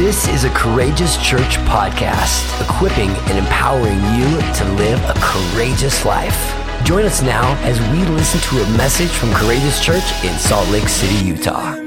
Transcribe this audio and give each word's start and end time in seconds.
This 0.00 0.28
is 0.28 0.44
a 0.44 0.50
Courageous 0.54 1.18
Church 1.18 1.58
podcast, 1.68 2.58
equipping 2.66 3.10
and 3.10 3.36
empowering 3.36 3.98
you 4.16 4.40
to 4.54 4.64
live 4.78 4.98
a 5.04 5.12
courageous 5.20 6.06
life. 6.06 6.56
Join 6.86 7.04
us 7.04 7.20
now 7.20 7.54
as 7.64 7.78
we 7.92 8.06
listen 8.14 8.40
to 8.40 8.64
a 8.64 8.76
message 8.78 9.10
from 9.10 9.30
Courageous 9.34 9.84
Church 9.84 10.24
in 10.24 10.32
Salt 10.38 10.66
Lake 10.70 10.88
City, 10.88 11.22
Utah. 11.26 11.78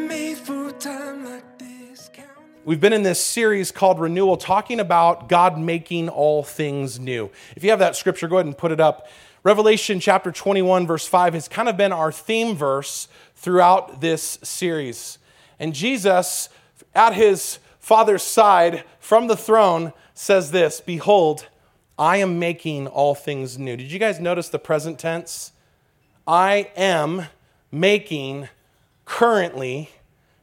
We've 2.64 2.80
been 2.80 2.94
in 2.94 3.02
this 3.02 3.20
series 3.20 3.72
called 3.72 4.00
Renewal, 4.00 4.38
talking 4.38 4.80
about 4.80 5.28
God 5.28 5.58
making 5.58 6.08
all 6.08 6.44
things 6.44 7.00
new. 7.00 7.32
If 7.56 7.64
you 7.64 7.72
have 7.72 7.80
that 7.80 7.96
scripture, 7.96 8.28
go 8.28 8.36
ahead 8.36 8.46
and 8.46 8.56
put 8.56 8.72
it 8.72 8.80
up. 8.80 9.08
Revelation 9.42 10.00
chapter 10.00 10.32
21, 10.32 10.86
verse 10.86 11.08
5 11.08 11.34
has 11.34 11.48
kind 11.48 11.68
of 11.68 11.78
been 11.78 11.92
our 11.92 12.12
theme 12.12 12.56
verse 12.56 13.08
throughout 13.34 14.02
this 14.02 14.38
series. 14.44 15.18
And 15.58 15.74
Jesus, 15.74 16.50
at 16.94 17.16
his 17.16 17.58
Father's 17.84 18.24
side 18.24 18.86
from 18.98 19.28
the 19.28 19.36
throne, 19.36 19.92
says 20.14 20.52
this 20.52 20.80
Behold, 20.80 21.48
I 22.00 22.16
am 22.16 22.40
making 22.40 22.88
all 22.88 23.14
things 23.14 23.60
new. 23.60 23.76
Did 23.76 23.92
you 23.92 24.00
guys 24.00 24.22
notice 24.22 24.48
the 24.48 24.58
present 24.58 24.98
tense? 24.98 25.52
I 26.26 26.72
am 26.78 27.26
making 27.74 28.48
currently, 29.04 29.90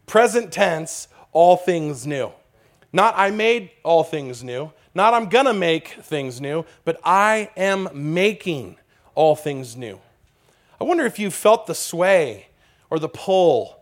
present 0.07 0.53
tense, 0.53 1.09
all 1.33 1.57
things 1.57 2.07
new. 2.07 2.31
Not 2.93 3.15
I 3.17 3.31
made 3.31 3.70
all 3.84 4.05
things 4.05 4.45
new, 4.45 4.70
not 4.95 5.15
I'm 5.15 5.31
gonna 5.31 5.55
make 5.55 5.89
things 5.89 6.43
new, 6.43 6.67
but 6.84 7.01
I 7.05 7.48
am 7.57 7.89
making 7.95 8.77
all 9.15 9.34
things 9.34 9.79
new. 9.79 9.98
I 10.79 10.84
wonder 10.84 11.07
if 11.07 11.19
you 11.19 11.31
felt 11.31 11.67
the 11.67 11.75
sway 11.75 12.48
or 12.91 12.98
the 12.98 13.09
pull, 13.09 13.81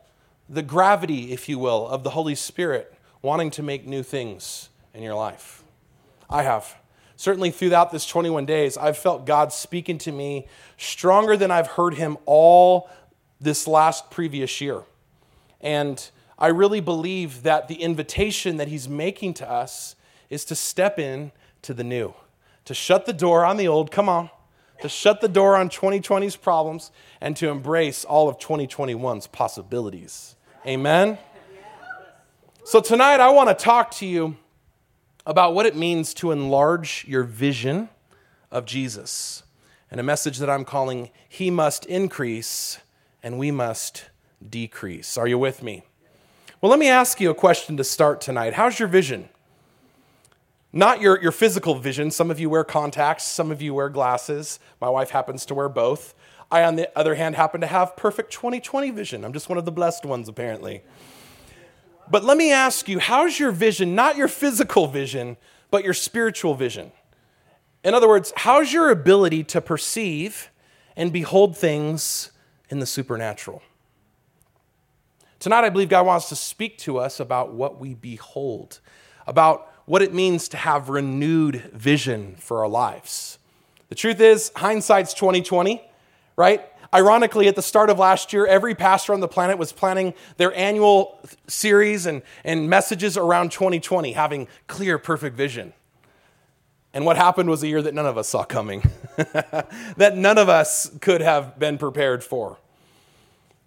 the 0.48 0.62
gravity, 0.62 1.32
if 1.32 1.48
you 1.48 1.58
will, 1.58 1.88
of 1.88 2.04
the 2.04 2.10
Holy 2.10 2.36
Spirit 2.36 2.94
wanting 3.22 3.50
to 3.52 3.62
make 3.62 3.86
new 3.86 4.02
things 4.02 4.68
in 4.94 5.02
your 5.02 5.14
life. 5.14 5.62
I 6.30 6.42
have. 6.42 6.76
Certainly 7.16 7.50
throughout 7.50 7.90
this 7.90 8.06
21 8.06 8.46
days, 8.46 8.76
I've 8.76 8.96
felt 8.96 9.26
God 9.26 9.52
speaking 9.52 9.98
to 9.98 10.12
me 10.12 10.46
stronger 10.76 11.36
than 11.36 11.50
I've 11.50 11.66
heard 11.66 11.94
Him 11.94 12.16
all 12.26 12.88
this 13.40 13.66
last 13.66 14.10
previous 14.10 14.60
year. 14.60 14.82
And 15.60 16.08
I 16.38 16.48
really 16.48 16.80
believe 16.80 17.42
that 17.42 17.66
the 17.66 17.76
invitation 17.76 18.56
that 18.58 18.68
He's 18.68 18.88
making 18.88 19.34
to 19.34 19.50
us 19.50 19.96
is 20.30 20.44
to 20.46 20.54
step 20.54 20.98
in 20.98 21.32
to 21.62 21.74
the 21.74 21.82
new, 21.82 22.14
to 22.64 22.74
shut 22.74 23.06
the 23.06 23.12
door 23.12 23.44
on 23.44 23.56
the 23.56 23.66
old, 23.66 23.90
come 23.90 24.08
on, 24.08 24.30
to 24.80 24.88
shut 24.88 25.20
the 25.20 25.28
door 25.28 25.56
on 25.56 25.68
2020's 25.68 26.36
problems, 26.36 26.92
and 27.20 27.36
to 27.36 27.48
embrace 27.48 28.04
all 28.04 28.28
of 28.28 28.38
2021's 28.38 29.26
possibilities. 29.26 30.36
Amen? 30.64 31.18
So, 32.68 32.82
tonight 32.82 33.18
I 33.18 33.30
want 33.30 33.48
to 33.48 33.54
talk 33.54 33.92
to 33.92 34.04
you 34.04 34.36
about 35.24 35.54
what 35.54 35.64
it 35.64 35.74
means 35.74 36.12
to 36.12 36.32
enlarge 36.32 37.06
your 37.08 37.22
vision 37.22 37.88
of 38.50 38.66
Jesus, 38.66 39.42
and 39.90 39.98
a 39.98 40.02
message 40.02 40.36
that 40.36 40.50
I'm 40.50 40.66
calling 40.66 41.08
He 41.26 41.50
Must 41.50 41.86
Increase 41.86 42.76
and 43.22 43.38
We 43.38 43.50
Must 43.50 44.10
Decrease. 44.46 45.16
Are 45.16 45.26
you 45.26 45.38
with 45.38 45.62
me? 45.62 45.82
Well, 46.60 46.68
let 46.68 46.78
me 46.78 46.90
ask 46.90 47.22
you 47.22 47.30
a 47.30 47.34
question 47.34 47.78
to 47.78 47.84
start 47.84 48.20
tonight. 48.20 48.52
How's 48.52 48.78
your 48.78 48.88
vision? 48.88 49.30
Not 50.70 51.00
your, 51.00 51.18
your 51.22 51.32
physical 51.32 51.76
vision. 51.76 52.10
Some 52.10 52.30
of 52.30 52.38
you 52.38 52.50
wear 52.50 52.64
contacts, 52.64 53.24
some 53.24 53.50
of 53.50 53.62
you 53.62 53.72
wear 53.72 53.88
glasses. 53.88 54.60
My 54.78 54.90
wife 54.90 55.08
happens 55.08 55.46
to 55.46 55.54
wear 55.54 55.70
both. 55.70 56.14
I, 56.50 56.64
on 56.64 56.76
the 56.76 56.90
other 56.94 57.14
hand, 57.14 57.34
happen 57.34 57.62
to 57.62 57.66
have 57.66 57.96
perfect 57.96 58.30
2020 58.30 58.90
vision. 58.90 59.24
I'm 59.24 59.32
just 59.32 59.48
one 59.48 59.56
of 59.56 59.64
the 59.64 59.72
blessed 59.72 60.04
ones, 60.04 60.28
apparently. 60.28 60.82
But 62.10 62.24
let 62.24 62.36
me 62.36 62.52
ask 62.52 62.88
you, 62.88 62.98
how's 62.98 63.38
your 63.38 63.52
vision, 63.52 63.94
not 63.94 64.16
your 64.16 64.28
physical 64.28 64.86
vision, 64.86 65.36
but 65.70 65.84
your 65.84 65.94
spiritual 65.94 66.54
vision? 66.54 66.92
In 67.84 67.94
other 67.94 68.08
words, 68.08 68.32
how's 68.36 68.72
your 68.72 68.90
ability 68.90 69.44
to 69.44 69.60
perceive 69.60 70.50
and 70.96 71.12
behold 71.12 71.56
things 71.56 72.32
in 72.70 72.78
the 72.78 72.86
supernatural? 72.86 73.62
Tonight, 75.38 75.64
I 75.64 75.68
believe 75.68 75.88
God 75.88 76.06
wants 76.06 76.28
to 76.30 76.36
speak 76.36 76.78
to 76.78 76.98
us 76.98 77.20
about 77.20 77.52
what 77.52 77.78
we 77.78 77.94
behold, 77.94 78.80
about 79.26 79.72
what 79.84 80.02
it 80.02 80.12
means 80.12 80.48
to 80.48 80.56
have 80.56 80.88
renewed 80.88 81.70
vision 81.72 82.34
for 82.38 82.58
our 82.60 82.68
lives. 82.68 83.38
The 83.88 83.94
truth 83.94 84.20
is, 84.20 84.50
hindsight's 84.56 85.14
2020, 85.14 85.82
right? 86.36 86.66
Ironically, 86.92 87.48
at 87.48 87.56
the 87.56 87.62
start 87.62 87.90
of 87.90 87.98
last 87.98 88.32
year, 88.32 88.46
every 88.46 88.74
pastor 88.74 89.12
on 89.12 89.20
the 89.20 89.28
planet 89.28 89.58
was 89.58 89.72
planning 89.72 90.14
their 90.38 90.54
annual 90.54 91.20
series 91.46 92.06
and, 92.06 92.22
and 92.44 92.70
messages 92.70 93.18
around 93.18 93.52
2020, 93.52 94.12
having 94.12 94.48
clear, 94.68 94.98
perfect 94.98 95.36
vision. 95.36 95.74
And 96.94 97.04
what 97.04 97.16
happened 97.16 97.50
was 97.50 97.62
a 97.62 97.68
year 97.68 97.82
that 97.82 97.92
none 97.92 98.06
of 98.06 98.16
us 98.16 98.28
saw 98.28 98.42
coming, 98.42 98.82
that 99.16 100.16
none 100.16 100.38
of 100.38 100.48
us 100.48 100.90
could 101.02 101.20
have 101.20 101.58
been 101.58 101.76
prepared 101.76 102.24
for. 102.24 102.58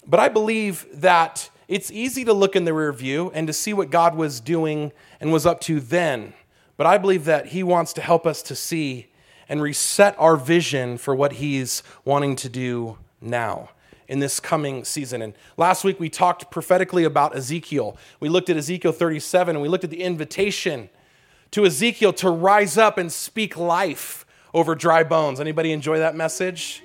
But 0.08 0.20
I 0.20 0.28
believe 0.28 0.88
that 0.92 1.52
it's 1.68 1.92
easy 1.92 2.26
to 2.26 2.34
look 2.34 2.56
in 2.56 2.66
the 2.66 2.74
rear 2.74 2.92
view 2.92 3.32
and 3.36 3.46
to 3.46 3.54
see 3.54 3.72
what 3.72 3.92
God 3.92 4.16
was 4.16 4.40
doing 4.40 4.92
and 5.20 5.32
was 5.32 5.46
up 5.46 5.62
to 5.62 5.80
then. 5.80 6.34
But 6.76 6.88
I 6.88 6.98
believe 6.98 7.26
that 7.26 7.48
He 7.48 7.62
wants 7.62 7.94
to 7.94 8.02
help 8.02 8.26
us 8.26 8.42
to 8.44 8.56
see 8.56 9.12
and 9.48 9.62
reset 9.62 10.16
our 10.18 10.36
vision 10.36 10.98
for 10.98 11.16
what 11.16 11.34
He's 11.34 11.84
wanting 12.04 12.36
to 12.38 12.50
do 12.50 12.98
now 13.22 13.70
in 14.08 14.20
this 14.20 14.40
coming 14.42 14.84
season. 14.84 15.22
And 15.22 15.34
last 15.56 15.84
week 15.84 16.00
we 16.00 16.10
talked 16.10 16.52
prophetically 16.52 17.06
about 17.06 17.36
Ezekiel. 17.36 17.96
We 18.20 18.28
looked 18.28 18.50
at 18.50 18.58
Ezekiel 18.58 18.92
37 18.92 19.56
and 19.56 19.64
we 19.64 19.70
looked 19.70 19.86
at 19.86 19.90
the 19.90 20.04
invitation 20.04 20.90
to 21.52 21.66
Ezekiel 21.66 22.12
to 22.14 22.30
rise 22.30 22.78
up 22.78 22.98
and 22.98 23.12
speak 23.12 23.56
life 23.56 24.26
over 24.54 24.76
dry 24.76 25.04
bones. 25.04 25.40
Anybody 25.40 25.72
enjoy 25.72 26.00
that 26.00 26.16
message? 26.16 26.84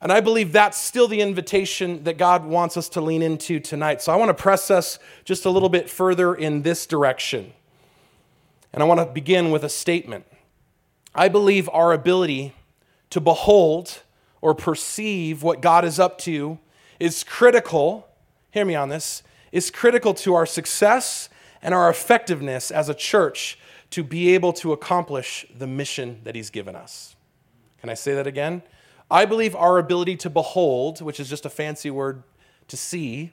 And 0.00 0.10
I 0.10 0.20
believe 0.20 0.52
that's 0.52 0.78
still 0.78 1.08
the 1.08 1.20
invitation 1.20 2.04
that 2.04 2.16
God 2.16 2.44
wants 2.44 2.76
us 2.76 2.88
to 2.90 3.00
lean 3.00 3.20
into 3.20 3.60
tonight. 3.60 4.00
So 4.00 4.12
I 4.12 4.16
want 4.16 4.30
to 4.30 4.42
press 4.42 4.70
us 4.70 4.98
just 5.24 5.44
a 5.44 5.50
little 5.50 5.68
bit 5.68 5.90
further 5.90 6.34
in 6.34 6.62
this 6.62 6.86
direction. 6.86 7.52
And 8.72 8.82
I 8.82 8.86
want 8.86 9.00
to 9.00 9.06
begin 9.06 9.50
with 9.50 9.62
a 9.62 9.68
statement. 9.68 10.24
I 11.14 11.28
believe 11.28 11.68
our 11.72 11.92
ability 11.92 12.54
to 13.10 13.20
behold 13.20 14.02
or 14.40 14.54
perceive 14.54 15.42
what 15.42 15.60
God 15.60 15.84
is 15.84 15.98
up 15.98 16.18
to 16.18 16.58
is 16.98 17.24
critical, 17.24 18.08
hear 18.50 18.64
me 18.64 18.74
on 18.74 18.88
this, 18.88 19.22
is 19.52 19.70
critical 19.70 20.14
to 20.14 20.34
our 20.34 20.46
success 20.46 21.28
and 21.62 21.74
our 21.74 21.90
effectiveness 21.90 22.70
as 22.70 22.88
a 22.88 22.94
church 22.94 23.58
to 23.90 24.04
be 24.04 24.34
able 24.34 24.52
to 24.52 24.72
accomplish 24.72 25.46
the 25.56 25.66
mission 25.66 26.20
that 26.24 26.34
He's 26.34 26.50
given 26.50 26.76
us. 26.76 27.16
Can 27.80 27.90
I 27.90 27.94
say 27.94 28.14
that 28.14 28.26
again? 28.26 28.62
I 29.10 29.24
believe 29.24 29.56
our 29.56 29.78
ability 29.78 30.16
to 30.18 30.30
behold, 30.30 31.02
which 31.02 31.18
is 31.18 31.28
just 31.28 31.44
a 31.44 31.50
fancy 31.50 31.90
word 31.90 32.22
to 32.68 32.76
see, 32.76 33.32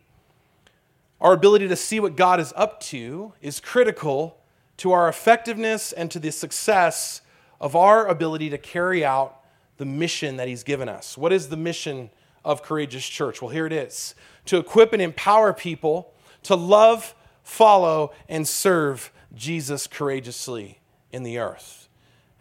our 1.22 1.34
ability 1.34 1.68
to 1.68 1.75
see 1.75 2.00
what 2.00 2.16
God 2.16 2.39
is 2.39 2.53
up 2.56 2.79
to 2.81 3.34
is 3.41 3.59
critical 3.59 4.38
to 4.78 4.91
our 4.91 5.07
effectiveness 5.07 5.91
and 5.91 6.09
to 6.12 6.19
the 6.19 6.31
success 6.31 7.22
of 7.59 7.75
our 7.75 8.07
ability 8.07 8.50
to 8.51 8.57
carry 8.57 9.03
out 9.03 9.36
the 9.77 9.85
mission 9.85 10.38
that 10.38 10.47
He's 10.47 10.63
given 10.63 10.89
us. 10.89 11.17
What 11.17 11.31
is 11.31 11.49
the 11.49 11.57
mission 11.57 12.09
of 12.43 12.63
Courageous 12.63 13.07
Church? 13.07 13.41
Well, 13.41 13.51
here 13.51 13.65
it 13.65 13.73
is 13.73 14.15
to 14.45 14.57
equip 14.57 14.93
and 14.93 15.01
empower 15.01 15.53
people 15.53 16.13
to 16.43 16.55
love, 16.55 17.13
follow, 17.43 18.13
and 18.29 18.47
serve 18.47 19.11
Jesus 19.35 19.88
courageously 19.88 20.79
in 21.11 21.23
the 21.23 21.38
earth. 21.38 21.89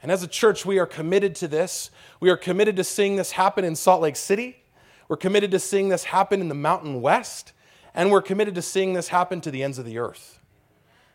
And 0.03 0.13
as 0.13 0.23
a 0.23 0.29
church, 0.29 0.65
we 0.65 0.79
are 0.79 0.87
committed 0.87 1.35
to 1.37 1.49
this. 1.49 1.91
We 2.21 2.31
are 2.31 2.37
committed 2.37 2.77
to 2.77 2.85
seeing 2.85 3.17
this 3.17 3.33
happen 3.33 3.65
in 3.65 3.75
Salt 3.75 4.03
Lake 4.03 4.15
City. 4.15 4.63
We're 5.09 5.17
committed 5.17 5.51
to 5.51 5.59
seeing 5.59 5.89
this 5.89 6.05
happen 6.05 6.41
in 6.41 6.49
the 6.49 6.55
Mountain 6.55 7.01
West. 7.03 7.53
And 7.93 8.13
we're 8.13 8.23
committed 8.23 8.55
to 8.55 8.63
seeing 8.63 8.93
this 8.93 9.09
happen 9.09 9.41
to 9.41 9.51
the 9.51 9.65
ends 9.65 9.79
of 9.79 9.85
the 9.85 9.99
earth. 9.99 10.39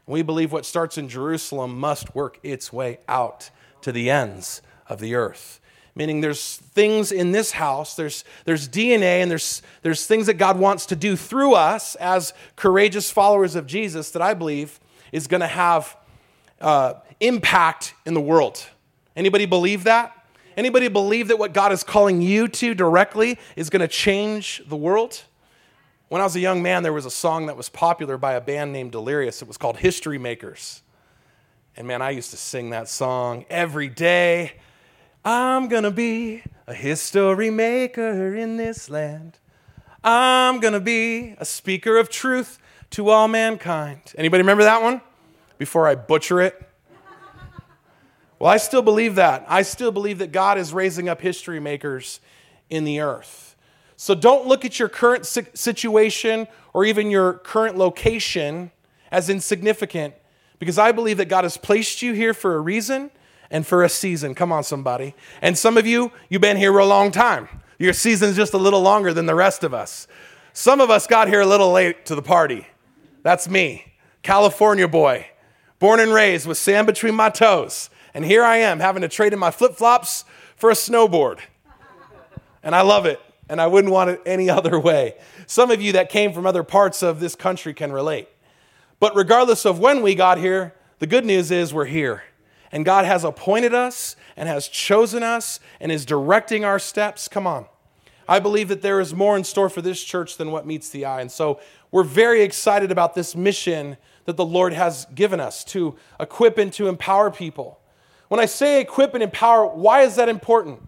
We 0.05 0.23
believe 0.23 0.51
what 0.51 0.65
starts 0.65 0.97
in 0.97 1.07
Jerusalem 1.07 1.79
must 1.79 2.13
work 2.13 2.39
its 2.43 2.73
way 2.73 2.99
out 3.07 3.49
to 3.81 3.93
the 3.93 4.09
ends 4.09 4.61
of 4.89 4.99
the 4.99 5.15
earth 5.15 5.60
meaning 5.95 6.21
there's 6.21 6.57
things 6.57 7.11
in 7.11 7.31
this 7.31 7.51
house 7.51 7.95
there's, 7.95 8.23
there's 8.45 8.67
dna 8.69 9.21
and 9.21 9.29
there's, 9.29 9.61
there's 9.81 10.05
things 10.05 10.25
that 10.27 10.35
god 10.35 10.57
wants 10.57 10.85
to 10.85 10.95
do 10.95 11.15
through 11.15 11.53
us 11.53 11.95
as 11.95 12.33
courageous 12.55 13.11
followers 13.11 13.55
of 13.55 13.67
jesus 13.67 14.11
that 14.11 14.21
i 14.21 14.33
believe 14.33 14.79
is 15.11 15.27
going 15.27 15.41
to 15.41 15.47
have 15.47 15.95
uh, 16.61 16.93
impact 17.19 17.93
in 18.05 18.13
the 18.13 18.21
world. 18.21 18.65
Anybody 19.15 19.45
believe 19.45 19.83
that? 19.83 20.15
Anybody 20.55 20.87
believe 20.87 21.27
that 21.29 21.39
what 21.39 21.53
god 21.53 21.71
is 21.71 21.83
calling 21.83 22.21
you 22.21 22.47
to 22.47 22.73
directly 22.73 23.37
is 23.55 23.69
going 23.69 23.81
to 23.81 23.87
change 23.87 24.61
the 24.67 24.75
world? 24.75 25.23
When 26.09 26.21
i 26.21 26.25
was 26.25 26.35
a 26.35 26.39
young 26.39 26.61
man 26.61 26.83
there 26.83 26.93
was 26.93 27.05
a 27.05 27.11
song 27.11 27.45
that 27.45 27.55
was 27.55 27.69
popular 27.69 28.17
by 28.17 28.33
a 28.33 28.41
band 28.41 28.73
named 28.73 28.91
delirious. 28.91 29.41
It 29.41 29.47
was 29.47 29.57
called 29.57 29.77
history 29.77 30.17
makers. 30.17 30.81
And 31.77 31.87
man 31.87 32.01
i 32.01 32.09
used 32.09 32.31
to 32.31 32.37
sing 32.37 32.71
that 32.71 32.89
song 32.89 33.45
every 33.49 33.87
day 33.87 34.53
I'm 35.23 35.67
gonna 35.67 35.91
be 35.91 36.41
a 36.65 36.73
history 36.73 37.51
maker 37.51 38.35
in 38.35 38.57
this 38.57 38.89
land. 38.89 39.37
I'm 40.03 40.59
gonna 40.59 40.79
be 40.79 41.35
a 41.37 41.45
speaker 41.45 41.97
of 41.97 42.09
truth 42.09 42.57
to 42.91 43.09
all 43.09 43.27
mankind. 43.27 44.01
Anybody 44.17 44.41
remember 44.41 44.63
that 44.63 44.81
one? 44.81 44.99
Before 45.59 45.87
I 45.87 45.93
butcher 45.93 46.41
it. 46.41 46.59
Well, 48.39 48.51
I 48.51 48.57
still 48.57 48.81
believe 48.81 49.13
that. 49.15 49.45
I 49.47 49.61
still 49.61 49.91
believe 49.91 50.17
that 50.17 50.31
God 50.31 50.57
is 50.57 50.73
raising 50.73 51.07
up 51.07 51.21
history 51.21 51.59
makers 51.59 52.19
in 52.71 52.83
the 52.83 53.01
earth. 53.01 53.55
So 53.97 54.15
don't 54.15 54.47
look 54.47 54.65
at 54.65 54.79
your 54.79 54.89
current 54.89 55.27
situation 55.27 56.47
or 56.73 56.83
even 56.83 57.11
your 57.11 57.33
current 57.33 57.77
location 57.77 58.71
as 59.11 59.29
insignificant 59.29 60.15
because 60.57 60.79
I 60.79 60.91
believe 60.91 61.17
that 61.17 61.25
God 61.25 61.43
has 61.43 61.57
placed 61.57 62.01
you 62.01 62.13
here 62.13 62.33
for 62.33 62.55
a 62.55 62.59
reason 62.59 63.11
and 63.51 63.67
for 63.67 63.83
a 63.83 63.89
season. 63.89 64.33
Come 64.33 64.51
on, 64.51 64.63
somebody. 64.63 65.13
And 65.41 65.57
some 65.57 65.77
of 65.77 65.85
you, 65.85 66.11
you've 66.29 66.41
been 66.41 66.57
here 66.57 66.75
a 66.79 66.85
long 66.85 67.11
time. 67.11 67.49
Your 67.77 67.93
season's 67.93 68.35
just 68.35 68.53
a 68.53 68.57
little 68.57 68.81
longer 68.81 69.13
than 69.13 69.25
the 69.27 69.35
rest 69.35 69.63
of 69.63 69.73
us. 69.73 70.07
Some 70.53 70.81
of 70.81 70.89
us 70.89 71.05
got 71.05 71.27
here 71.27 71.41
a 71.41 71.45
little 71.45 71.71
late 71.71 72.05
to 72.05 72.15
the 72.15 72.21
party. 72.21 72.67
That's 73.23 73.47
me, 73.47 73.93
California 74.23 74.87
boy, 74.87 75.27
born 75.79 75.99
and 75.99 76.13
raised 76.13 76.47
with 76.47 76.57
sand 76.57 76.87
between 76.87 77.13
my 77.13 77.29
toes. 77.29 77.89
And 78.13 78.25
here 78.25 78.43
I 78.43 78.57
am 78.57 78.79
having 78.79 79.01
to 79.01 79.07
trade 79.07 79.33
in 79.33 79.39
my 79.39 79.51
flip 79.51 79.75
flops 79.75 80.25
for 80.55 80.69
a 80.69 80.73
snowboard. 80.73 81.39
And 82.63 82.75
I 82.75 82.81
love 82.81 83.05
it. 83.05 83.19
And 83.49 83.59
I 83.59 83.67
wouldn't 83.67 83.91
want 83.91 84.09
it 84.09 84.21
any 84.25 84.49
other 84.49 84.79
way. 84.79 85.15
Some 85.45 85.71
of 85.71 85.81
you 85.81 85.93
that 85.93 86.09
came 86.09 86.33
from 86.33 86.45
other 86.45 86.63
parts 86.63 87.03
of 87.03 87.19
this 87.19 87.35
country 87.35 87.73
can 87.73 87.91
relate. 87.91 88.29
But 88.99 89.15
regardless 89.15 89.65
of 89.65 89.79
when 89.79 90.01
we 90.01 90.15
got 90.15 90.37
here, 90.37 90.75
the 90.99 91.07
good 91.07 91.25
news 91.25 91.51
is 91.51 91.73
we're 91.73 91.85
here. 91.85 92.23
And 92.71 92.85
God 92.85 93.05
has 93.05 93.23
appointed 93.23 93.73
us 93.73 94.15
and 94.37 94.47
has 94.47 94.67
chosen 94.67 95.23
us 95.23 95.59
and 95.79 95.91
is 95.91 96.05
directing 96.05 96.63
our 96.63 96.79
steps. 96.79 97.27
Come 97.27 97.45
on. 97.45 97.65
I 98.27 98.39
believe 98.39 98.69
that 98.69 98.81
there 98.81 99.01
is 99.01 99.13
more 99.13 99.35
in 99.35 99.43
store 99.43 99.69
for 99.69 99.81
this 99.81 100.01
church 100.03 100.37
than 100.37 100.51
what 100.51 100.65
meets 100.65 100.89
the 100.89 101.05
eye. 101.05 101.21
And 101.21 101.31
so 101.31 101.59
we're 101.91 102.03
very 102.03 102.43
excited 102.43 102.91
about 102.91 103.13
this 103.13 103.35
mission 103.35 103.97
that 104.25 104.37
the 104.37 104.45
Lord 104.45 104.71
has 104.71 105.05
given 105.13 105.39
us 105.39 105.63
to 105.65 105.95
equip 106.19 106.57
and 106.57 106.71
to 106.73 106.87
empower 106.87 107.29
people. 107.29 107.79
When 108.29 108.39
I 108.39 108.45
say 108.45 108.79
equip 108.79 109.13
and 109.13 109.21
empower, 109.21 109.65
why 109.67 110.03
is 110.03 110.15
that 110.15 110.29
important? 110.29 110.79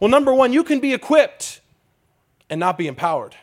Well, 0.00 0.10
number 0.10 0.34
one, 0.34 0.52
you 0.52 0.64
can 0.64 0.80
be 0.80 0.92
equipped 0.92 1.60
and 2.50 2.58
not 2.58 2.76
be 2.76 2.88
empowered. 2.88 3.36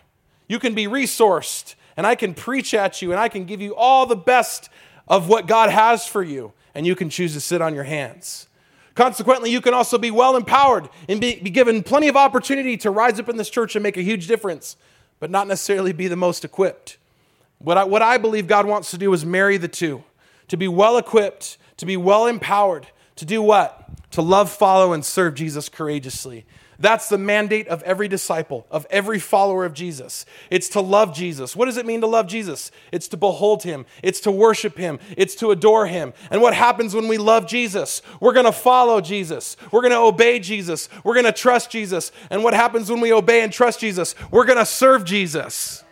You 0.48 0.60
can 0.60 0.74
be 0.74 0.88
resourced, 0.88 1.76
and 1.96 2.06
I 2.06 2.16
can 2.16 2.34
preach 2.34 2.74
at 2.74 3.02
you, 3.02 3.12
and 3.12 3.20
I 3.20 3.30
can 3.30 3.46
give 3.46 3.62
you 3.62 3.76
all 3.76 4.06
the 4.06 4.16
best 4.16 4.70
of 5.08 5.30
what 5.30 5.48
God 5.48 5.70
has 5.70 6.06
for 6.08 6.24
you, 6.24 6.52
and 6.76 6.86
you 6.86 6.96
can 6.96 7.10
choose 7.10 7.34
to 7.34 7.42
sit 7.42 7.62
on 7.62 7.74
your 7.74 7.86
hands. 7.86 8.48
Consequently, 8.94 9.50
you 9.50 9.62
can 9.62 9.74
also 9.74 9.98
be 9.98 10.12
well 10.12 10.36
empowered 10.36 10.90
and 11.10 11.20
be, 11.20 11.40
be, 11.40 11.50
given 11.50 11.84
plenty 11.84 12.08
of 12.08 12.16
opportunity 12.16 12.78
to 12.78 12.92
rise 12.92 13.20
up 13.20 13.28
in 13.28 13.38
this 13.38 13.50
church 13.50 13.76
and 13.76 13.84
make 13.84 13.98
a 13.98 14.02
huge 14.02 14.28
difference, 14.28 14.78
but 15.20 15.32
not 15.32 15.48
necessarily 15.48 15.92
be 15.92 16.08
the 16.08 16.16
most 16.16 16.46
equipped. 16.46 16.98
What 17.60 17.78
I, 17.78 17.84
what 17.84 18.02
I 18.02 18.18
believe 18.18 18.48
God 18.48 18.66
wants 18.66 18.92
to 18.92 18.98
do 18.98 19.12
is 19.14 19.26
marry 19.26 19.58
the 19.58 19.68
two 19.68 20.04
to 20.48 20.58
be 20.58 20.68
well 20.68 20.98
equipped, 20.98 21.58
to 21.78 21.86
be 21.86 21.98
well 21.98 22.28
empowered, 22.28 22.88
to 23.16 23.26
do 23.26 23.42
what? 23.42 23.90
To 24.12 24.22
love, 24.22 24.52
follow, 24.52 24.94
and 24.94 25.04
serve 25.04 25.36
Jesus 25.36 25.68
courageously. 25.68 26.46
That's 26.80 27.10
the 27.10 27.18
mandate 27.18 27.68
of 27.68 27.82
every 27.84 28.08
disciple, 28.08 28.66
of 28.70 28.86
every 28.90 29.20
follower 29.20 29.66
of 29.66 29.74
Jesus. 29.74 30.26
It's 30.50 30.70
to 30.70 30.82
love 30.82 31.14
Jesus. 31.14 31.56
What 31.56 31.66
does 31.66 31.78
it 31.78 31.86
mean 31.86 32.02
to 32.02 32.08
love 32.08 32.28
Jesus? 32.28 32.72
It's 32.92 33.08
to 33.10 33.18
behold 33.18 33.64
him, 33.64 33.86
it's 34.04 34.20
to 34.22 34.32
worship 34.32 34.78
him, 34.78 35.00
it's 35.16 35.36
to 35.36 35.52
adore 35.52 35.88
him. 35.88 36.14
And 36.30 36.42
what 36.42 36.54
happens 36.54 36.94
when 36.94 37.08
we 37.08 37.18
love 37.18 37.48
Jesus? 37.48 38.02
We're 38.20 38.34
going 38.34 38.46
to 38.46 38.52
follow 38.52 39.02
Jesus, 39.02 39.58
we're 39.72 39.82
going 39.82 39.92
to 39.92 40.00
obey 40.00 40.40
Jesus, 40.40 40.90
we're 41.04 41.14
going 41.14 41.26
to 41.26 41.32
trust 41.32 41.72
Jesus. 41.72 42.12
And 42.30 42.44
what 42.44 42.54
happens 42.54 42.90
when 42.90 43.02
we 43.02 43.14
obey 43.14 43.42
and 43.42 43.52
trust 43.52 43.80
Jesus? 43.80 44.16
We're 44.32 44.46
going 44.46 44.60
to 44.60 44.66
serve 44.66 45.06
Jesus. 45.06 45.84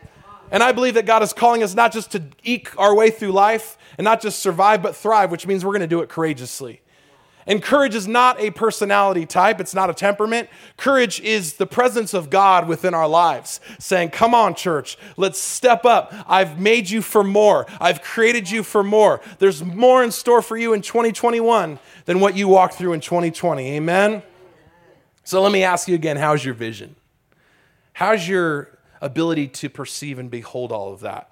And 0.51 0.61
I 0.61 0.71
believe 0.71 0.93
that 0.93 1.07
God 1.07 1.23
is 1.23 1.33
calling 1.33 1.63
us 1.63 1.73
not 1.73 1.91
just 1.91 2.11
to 2.11 2.21
eke 2.43 2.77
our 2.77 2.93
way 2.93 3.09
through 3.09 3.31
life 3.31 3.75
and 3.97 4.05
not 4.05 4.21
just 4.21 4.39
survive, 4.39 4.83
but 4.83 4.95
thrive, 4.95 5.31
which 5.31 5.47
means 5.47 5.65
we're 5.65 5.71
going 5.71 5.81
to 5.81 5.87
do 5.87 6.01
it 6.01 6.09
courageously. 6.09 6.82
And 7.45 7.61
courage 7.61 7.95
is 7.95 8.07
not 8.07 8.39
a 8.39 8.51
personality 8.51 9.25
type, 9.25 9.59
it's 9.59 9.75
not 9.75 9.89
a 9.89 9.93
temperament. 9.93 10.49
Courage 10.77 11.19
is 11.19 11.55
the 11.55 11.65
presence 11.65 12.13
of 12.13 12.29
God 12.29 12.67
within 12.67 12.93
our 12.93 13.07
lives, 13.07 13.59
saying, 13.79 14.09
Come 14.09 14.33
on, 14.33 14.55
church, 14.55 14.97
let's 15.17 15.39
step 15.39 15.85
up. 15.85 16.13
I've 16.27 16.59
made 16.59 16.89
you 16.89 17.01
for 17.01 17.23
more, 17.23 17.65
I've 17.79 18.01
created 18.01 18.49
you 18.49 18.63
for 18.63 18.83
more. 18.83 19.21
There's 19.39 19.63
more 19.63 20.03
in 20.03 20.11
store 20.11 20.41
for 20.41 20.57
you 20.57 20.73
in 20.73 20.81
2021 20.81 21.79
than 22.05 22.19
what 22.19 22.35
you 22.35 22.47
walked 22.47 22.75
through 22.75 22.93
in 22.93 22.99
2020. 22.99 23.75
Amen? 23.75 24.23
So 25.23 25.41
let 25.41 25.51
me 25.51 25.63
ask 25.63 25.87
you 25.87 25.95
again 25.95 26.17
how's 26.17 26.43
your 26.43 26.53
vision? 26.53 26.95
How's 27.93 28.27
your 28.27 28.79
ability 29.03 29.49
to 29.49 29.69
perceive 29.69 30.17
and 30.17 30.31
behold 30.31 30.71
all 30.71 30.93
of 30.93 31.01
that. 31.01 31.29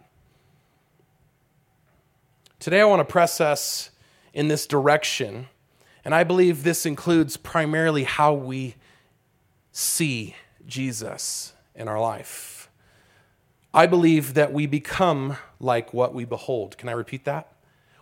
Today, 2.60 2.82
I 2.82 2.86
want 2.86 3.00
to 3.00 3.12
press 3.12 3.42
us 3.42 3.90
in 4.34 4.48
this 4.48 4.68
direction, 4.68 5.48
and 6.04 6.16
I 6.16 6.24
believe 6.24 6.64
this 6.64 6.86
includes 6.86 7.38
primarily 7.38 8.04
how 8.04 8.34
we 8.34 8.76
see 9.72 10.36
Jesus 10.66 11.54
in 11.76 11.88
our 11.88 12.00
life. 12.00 12.70
I 13.74 13.86
believe 13.86 14.34
that 14.34 14.52
we 14.52 14.66
become 14.66 15.38
like 15.60 15.94
what 15.94 16.14
we 16.14 16.26
behold. 16.26 16.78
Can 16.78 16.90
I 16.90 16.94
repeat 16.94 17.26
that? 17.26 17.54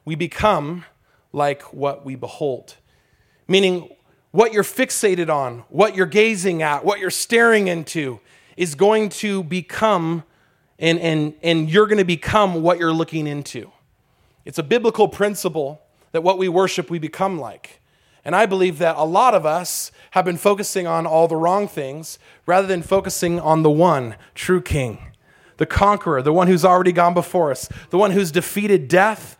We 0.05 0.15
become 0.15 0.85
like 1.31 1.73
what 1.73 2.05
we 2.05 2.15
behold. 2.15 2.75
Meaning, 3.47 3.89
what 4.31 4.53
you're 4.53 4.63
fixated 4.63 5.29
on, 5.29 5.63
what 5.69 5.95
you're 5.95 6.05
gazing 6.05 6.61
at, 6.61 6.85
what 6.85 6.99
you're 6.99 7.09
staring 7.09 7.67
into 7.67 8.19
is 8.57 8.75
going 8.75 9.09
to 9.09 9.43
become, 9.43 10.23
and, 10.77 10.99
and, 10.99 11.33
and 11.41 11.69
you're 11.69 11.87
going 11.87 11.97
to 11.97 12.05
become 12.05 12.61
what 12.61 12.77
you're 12.77 12.93
looking 12.93 13.25
into. 13.25 13.71
It's 14.45 14.57
a 14.57 14.63
biblical 14.63 15.07
principle 15.07 15.81
that 16.11 16.21
what 16.21 16.37
we 16.37 16.47
worship, 16.47 16.89
we 16.89 16.99
become 16.99 17.39
like. 17.39 17.78
And 18.25 18.35
I 18.35 18.45
believe 18.45 18.77
that 18.79 18.95
a 18.97 19.03
lot 19.03 19.33
of 19.33 19.45
us 19.45 19.91
have 20.11 20.25
been 20.25 20.37
focusing 20.37 20.87
on 20.87 21.05
all 21.05 21.27
the 21.27 21.35
wrong 21.35 21.67
things 21.67 22.19
rather 22.45 22.67
than 22.67 22.81
focusing 22.81 23.39
on 23.39 23.63
the 23.63 23.69
one 23.69 24.15
true 24.35 24.61
King, 24.61 24.99
the 25.57 25.65
conqueror, 25.65 26.21
the 26.21 26.33
one 26.33 26.47
who's 26.47 26.65
already 26.65 26.91
gone 26.91 27.13
before 27.13 27.51
us, 27.51 27.69
the 27.89 27.97
one 27.97 28.11
who's 28.11 28.31
defeated 28.31 28.87
death, 28.87 29.37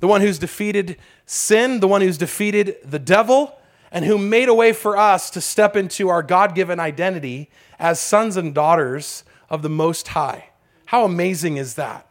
the 0.00 0.08
one 0.08 0.20
who's 0.20 0.38
defeated 0.38 0.96
sin, 1.26 1.80
the 1.80 1.88
one 1.88 2.00
who's 2.00 2.18
defeated 2.18 2.76
the 2.84 2.98
devil, 2.98 3.58
and 3.90 4.04
who 4.04 4.18
made 4.18 4.48
a 4.48 4.54
way 4.54 4.72
for 4.72 4.96
us 4.96 5.30
to 5.30 5.40
step 5.40 5.76
into 5.76 6.08
our 6.08 6.22
God 6.22 6.54
given 6.54 6.78
identity 6.78 7.48
as 7.78 7.98
sons 8.00 8.36
and 8.36 8.54
daughters 8.54 9.24
of 9.48 9.62
the 9.62 9.70
Most 9.70 10.08
High. 10.08 10.50
How 10.86 11.04
amazing 11.04 11.56
is 11.56 11.74
that? 11.74 12.07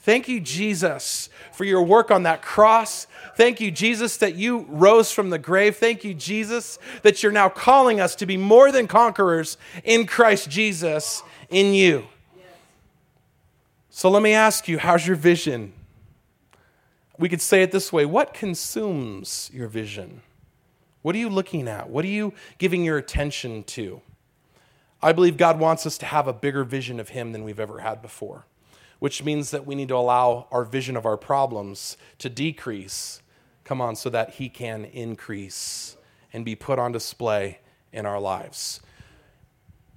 Thank 0.00 0.28
you, 0.28 0.40
Jesus, 0.40 1.28
for 1.52 1.64
your 1.64 1.82
work 1.82 2.10
on 2.10 2.22
that 2.22 2.42
cross. 2.42 3.06
Thank 3.36 3.60
you, 3.60 3.70
Jesus, 3.70 4.16
that 4.18 4.34
you 4.34 4.66
rose 4.68 5.12
from 5.12 5.30
the 5.30 5.38
grave. 5.38 5.76
Thank 5.76 6.04
you, 6.04 6.14
Jesus, 6.14 6.78
that 7.02 7.22
you're 7.22 7.32
now 7.32 7.48
calling 7.48 8.00
us 8.00 8.14
to 8.16 8.26
be 8.26 8.36
more 8.36 8.72
than 8.72 8.86
conquerors 8.86 9.58
in 9.84 10.06
Christ 10.06 10.48
Jesus 10.48 11.22
in 11.50 11.74
you. 11.74 12.06
So 13.90 14.08
let 14.08 14.22
me 14.22 14.32
ask 14.32 14.68
you, 14.68 14.78
how's 14.78 15.06
your 15.06 15.16
vision? 15.16 15.74
We 17.18 17.28
could 17.28 17.42
say 17.42 17.62
it 17.62 17.70
this 17.70 17.92
way 17.92 18.06
what 18.06 18.32
consumes 18.32 19.50
your 19.52 19.68
vision? 19.68 20.22
What 21.02 21.14
are 21.14 21.18
you 21.18 21.28
looking 21.28 21.68
at? 21.68 21.90
What 21.90 22.04
are 22.04 22.08
you 22.08 22.32
giving 22.58 22.84
your 22.84 22.96
attention 22.96 23.64
to? 23.64 24.00
I 25.02 25.12
believe 25.12 25.36
God 25.36 25.58
wants 25.58 25.86
us 25.86 25.98
to 25.98 26.06
have 26.06 26.26
a 26.26 26.32
bigger 26.32 26.64
vision 26.64 27.00
of 27.00 27.10
Him 27.10 27.32
than 27.32 27.44
we've 27.44 27.60
ever 27.60 27.80
had 27.80 28.02
before, 28.02 28.44
which 29.00 29.24
means 29.24 29.50
that 29.50 29.66
we 29.66 29.74
need 29.74 29.88
to 29.88 29.96
allow 29.96 30.46
our 30.52 30.64
vision 30.64 30.96
of 30.96 31.04
our 31.04 31.16
problems 31.16 31.96
to 32.18 32.28
decrease, 32.28 33.20
come 33.64 33.80
on, 33.80 33.96
so 33.96 34.08
that 34.10 34.34
He 34.34 34.48
can 34.48 34.84
increase 34.84 35.96
and 36.32 36.44
be 36.44 36.54
put 36.54 36.78
on 36.78 36.92
display 36.92 37.58
in 37.92 38.06
our 38.06 38.20
lives. 38.20 38.80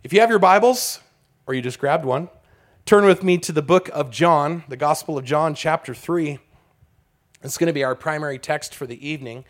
If 0.03 0.11
you 0.11 0.19
have 0.21 0.29
your 0.29 0.39
Bibles, 0.39 0.99
or 1.45 1.53
you 1.53 1.61
just 1.61 1.79
grabbed 1.79 2.05
one, 2.05 2.29
turn 2.85 3.05
with 3.05 3.23
me 3.23 3.37
to 3.39 3.51
the 3.51 3.61
book 3.61 3.89
of 3.93 4.09
John, 4.09 4.63
the 4.67 4.77
Gospel 4.77 5.17
of 5.17 5.25
John, 5.25 5.53
chapter 5.53 5.93
3. 5.93 6.39
It's 7.43 7.57
going 7.57 7.67
to 7.67 7.73
be 7.73 7.83
our 7.83 7.95
primary 7.95 8.39
text 8.39 8.73
for 8.73 8.87
the 8.87 9.07
evening. 9.07 9.45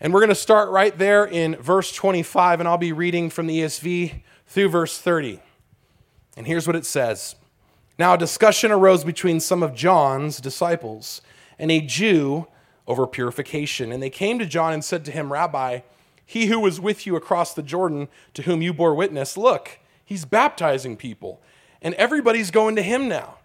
And 0.00 0.14
we're 0.14 0.20
going 0.20 0.28
to 0.28 0.34
start 0.34 0.70
right 0.70 0.96
there 0.96 1.24
in 1.24 1.56
verse 1.56 1.92
25, 1.92 2.60
and 2.60 2.68
I'll 2.68 2.78
be 2.78 2.92
reading 2.92 3.30
from 3.30 3.46
the 3.46 3.60
ESV 3.60 4.22
through 4.46 4.68
verse 4.68 4.98
30. 4.98 5.40
And 6.36 6.46
here's 6.46 6.66
what 6.66 6.76
it 6.76 6.86
says 6.86 7.34
Now 7.98 8.14
a 8.14 8.18
discussion 8.18 8.70
arose 8.70 9.04
between 9.04 9.40
some 9.40 9.62
of 9.62 9.74
John's 9.74 10.40
disciples 10.40 11.20
and 11.58 11.70
a 11.70 11.80
Jew 11.80 12.46
over 12.86 13.06
purification. 13.06 13.90
And 13.92 14.02
they 14.02 14.10
came 14.10 14.38
to 14.38 14.46
John 14.46 14.72
and 14.72 14.84
said 14.84 15.04
to 15.04 15.10
him, 15.10 15.32
Rabbi, 15.32 15.80
he 16.24 16.46
who 16.46 16.60
was 16.60 16.80
with 16.80 17.06
you 17.06 17.16
across 17.16 17.54
the 17.54 17.62
Jordan, 17.62 18.08
to 18.34 18.42
whom 18.42 18.62
you 18.62 18.72
bore 18.72 18.94
witness, 18.94 19.36
look, 19.36 19.78
he's 20.04 20.24
baptizing 20.24 20.96
people, 20.96 21.40
and 21.80 21.94
everybody's 21.94 22.50
going 22.50 22.76
to 22.76 22.82
him 22.82 23.08
now. 23.08 23.36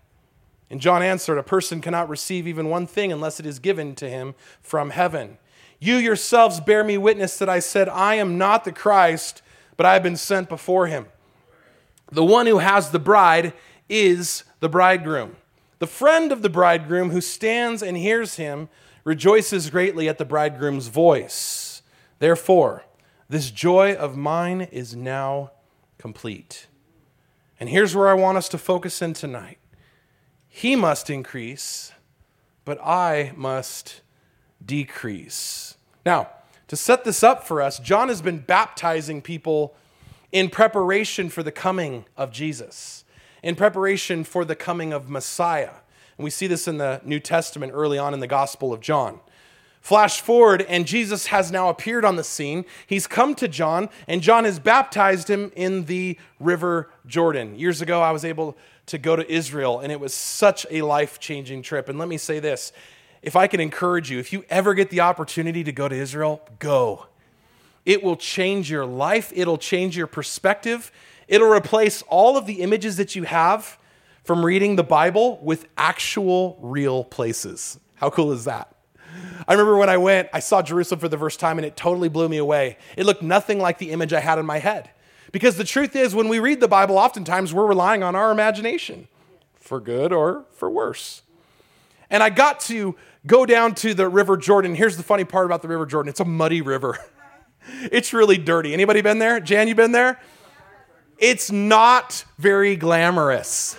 And 0.69 0.81
John 0.81 1.01
answered, 1.01 1.37
A 1.37 1.43
person 1.43 1.81
cannot 1.81 2.09
receive 2.09 2.47
even 2.47 2.69
one 2.69 2.87
thing 2.87 3.11
unless 3.11 3.39
it 3.39 3.45
is 3.45 3.59
given 3.59 3.95
to 3.95 4.09
him 4.09 4.35
from 4.61 4.89
heaven. 4.89 5.37
You 5.79 5.95
yourselves 5.95 6.59
bear 6.59 6.83
me 6.83 6.97
witness 6.97 7.37
that 7.37 7.49
I 7.49 7.59
said, 7.59 7.89
I 7.89 8.15
am 8.15 8.37
not 8.37 8.63
the 8.63 8.71
Christ, 8.71 9.41
but 9.77 9.85
I 9.85 9.93
have 9.93 10.03
been 10.03 10.17
sent 10.17 10.49
before 10.49 10.87
him. 10.87 11.07
The 12.11 12.23
one 12.23 12.47
who 12.47 12.59
has 12.59 12.91
the 12.91 12.99
bride 12.99 13.53
is 13.89 14.43
the 14.59 14.69
bridegroom. 14.69 15.35
The 15.79 15.87
friend 15.87 16.31
of 16.31 16.41
the 16.41 16.49
bridegroom 16.49 17.09
who 17.09 17.21
stands 17.21 17.81
and 17.81 17.97
hears 17.97 18.35
him 18.35 18.69
rejoices 19.03 19.69
greatly 19.69 20.07
at 20.07 20.17
the 20.17 20.25
bridegroom's 20.25 20.87
voice. 20.87 21.81
Therefore, 22.19 22.85
this 23.27 23.51
joy 23.51 23.93
of 23.93 24.15
mine 24.15 24.61
is 24.61 24.95
now 24.95 25.51
complete. 25.97 26.67
And 27.59 27.69
here's 27.69 27.95
where 27.95 28.07
I 28.07 28.13
want 28.13 28.37
us 28.37 28.49
to 28.49 28.57
focus 28.57 29.01
in 29.01 29.13
tonight 29.13 29.57
He 30.47 30.75
must 30.75 31.09
increase, 31.09 31.91
but 32.65 32.79
I 32.81 33.33
must 33.35 34.01
decrease. 34.65 35.75
Now, 36.05 36.29
to 36.67 36.75
set 36.75 37.03
this 37.03 37.23
up 37.23 37.45
for 37.45 37.61
us, 37.61 37.79
John 37.79 38.07
has 38.07 38.21
been 38.21 38.39
baptizing 38.39 39.21
people 39.21 39.75
in 40.31 40.49
preparation 40.49 41.29
for 41.29 41.43
the 41.43 41.51
coming 41.51 42.05
of 42.17 42.31
Jesus, 42.31 43.02
in 43.43 43.55
preparation 43.55 44.23
for 44.23 44.45
the 44.45 44.55
coming 44.55 44.93
of 44.93 45.09
Messiah. 45.09 45.71
And 46.17 46.23
we 46.23 46.29
see 46.29 46.47
this 46.47 46.67
in 46.67 46.77
the 46.77 47.01
New 47.03 47.19
Testament 47.19 47.73
early 47.75 47.97
on 47.97 48.13
in 48.13 48.19
the 48.19 48.27
Gospel 48.27 48.73
of 48.73 48.79
John. 48.79 49.19
Flash 49.81 50.21
forward, 50.21 50.61
and 50.61 50.87
Jesus 50.87 51.27
has 51.27 51.51
now 51.51 51.67
appeared 51.67 52.05
on 52.05 52.15
the 52.15 52.23
scene. 52.23 52.63
He's 52.87 53.05
come 53.05 53.35
to 53.35 53.49
John, 53.49 53.89
and 54.07 54.21
John 54.21 54.45
has 54.45 54.57
baptized 54.57 55.29
him 55.29 55.51
in 55.57 55.85
the 55.85 56.17
River 56.39 56.89
Jordan. 57.05 57.59
Years 57.59 57.81
ago, 57.81 58.01
I 58.01 58.11
was 58.11 58.23
able 58.23 58.55
to 58.85 58.97
go 58.97 59.17
to 59.17 59.29
Israel, 59.29 59.81
and 59.81 59.91
it 59.91 59.99
was 59.99 60.13
such 60.13 60.65
a 60.71 60.83
life 60.83 61.19
changing 61.19 61.63
trip. 61.63 61.89
And 61.89 61.99
let 61.99 62.07
me 62.07 62.17
say 62.17 62.39
this 62.39 62.71
if 63.21 63.35
I 63.35 63.47
can 63.47 63.59
encourage 63.59 64.09
you, 64.09 64.19
if 64.19 64.31
you 64.31 64.45
ever 64.49 64.73
get 64.73 64.89
the 64.89 65.01
opportunity 65.01 65.65
to 65.65 65.71
go 65.73 65.89
to 65.89 65.95
Israel, 65.95 66.41
go. 66.59 67.07
It 67.85 68.01
will 68.01 68.15
change 68.15 68.71
your 68.71 68.85
life, 68.85 69.33
it'll 69.35 69.57
change 69.57 69.97
your 69.97 70.07
perspective, 70.07 70.93
it'll 71.27 71.49
replace 71.49 72.01
all 72.03 72.37
of 72.37 72.45
the 72.45 72.61
images 72.61 72.97
that 72.97 73.15
you 73.15 73.23
have 73.23 73.77
from 74.23 74.45
reading 74.45 74.75
the 74.75 74.83
Bible 74.83 75.39
with 75.41 75.67
actual 75.77 76.57
real 76.61 77.03
places. 77.03 77.79
How 77.95 78.09
cool 78.09 78.31
is 78.31 78.45
that? 78.45 78.73
I 79.47 79.53
remember 79.53 79.77
when 79.77 79.89
I 79.89 79.97
went, 79.97 80.29
I 80.33 80.39
saw 80.39 80.61
Jerusalem 80.61 80.99
for 80.99 81.09
the 81.09 81.17
first 81.17 81.39
time 81.39 81.57
and 81.57 81.65
it 81.65 81.75
totally 81.75 82.09
blew 82.09 82.29
me 82.29 82.37
away. 82.37 82.77
It 82.97 83.05
looked 83.05 83.21
nothing 83.21 83.59
like 83.59 83.77
the 83.77 83.91
image 83.91 84.13
I 84.13 84.19
had 84.19 84.39
in 84.39 84.45
my 84.45 84.59
head. 84.59 84.89
Because 85.31 85.57
the 85.57 85.63
truth 85.63 85.95
is, 85.95 86.13
when 86.13 86.29
we 86.29 86.39
read 86.39 86.59
the 86.59 86.67
Bible, 86.67 86.97
oftentimes 86.97 87.53
we're 87.53 87.65
relying 87.65 88.03
on 88.03 88.15
our 88.15 88.31
imagination, 88.31 89.07
for 89.55 89.79
good 89.79 90.13
or 90.13 90.45
for 90.51 90.69
worse. 90.69 91.23
And 92.09 92.21
I 92.21 92.29
got 92.29 92.59
to 92.61 92.95
go 93.25 93.45
down 93.45 93.73
to 93.75 93.95
the 93.95 94.07
River 94.07 94.37
Jordan. 94.37 94.75
Here's 94.75 94.95
the 94.95 95.03
funny 95.03 95.23
part 95.23 95.47
about 95.47 95.63
the 95.63 95.67
River 95.67 95.87
Jordan 95.87 96.09
it's 96.09 96.19
a 96.19 96.25
muddy 96.25 96.61
river. 96.61 96.99
it's 97.91 98.13
really 98.13 98.37
dirty. 98.37 98.73
Anybody 98.73 99.01
been 99.01 99.17
there? 99.17 99.39
Jan, 99.39 99.67
you 99.67 99.73
been 99.73 99.91
there? 99.91 100.19
It's 101.23 101.53
not 101.53 102.25
very 102.37 102.75
glamorous. 102.75 103.77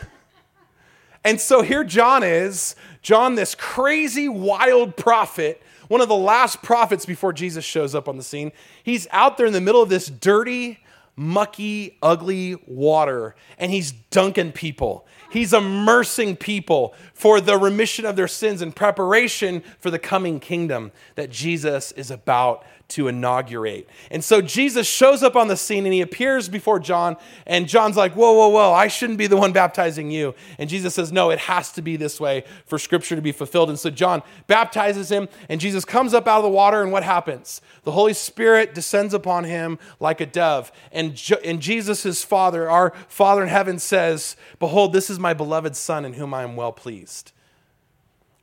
And 1.22 1.38
so 1.38 1.60
here 1.60 1.84
John 1.84 2.22
is, 2.22 2.74
John, 3.02 3.34
this 3.34 3.54
crazy, 3.54 4.30
wild 4.30 4.96
prophet, 4.96 5.62
one 5.88 6.00
of 6.00 6.08
the 6.08 6.14
last 6.14 6.62
prophets 6.62 7.04
before 7.04 7.34
Jesus 7.34 7.62
shows 7.62 7.94
up 7.94 8.08
on 8.08 8.16
the 8.16 8.22
scene. 8.22 8.50
He's 8.82 9.06
out 9.10 9.36
there 9.36 9.44
in 9.44 9.52
the 9.52 9.60
middle 9.60 9.82
of 9.82 9.90
this 9.90 10.06
dirty, 10.06 10.78
mucky, 11.16 11.98
ugly 12.02 12.56
water, 12.66 13.34
and 13.58 13.70
he's 13.70 13.92
dunking 13.92 14.52
people. 14.52 15.06
He's 15.34 15.52
immersing 15.52 16.36
people 16.36 16.94
for 17.12 17.40
the 17.40 17.58
remission 17.58 18.06
of 18.06 18.14
their 18.14 18.28
sins 18.28 18.62
in 18.62 18.70
preparation 18.70 19.64
for 19.80 19.90
the 19.90 19.98
coming 19.98 20.38
kingdom 20.38 20.92
that 21.16 21.28
Jesus 21.28 21.90
is 21.90 22.12
about 22.12 22.64
to 22.86 23.08
inaugurate. 23.08 23.88
And 24.10 24.22
so 24.22 24.40
Jesus 24.40 24.86
shows 24.86 25.22
up 25.22 25.36
on 25.36 25.48
the 25.48 25.56
scene 25.56 25.84
and 25.84 25.92
he 25.92 26.02
appears 26.02 26.48
before 26.48 26.78
John, 26.78 27.16
and 27.46 27.66
John's 27.66 27.96
like, 27.96 28.12
Whoa, 28.12 28.32
whoa, 28.32 28.48
whoa, 28.48 28.72
I 28.72 28.88
shouldn't 28.88 29.18
be 29.18 29.26
the 29.26 29.36
one 29.36 29.52
baptizing 29.52 30.10
you. 30.10 30.34
And 30.58 30.68
Jesus 30.68 30.94
says, 30.94 31.10
No, 31.10 31.30
it 31.30 31.40
has 31.40 31.72
to 31.72 31.82
be 31.82 31.96
this 31.96 32.20
way 32.20 32.44
for 32.66 32.78
scripture 32.78 33.16
to 33.16 33.22
be 33.22 33.32
fulfilled. 33.32 33.70
And 33.70 33.78
so 33.78 33.90
John 33.90 34.22
baptizes 34.46 35.10
him, 35.10 35.28
and 35.48 35.60
Jesus 35.60 35.84
comes 35.84 36.14
up 36.14 36.28
out 36.28 36.38
of 36.38 36.42
the 36.44 36.50
water, 36.50 36.82
and 36.82 36.92
what 36.92 37.02
happens? 37.02 37.60
The 37.84 37.92
Holy 37.92 38.14
Spirit 38.14 38.74
descends 38.74 39.14
upon 39.14 39.44
him 39.44 39.78
like 39.98 40.20
a 40.20 40.26
dove. 40.26 40.70
And, 40.92 41.20
and 41.42 41.60
Jesus, 41.60 42.02
his 42.02 42.22
Father, 42.22 42.70
our 42.70 42.92
Father 43.08 43.42
in 43.42 43.48
heaven, 43.48 43.78
says, 43.78 44.36
Behold, 44.58 44.92
this 44.92 45.10
is 45.10 45.18
my 45.24 45.32
beloved 45.34 45.74
Son 45.74 46.04
in 46.04 46.12
whom 46.12 46.34
I 46.34 46.42
am 46.42 46.54
well 46.54 46.70
pleased. 46.70 47.32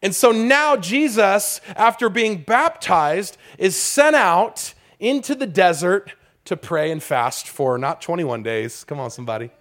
And 0.02 0.16
so 0.16 0.32
now 0.32 0.76
Jesus, 0.76 1.62
after 1.76 2.10
being 2.10 2.42
baptized, 2.42 3.38
is 3.60 3.76
sent 3.76 4.16
out 4.16 4.74
into 5.00 5.36
the 5.36 5.46
desert 5.46 6.14
to 6.46 6.58
pray 6.58 6.92
and 6.92 7.02
fast 7.02 7.48
for 7.48 7.78
not 7.78 8.02
21 8.02 8.42
days. 8.42 8.84
Come 8.84 9.00
on, 9.00 9.12
somebody. 9.12 9.52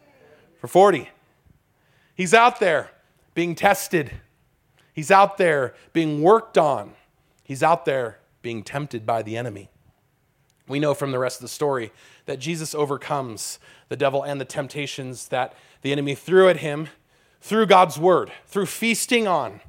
For 0.58 0.66
40. 0.66 1.10
He's 2.14 2.32
out 2.32 2.58
there 2.58 2.90
being 3.34 3.54
tested. 3.54 4.12
He's 4.94 5.10
out 5.10 5.36
there 5.36 5.74
being 5.92 6.22
worked 6.22 6.56
on. 6.56 6.94
He's 7.44 7.62
out 7.62 7.84
there 7.84 8.18
being 8.40 8.62
tempted 8.62 9.04
by 9.04 9.22
the 9.22 9.36
enemy. 9.36 9.68
We 10.66 10.78
know 10.78 10.94
from 10.94 11.10
the 11.10 11.18
rest 11.18 11.36
of 11.38 11.42
the 11.42 11.48
story 11.48 11.92
that 12.24 12.38
Jesus 12.38 12.74
overcomes 12.74 13.58
the 13.90 13.96
devil 13.96 14.22
and 14.22 14.40
the 14.40 14.46
temptations 14.46 15.28
that 15.28 15.54
the 15.82 15.92
enemy 15.92 16.14
threw 16.14 16.48
at 16.48 16.58
him 16.58 16.88
through 17.40 17.66
God's 17.66 17.98
word, 17.98 18.30
through 18.46 18.66
feasting 18.66 19.26
on 19.26 19.60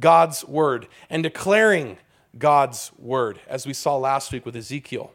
God's 0.00 0.44
word 0.44 0.88
and 1.08 1.22
declaring 1.22 1.98
God's 2.38 2.90
word, 2.98 3.40
as 3.48 3.66
we 3.66 3.72
saw 3.72 3.96
last 3.96 4.32
week 4.32 4.44
with 4.44 4.56
Ezekiel. 4.56 5.12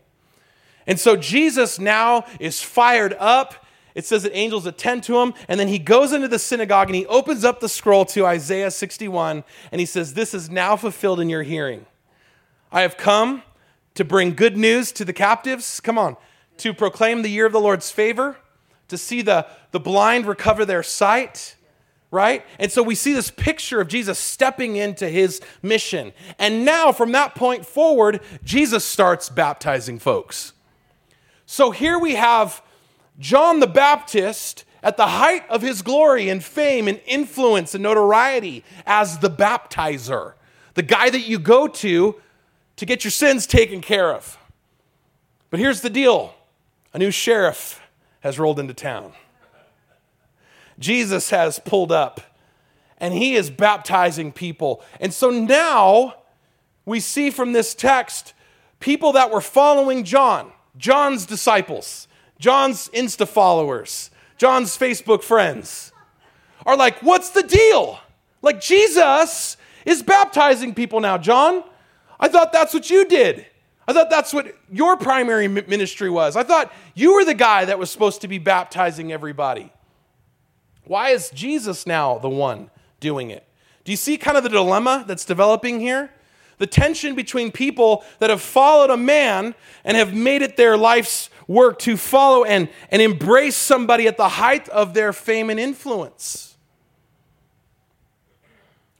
And 0.88 1.00
so 1.00 1.16
Jesus 1.16 1.78
now 1.78 2.26
is 2.40 2.62
fired 2.62 3.16
up. 3.20 3.66
It 3.96 4.06
says 4.06 4.24
that 4.24 4.36
angels 4.36 4.66
attend 4.66 5.04
to 5.04 5.20
him, 5.20 5.34
and 5.48 5.60
then 5.60 5.68
he 5.68 5.80
goes 5.80 6.14
into 6.14 6.28
the 6.28 6.40
synagogue 6.40 6.88
and 6.88 6.96
he 6.96 7.06
opens 7.08 7.44
up 7.44 7.60
the 7.60 7.68
scroll 7.68 8.06
to 8.06 8.26
Isaiah 8.26 8.72
61, 8.72 9.44
and 9.72 9.80
he 9.80 9.86
says, 9.86 10.14
This 10.14 10.34
is 10.34 10.50
now 10.50 10.76
fulfilled 10.76 11.20
in 11.20 11.30
your 11.30 11.44
hearing. 11.44 11.86
I 12.72 12.82
have 12.82 12.98
come 12.98 13.44
to 13.96 14.06
bring 14.06 14.36
good 14.36 14.56
news 14.56 14.92
to 14.94 15.04
the 15.04 15.12
captives. 15.12 15.80
Come 15.80 15.98
on, 15.98 16.16
to 16.58 16.74
proclaim 16.74 17.24
the 17.24 17.30
year 17.30 17.46
of 17.46 17.52
the 17.52 17.60
Lord's 17.60 17.92
favor, 17.92 18.38
to 18.88 18.98
see 18.98 19.22
the, 19.22 19.48
the 19.72 19.80
blind 19.80 20.26
recover 20.26 20.66
their 20.66 20.84
sight 20.84 21.56
right? 22.12 22.46
And 22.58 22.72
so 22.72 22.82
we 22.82 22.96
see 22.96 23.14
this 23.14 23.32
picture 23.32 23.82
of 23.82 23.88
Jesus 23.88 24.18
stepping 24.18 24.76
into 24.76 25.08
his 25.10 25.42
mission. 25.62 26.14
And 26.40 26.66
now, 26.66 26.92
from 26.92 27.12
that 27.12 27.36
point 27.36 27.66
forward, 27.66 28.22
Jesus 28.44 28.84
starts 28.84 29.30
baptizing 29.30 30.00
folks. 30.00 30.54
So 31.46 31.72
here 31.72 32.00
we 32.00 32.16
have 32.16 32.62
John 33.20 33.60
the 33.60 33.68
Baptist 33.68 34.66
at 34.82 34.98
the 34.98 35.08
height 35.08 35.48
of 35.50 35.62
his 35.62 35.82
glory 35.82 36.30
and 36.30 36.44
fame 36.44 36.88
and 36.88 37.02
influence 37.06 37.76
and 37.76 37.84
notoriety 37.84 38.64
as 38.86 39.20
the 39.20 39.30
baptizer, 39.30 40.34
the 40.76 40.84
guy 40.84 41.10
that 41.10 41.22
you 41.22 41.38
go 41.38 41.68
to 41.68 42.16
to 42.78 42.86
get 42.86 43.04
your 43.04 43.12
sins 43.12 43.46
taken 43.46 43.82
care 43.82 44.14
of. 44.14 44.38
But 45.50 45.60
here's 45.60 45.82
the 45.82 45.90
deal 45.90 46.34
a 46.94 46.98
new 46.98 47.12
sheriff 47.12 47.82
has 48.22 48.40
rolled 48.40 48.60
into 48.60 48.74
town. 48.74 49.14
Jesus 50.80 51.30
has 51.30 51.60
pulled 51.60 51.92
up 51.92 52.22
and 52.98 53.14
he 53.14 53.36
is 53.36 53.50
baptizing 53.50 54.32
people. 54.32 54.84
And 55.00 55.14
so 55.14 55.30
now 55.30 56.16
we 56.86 57.00
see 57.00 57.30
from 57.30 57.54
this 57.54 57.76
text 57.76 58.34
people 58.80 59.14
that 59.14 59.32
were 59.32 59.42
following 59.42 60.04
John, 60.04 60.52
John's 60.78 61.26
disciples, 61.26 62.08
John's 62.40 62.90
Insta 62.90 63.28
followers, 63.28 64.10
John's 64.38 64.78
Facebook 64.78 65.22
friends 65.22 65.92
are 66.66 66.78
like, 66.78 67.02
What's 67.02 67.30
the 67.30 67.44
deal? 67.44 68.00
Like, 68.42 68.62
Jesus 68.62 69.58
is 69.86 70.02
baptizing 70.02 70.74
people 70.74 71.02
now, 71.02 71.18
John. 71.18 71.64
I 72.20 72.30
thought 72.30 72.54
that's 72.54 72.74
what 72.74 72.90
you 72.90 73.06
did. 73.06 73.46
I 73.88 73.94
thought 73.94 74.10
that's 74.10 74.34
what 74.34 74.56
your 74.72 74.98
primary 74.98 75.48
ministry 75.48 76.10
was. 76.10 76.36
I 76.36 76.44
thought 76.44 76.72
you 76.94 77.16
were 77.16 77.26
the 77.26 77.34
guy 77.34 77.66
that 77.66 77.80
was 77.80 77.90
supposed 77.90 78.22
to 78.22 78.28
be 78.28 78.38
baptizing 78.38 79.12
everybody. 79.12 79.72
Why 80.90 81.10
is 81.10 81.30
Jesus 81.30 81.86
now 81.86 82.18
the 82.18 82.30
one 82.30 82.72
doing 83.00 83.30
it? 83.30 83.46
Do 83.84 83.92
you 83.92 83.96
see 83.96 84.18
kind 84.18 84.38
of 84.38 84.42
the 84.42 84.50
dilemma 84.50 85.06
that's 85.08 85.24
developing 85.24 85.80
here? 85.80 86.10
The 86.58 86.66
tension 86.66 87.14
between 87.14 87.52
people 87.52 88.04
that 88.18 88.32
have 88.32 88.42
followed 88.42 88.90
a 88.90 88.98
man 88.98 89.54
and 89.84 89.96
have 89.96 90.16
made 90.16 90.42
it 90.42 90.58
their 90.58 90.76
life's 90.78 91.30
work 91.48 91.78
to 91.82 91.96
follow 91.96 92.44
and, 92.44 92.70
and 92.90 93.04
embrace 93.04 93.56
somebody 93.56 94.08
at 94.08 94.18
the 94.18 94.30
height 94.30 94.68
of 94.70 94.96
their 94.96 95.14
fame 95.14 95.52
and 95.52 95.60
influence. 95.60 96.58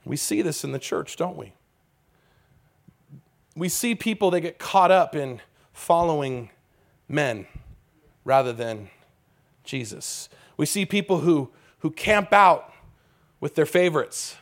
We 0.04 0.14
see 0.14 0.42
this 0.42 0.62
in 0.62 0.70
the 0.70 0.78
church, 0.78 1.16
don't 1.16 1.36
we? 1.36 1.54
We 3.56 3.68
see 3.68 3.96
people 3.96 4.30
that 4.30 4.42
get 4.42 4.60
caught 4.60 4.92
up 4.92 5.16
in 5.16 5.40
following 5.72 6.50
men 7.08 7.48
rather 8.24 8.52
than 8.52 8.90
Jesus. 9.64 10.28
We 10.56 10.66
see 10.66 10.86
people 10.86 11.18
who 11.18 11.50
who 11.80 11.90
camp 11.90 12.32
out 12.32 12.72
with 13.40 13.54
their 13.54 13.66
favorites. 13.66 14.36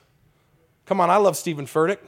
Come 0.87 1.01
on, 1.01 1.11
I 1.11 1.17
love 1.17 1.37
Stephen 1.37 1.67
Furtick. 1.67 1.99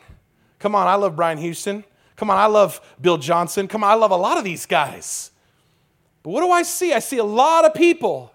Come 0.58 0.74
on, 0.74 0.86
I 0.86 0.94
love 0.94 1.16
Brian 1.16 1.38
Houston. 1.38 1.84
Come 2.16 2.30
on, 2.30 2.36
I 2.36 2.46
love 2.46 2.80
Bill 3.00 3.16
Johnson. 3.16 3.66
Come 3.66 3.82
on, 3.82 3.90
I 3.90 3.94
love 3.94 4.10
a 4.10 4.16
lot 4.16 4.36
of 4.36 4.44
these 4.44 4.66
guys. 4.66 5.30
But 6.22 6.30
what 6.30 6.42
do 6.42 6.50
I 6.50 6.62
see? 6.62 6.92
I 6.92 6.98
see 6.98 7.18
a 7.18 7.24
lot 7.24 7.64
of 7.64 7.72
people 7.72 8.32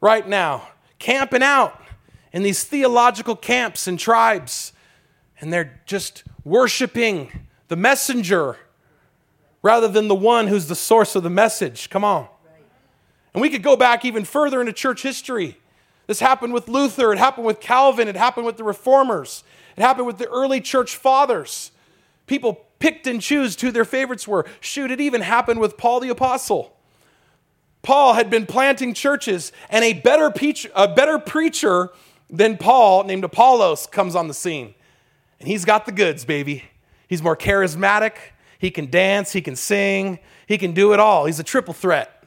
right 0.00 0.26
now 0.26 0.68
camping 0.98 1.42
out 1.42 1.80
in 2.32 2.42
these 2.42 2.64
theological 2.64 3.34
camps 3.36 3.86
and 3.86 3.98
tribes, 3.98 4.72
and 5.40 5.52
they're 5.52 5.80
just 5.86 6.24
worshiping 6.44 7.46
the 7.68 7.76
messenger 7.76 8.56
rather 9.62 9.88
than 9.88 10.08
the 10.08 10.14
one 10.14 10.46
who's 10.46 10.66
the 10.66 10.76
source 10.76 11.16
of 11.16 11.22
the 11.22 11.30
message. 11.30 11.88
Come 11.90 12.04
on. 12.04 12.28
And 13.32 13.40
we 13.40 13.50
could 13.50 13.62
go 13.62 13.76
back 13.76 14.04
even 14.04 14.24
further 14.24 14.60
into 14.60 14.72
church 14.72 15.02
history. 15.02 15.58
This 16.06 16.20
happened 16.20 16.52
with 16.52 16.68
Luther, 16.68 17.12
it 17.12 17.18
happened 17.18 17.46
with 17.46 17.60
Calvin, 17.60 18.08
it 18.08 18.16
happened 18.16 18.46
with 18.46 18.56
the 18.56 18.64
reformers, 18.64 19.42
it 19.76 19.80
happened 19.80 20.06
with 20.06 20.18
the 20.18 20.28
early 20.28 20.60
church 20.60 20.96
fathers. 20.96 21.70
People 22.26 22.66
picked 22.78 23.06
and 23.06 23.20
chose 23.20 23.58
who 23.60 23.70
their 23.70 23.84
favorites 23.84 24.28
were. 24.28 24.44
Shoot, 24.60 24.90
it 24.90 25.00
even 25.00 25.22
happened 25.22 25.60
with 25.60 25.76
Paul 25.76 26.00
the 26.00 26.10
Apostle. 26.10 26.76
Paul 27.82 28.14
had 28.14 28.30
been 28.30 28.46
planting 28.46 28.94
churches, 28.94 29.52
and 29.68 29.84
a 29.84 29.92
better, 29.92 30.32
a 30.74 30.88
better 30.88 31.18
preacher 31.18 31.90
than 32.30 32.56
Paul, 32.56 33.04
named 33.04 33.24
Apollos, 33.24 33.86
comes 33.86 34.14
on 34.14 34.28
the 34.28 34.34
scene. 34.34 34.74
And 35.38 35.48
he's 35.48 35.64
got 35.64 35.84
the 35.84 35.92
goods, 35.92 36.24
baby. 36.24 36.64
He's 37.08 37.22
more 37.22 37.36
charismatic. 37.36 38.14
He 38.58 38.70
can 38.70 38.90
dance. 38.90 39.32
He 39.32 39.42
can 39.42 39.56
sing. 39.56 40.18
He 40.46 40.56
can 40.56 40.72
do 40.72 40.94
it 40.94 41.00
all. 41.00 41.26
He's 41.26 41.38
a 41.38 41.44
triple 41.44 41.74
threat. 41.74 42.24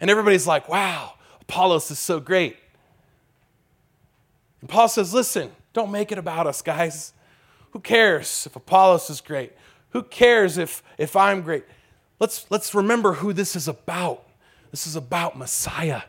And 0.00 0.10
everybody's 0.10 0.46
like, 0.46 0.68
wow, 0.68 1.14
Apollos 1.40 1.90
is 1.92 1.98
so 2.00 2.18
great. 2.18 2.56
And 4.62 4.70
Paul 4.70 4.88
says, 4.88 5.12
listen, 5.12 5.50
don't 5.74 5.90
make 5.90 6.10
it 6.10 6.16
about 6.16 6.46
us, 6.46 6.62
guys. 6.62 7.12
Who 7.72 7.80
cares 7.80 8.46
if 8.46 8.56
Apollos 8.56 9.10
is 9.10 9.20
great? 9.20 9.52
Who 9.90 10.02
cares 10.02 10.56
if, 10.56 10.82
if 10.96 11.16
I'm 11.16 11.42
great? 11.42 11.64
Let's, 12.18 12.46
let's 12.50 12.74
remember 12.74 13.14
who 13.14 13.34
this 13.34 13.54
is 13.56 13.68
about. 13.68 14.24
This 14.70 14.86
is 14.86 14.96
about 14.96 15.36
Messiah. 15.36 16.02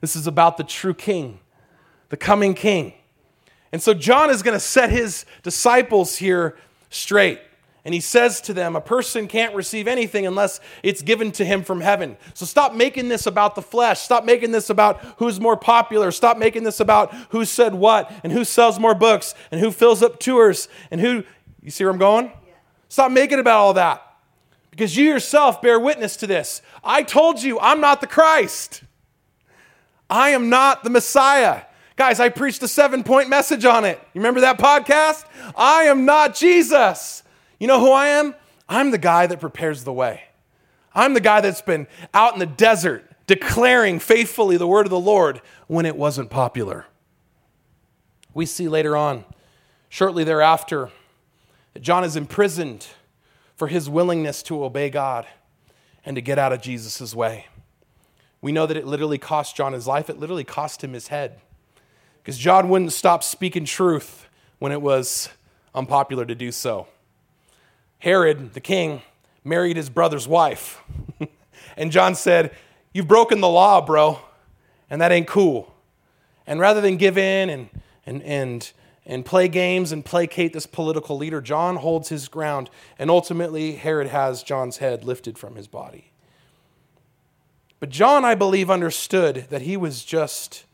This 0.00 0.16
is 0.16 0.26
about 0.26 0.56
the 0.56 0.64
true 0.64 0.94
king, 0.94 1.40
the 2.08 2.16
coming 2.16 2.54
king. 2.54 2.94
And 3.72 3.82
so 3.82 3.92
John 3.92 4.30
is 4.30 4.42
going 4.42 4.54
to 4.54 4.60
set 4.60 4.90
his 4.90 5.26
disciples 5.42 6.16
here 6.16 6.56
straight. 6.88 7.40
And 7.84 7.94
he 7.94 8.00
says 8.00 8.40
to 8.42 8.52
them, 8.52 8.76
A 8.76 8.80
person 8.80 9.28
can't 9.28 9.54
receive 9.54 9.88
anything 9.88 10.26
unless 10.26 10.60
it's 10.82 11.00
given 11.00 11.32
to 11.32 11.44
him 11.44 11.62
from 11.62 11.80
heaven. 11.80 12.16
So 12.34 12.44
stop 12.44 12.74
making 12.74 13.08
this 13.08 13.26
about 13.26 13.54
the 13.54 13.62
flesh. 13.62 14.00
Stop 14.00 14.24
making 14.24 14.50
this 14.50 14.68
about 14.68 15.00
who's 15.18 15.40
more 15.40 15.56
popular. 15.56 16.10
Stop 16.10 16.38
making 16.38 16.64
this 16.64 16.80
about 16.80 17.14
who 17.30 17.44
said 17.44 17.74
what 17.74 18.12
and 18.22 18.32
who 18.32 18.44
sells 18.44 18.78
more 18.78 18.94
books 18.94 19.34
and 19.50 19.60
who 19.60 19.70
fills 19.70 20.02
up 20.02 20.18
tours 20.18 20.68
and 20.90 21.00
who. 21.00 21.24
You 21.62 21.70
see 21.70 21.84
where 21.84 21.92
I'm 21.92 21.98
going? 21.98 22.32
Stop 22.88 23.12
making 23.12 23.38
about 23.38 23.58
all 23.58 23.74
that 23.74 24.02
because 24.70 24.96
you 24.96 25.06
yourself 25.06 25.60
bear 25.60 25.78
witness 25.78 26.16
to 26.16 26.26
this. 26.26 26.62
I 26.84 27.02
told 27.02 27.42
you 27.42 27.58
I'm 27.60 27.80
not 27.80 28.00
the 28.00 28.06
Christ. 28.06 28.82
I 30.08 30.30
am 30.30 30.48
not 30.48 30.84
the 30.84 30.90
Messiah. 30.90 31.62
Guys, 31.96 32.20
I 32.20 32.28
preached 32.28 32.62
a 32.62 32.68
seven 32.68 33.02
point 33.02 33.28
message 33.28 33.64
on 33.64 33.84
it. 33.84 33.98
You 34.14 34.20
remember 34.20 34.40
that 34.42 34.58
podcast? 34.58 35.24
I 35.56 35.84
am 35.84 36.04
not 36.04 36.34
Jesus. 36.34 37.24
You 37.58 37.66
know 37.66 37.80
who 37.80 37.92
I 37.92 38.08
am? 38.08 38.34
I'm 38.68 38.90
the 38.90 38.98
guy 38.98 39.26
that 39.26 39.40
prepares 39.40 39.84
the 39.84 39.92
way. 39.92 40.24
I'm 40.94 41.14
the 41.14 41.20
guy 41.20 41.40
that's 41.40 41.62
been 41.62 41.86
out 42.12 42.34
in 42.34 42.38
the 42.38 42.46
desert 42.46 43.04
declaring 43.26 43.98
faithfully 43.98 44.56
the 44.56 44.66
word 44.66 44.86
of 44.86 44.90
the 44.90 44.98
Lord 44.98 45.40
when 45.66 45.86
it 45.86 45.96
wasn't 45.96 46.30
popular. 46.30 46.86
We 48.34 48.46
see 48.46 48.68
later 48.68 48.96
on, 48.96 49.24
shortly 49.88 50.24
thereafter, 50.24 50.90
that 51.74 51.82
John 51.82 52.04
is 52.04 52.16
imprisoned 52.16 52.86
for 53.54 53.68
his 53.68 53.88
willingness 53.90 54.42
to 54.44 54.64
obey 54.64 54.90
God 54.90 55.26
and 56.04 56.14
to 56.16 56.22
get 56.22 56.38
out 56.38 56.52
of 56.52 56.62
Jesus' 56.62 57.14
way. 57.14 57.46
We 58.40 58.52
know 58.52 58.66
that 58.66 58.76
it 58.76 58.86
literally 58.86 59.18
cost 59.18 59.56
John 59.56 59.72
his 59.72 59.86
life, 59.86 60.08
it 60.08 60.18
literally 60.18 60.44
cost 60.44 60.82
him 60.82 60.92
his 60.92 61.08
head. 61.08 61.40
Because 62.22 62.38
John 62.38 62.68
wouldn't 62.68 62.92
stop 62.92 63.22
speaking 63.22 63.64
truth 63.64 64.26
when 64.58 64.72
it 64.72 64.80
was 64.80 65.28
unpopular 65.74 66.24
to 66.24 66.34
do 66.34 66.52
so. 66.52 66.86
Herod, 67.98 68.54
the 68.54 68.60
king, 68.60 69.02
married 69.44 69.76
his 69.76 69.90
brother's 69.90 70.28
wife. 70.28 70.82
and 71.76 71.90
John 71.90 72.14
said, 72.14 72.54
You've 72.92 73.08
broken 73.08 73.40
the 73.40 73.48
law, 73.48 73.84
bro, 73.84 74.20
and 74.88 75.00
that 75.00 75.12
ain't 75.12 75.26
cool. 75.26 75.74
And 76.46 76.58
rather 76.58 76.80
than 76.80 76.96
give 76.96 77.18
in 77.18 77.50
and, 77.50 77.68
and, 78.06 78.22
and 78.22 78.72
and 79.08 79.24
play 79.24 79.48
games 79.48 79.90
and 79.90 80.04
placate 80.04 80.52
this 80.52 80.66
political 80.66 81.16
leader. 81.16 81.40
John 81.40 81.76
holds 81.76 82.10
his 82.10 82.28
ground, 82.28 82.68
and 82.98 83.10
ultimately, 83.10 83.72
Herod 83.72 84.08
has 84.08 84.42
John's 84.42 84.76
head 84.76 85.02
lifted 85.02 85.38
from 85.38 85.56
his 85.56 85.66
body. 85.66 86.12
But 87.80 87.88
John, 87.88 88.24
I 88.24 88.34
believe, 88.34 88.70
understood 88.70 89.46
that 89.48 89.62
he 89.62 89.78
was 89.78 90.04
just 90.04 90.66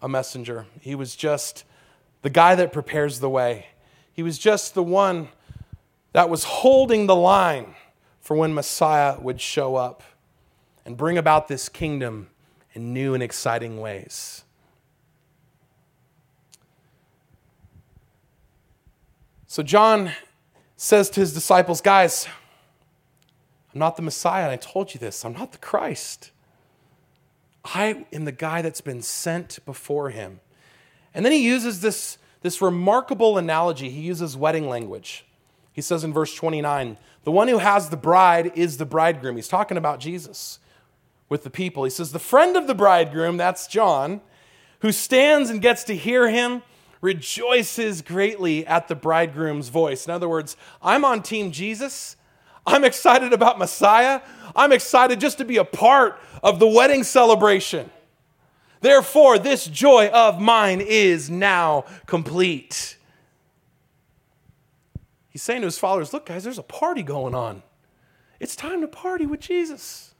a 0.00 0.08
messenger. 0.08 0.66
He 0.80 0.94
was 0.94 1.16
just 1.16 1.64
the 2.22 2.30
guy 2.30 2.54
that 2.54 2.72
prepares 2.72 3.18
the 3.18 3.28
way. 3.28 3.66
He 4.12 4.22
was 4.22 4.38
just 4.38 4.74
the 4.74 4.82
one 4.82 5.28
that 6.16 6.30
was 6.30 6.44
holding 6.44 7.06
the 7.06 7.14
line 7.14 7.74
for 8.22 8.38
when 8.38 8.54
Messiah 8.54 9.20
would 9.20 9.38
show 9.38 9.76
up 9.76 10.02
and 10.86 10.96
bring 10.96 11.18
about 11.18 11.46
this 11.46 11.68
kingdom 11.68 12.28
in 12.72 12.94
new 12.94 13.12
and 13.12 13.22
exciting 13.22 13.78
ways. 13.82 14.42
So 19.46 19.62
John 19.62 20.10
says 20.74 21.10
to 21.10 21.20
his 21.20 21.34
disciples, 21.34 21.82
Guys, 21.82 22.26
I'm 23.74 23.78
not 23.78 23.96
the 23.96 24.02
Messiah, 24.02 24.50
I 24.50 24.56
told 24.56 24.94
you 24.94 24.98
this. 24.98 25.22
I'm 25.22 25.34
not 25.34 25.52
the 25.52 25.58
Christ. 25.58 26.30
I 27.62 28.06
am 28.10 28.24
the 28.24 28.32
guy 28.32 28.62
that's 28.62 28.80
been 28.80 29.02
sent 29.02 29.58
before 29.66 30.08
him. 30.08 30.40
And 31.12 31.26
then 31.26 31.32
he 31.32 31.44
uses 31.44 31.82
this, 31.82 32.16
this 32.40 32.62
remarkable 32.62 33.36
analogy. 33.36 33.90
He 33.90 34.00
uses 34.00 34.34
wedding 34.34 34.66
language. 34.66 35.26
He 35.76 35.82
says 35.82 36.04
in 36.04 36.12
verse 36.14 36.34
29, 36.34 36.96
the 37.24 37.30
one 37.30 37.48
who 37.48 37.58
has 37.58 37.90
the 37.90 37.98
bride 37.98 38.50
is 38.54 38.78
the 38.78 38.86
bridegroom. 38.86 39.36
He's 39.36 39.46
talking 39.46 39.76
about 39.76 40.00
Jesus 40.00 40.58
with 41.28 41.44
the 41.44 41.50
people. 41.50 41.84
He 41.84 41.90
says, 41.90 42.12
the 42.12 42.18
friend 42.18 42.56
of 42.56 42.66
the 42.66 42.74
bridegroom, 42.74 43.36
that's 43.36 43.66
John, 43.66 44.22
who 44.80 44.90
stands 44.90 45.50
and 45.50 45.60
gets 45.60 45.84
to 45.84 45.94
hear 45.94 46.30
him 46.30 46.62
rejoices 47.02 48.00
greatly 48.00 48.66
at 48.66 48.88
the 48.88 48.94
bridegroom's 48.94 49.68
voice. 49.68 50.06
In 50.06 50.12
other 50.12 50.30
words, 50.30 50.56
I'm 50.80 51.04
on 51.04 51.22
Team 51.22 51.52
Jesus. 51.52 52.16
I'm 52.66 52.82
excited 52.82 53.34
about 53.34 53.58
Messiah. 53.58 54.22
I'm 54.56 54.72
excited 54.72 55.20
just 55.20 55.36
to 55.38 55.44
be 55.44 55.58
a 55.58 55.64
part 55.64 56.18
of 56.42 56.58
the 56.58 56.66
wedding 56.66 57.04
celebration. 57.04 57.90
Therefore, 58.80 59.38
this 59.38 59.66
joy 59.66 60.08
of 60.08 60.40
mine 60.40 60.80
is 60.80 61.28
now 61.28 61.84
complete. 62.06 62.95
He's 65.36 65.42
saying 65.42 65.60
to 65.60 65.66
his 65.66 65.78
followers, 65.78 66.14
Look, 66.14 66.24
guys, 66.24 66.44
there's 66.44 66.56
a 66.56 66.62
party 66.62 67.02
going 67.02 67.34
on. 67.34 67.62
It's 68.40 68.56
time 68.56 68.80
to 68.80 68.88
party 68.88 69.26
with 69.26 69.38
Jesus. 69.38 70.14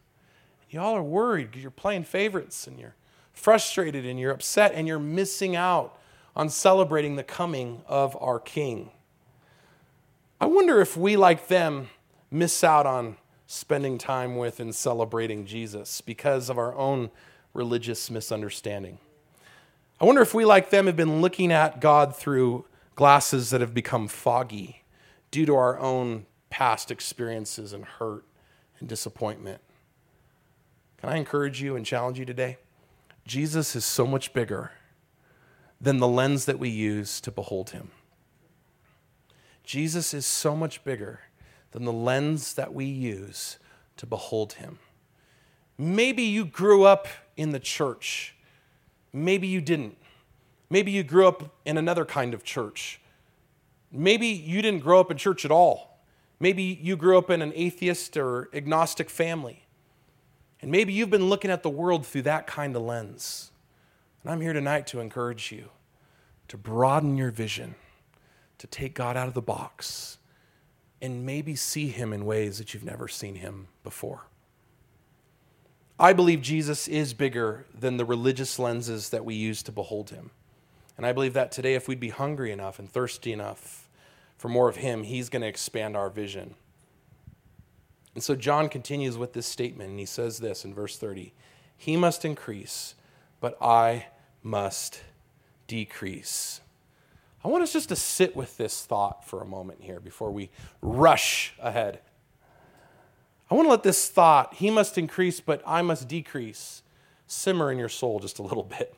Y'all 0.69 0.95
are 0.95 1.03
worried 1.03 1.47
because 1.47 1.63
you're 1.63 1.71
playing 1.71 2.05
favorites 2.05 2.67
and 2.67 2.79
you're 2.79 2.95
frustrated 3.33 4.05
and 4.05 4.21
you're 4.21 4.31
upset 4.31 4.73
and 4.75 4.87
you're 4.87 4.99
missing 4.99 5.57
out 5.57 5.99
on 6.37 6.51
celebrating 6.51 7.17
the 7.17 7.23
coming 7.23 7.81
of 7.87 8.15
our 8.21 8.39
King. 8.39 8.91
I 10.39 10.45
wonder 10.45 10.83
if 10.83 10.99
we, 10.99 11.17
like 11.17 11.49
them, 11.49 11.89
miss 12.31 12.63
out 12.63 12.85
on 12.85 13.17
spending 13.47 13.97
time 13.97 14.37
with 14.37 14.61
and 14.61 14.75
celebrating 14.75 15.47
Jesus 15.47 16.03
because 16.03 16.51
of 16.51 16.59
our 16.59 16.75
own 16.75 17.09
religious 17.55 18.11
misunderstanding. 18.11 18.99
I 19.99 20.05
wonder 20.05 20.21
if 20.21 20.35
we, 20.35 20.45
like 20.45 20.69
them, 20.69 20.85
have 20.85 20.97
been 20.97 21.23
looking 21.23 21.53
at 21.53 21.81
God 21.81 22.15
through 22.15 22.67
glasses 22.97 23.49
that 23.49 23.63
have 23.63 23.73
become 23.73 24.09
foggy 24.09 24.83
due 25.37 25.45
to 25.45 25.55
our 25.55 25.79
own 25.81 26.25
past 26.49 26.91
experiences 26.91 27.75
and 27.75 27.85
hurt 27.85 28.25
and 28.81 28.89
disappointment. 28.89 29.61
Can 30.97 31.11
I 31.11 31.17
encourage 31.17 31.61
you 31.61 31.77
and 31.77 31.85
challenge 31.85 32.19
you 32.19 32.25
today? 32.25 32.57
Jesus 33.27 33.77
is 33.77 33.85
so 33.85 34.07
much 34.07 34.33
bigger 34.33 34.73
than 35.79 35.99
the 35.99 36.09
lens 36.09 36.47
that 36.47 36.59
we 36.59 36.71
use 36.71 37.21
to 37.21 37.31
behold 37.31 37.69
him. 37.69 37.91
Jesus 39.63 40.15
is 40.15 40.25
so 40.25 40.57
much 40.57 40.83
bigger 40.85 41.21
than 41.73 41.85
the 41.85 41.93
lens 41.93 42.55
that 42.55 42.73
we 42.73 42.87
use 42.87 43.59
to 43.99 44.07
behold 44.07 44.55
him. 44.55 44.79
Maybe 45.77 46.23
you 46.23 46.47
grew 46.47 46.85
up 46.85 47.09
in 47.37 47.51
the 47.51 47.61
church. 47.61 48.35
Maybe 49.13 49.49
you 49.49 49.61
didn't. 49.61 49.99
Maybe 50.71 50.93
you 50.93 51.03
grew 51.03 51.29
up 51.29 51.55
in 51.67 51.77
another 51.77 52.07
kind 52.07 52.33
of 52.33 52.43
church. 52.43 53.03
Maybe 53.97 54.29
you 54.29 54.63
didn't 54.63 54.81
grow 54.81 55.01
up 55.01 55.11
in 55.11 55.17
church 55.17 55.45
at 55.45 55.51
all. 55.51 56.01
Maybe 56.39 56.79
you 56.83 56.97
grew 56.97 57.17
up 57.17 57.31
in 57.31 57.41
an 57.41 57.53
atheist 57.55 58.17
or 58.17 58.49
agnostic 58.53 59.09
family. 59.09 59.67
And 60.61 60.71
maybe 60.71 60.93
you've 60.93 61.11
been 61.11 61.29
looking 61.29 61.51
at 61.51 61.63
the 61.63 61.71
world 61.71 62.07
through 62.07 62.23
that 62.23 62.47
kind 62.47 62.77
of 62.77 62.83
lens. 62.83 63.51
And 64.23 64.33
I'm 64.33 64.41
here 64.41 64.53
tonight 64.53 64.87
to 64.89 65.01
encourage 65.01 65.53
you 65.53 65.71
to 66.49 66.57
broaden 66.57 67.17
your 67.17 67.31
vision, 67.31 67.75
to 68.59 68.67
take 68.67 68.95
God 68.95 69.17
out 69.17 69.29
of 69.29 69.35
the 69.35 69.43
box, 69.43 70.19
and 71.03 71.27
maybe 71.27 71.57
see 71.57 71.89
Him 71.89 72.13
in 72.13 72.25
ways 72.25 72.59
that 72.59 72.73
you've 72.73 72.85
never 72.85 73.09
seen 73.09 73.37
Him 73.37 73.69
before. 73.83 74.27
I 75.99 76.13
believe 76.13 76.43
Jesus 76.43 76.89
is 76.89 77.15
bigger 77.15 77.67
than 77.77 77.97
the 77.97 78.05
religious 78.05 78.59
lenses 78.59 79.09
that 79.11 79.25
we 79.25 79.35
use 79.35 79.63
to 79.65 79.73
behold 79.73 80.11
Him. 80.11 80.31
And 80.97 81.05
I 81.05 81.13
believe 81.13 81.35
that 81.35 81.53
today, 81.53 81.75
if 81.75 81.89
we'd 81.89 82.01
be 82.01 82.11
hungry 82.11 82.53
enough 82.53 82.79
and 82.79 82.91
thirsty 82.91 83.33
enough 83.33 83.86
for 84.37 84.49
more 84.49 84.69
of 84.69 84.77
Him, 84.77 85.03
He's 85.03 85.29
going 85.29 85.43
to 85.43 85.49
expand 85.49 85.97
our 85.97 86.11
vision. 86.11 86.55
And 88.17 88.23
so 88.23 88.35
John 88.35 88.71
continues 88.71 89.19
with 89.19 89.35
this 89.35 89.47
statement, 89.47 89.91
and 89.91 89.99
he 89.99 90.07
says 90.07 90.39
this 90.39 90.65
in 90.65 90.73
verse 90.73 90.97
30 90.97 91.35
He 91.77 91.99
must 91.99 92.25
increase, 92.25 92.95
but 93.41 93.59
I 93.61 94.07
must 94.43 95.03
decrease. 95.67 96.63
I 97.45 97.49
want 97.49 97.63
us 97.63 97.75
just 97.75 97.91
to 97.91 97.97
sit 97.97 98.35
with 98.35 98.57
this 98.57 98.87
thought 98.87 99.25
for 99.25 99.43
a 99.43 99.45
moment 99.45 99.83
here 99.83 100.01
before 100.01 100.31
we 100.31 100.49
rush 100.81 101.55
ahead. 101.61 102.01
I 103.51 103.55
want 103.55 103.67
to 103.67 103.71
let 103.71 103.83
this 103.83 104.09
thought, 104.09 104.55
he 104.55 104.71
must 104.71 104.97
increase, 104.97 105.39
but 105.41 105.63
I 105.67 105.83
must 105.83 106.09
decrease, 106.09 106.83
simmer 107.27 107.71
in 107.71 107.79
your 107.79 107.91
soul 107.91 108.19
just 108.19 108.39
a 108.39 108.43
little 108.43 108.65
bit. 108.65 108.95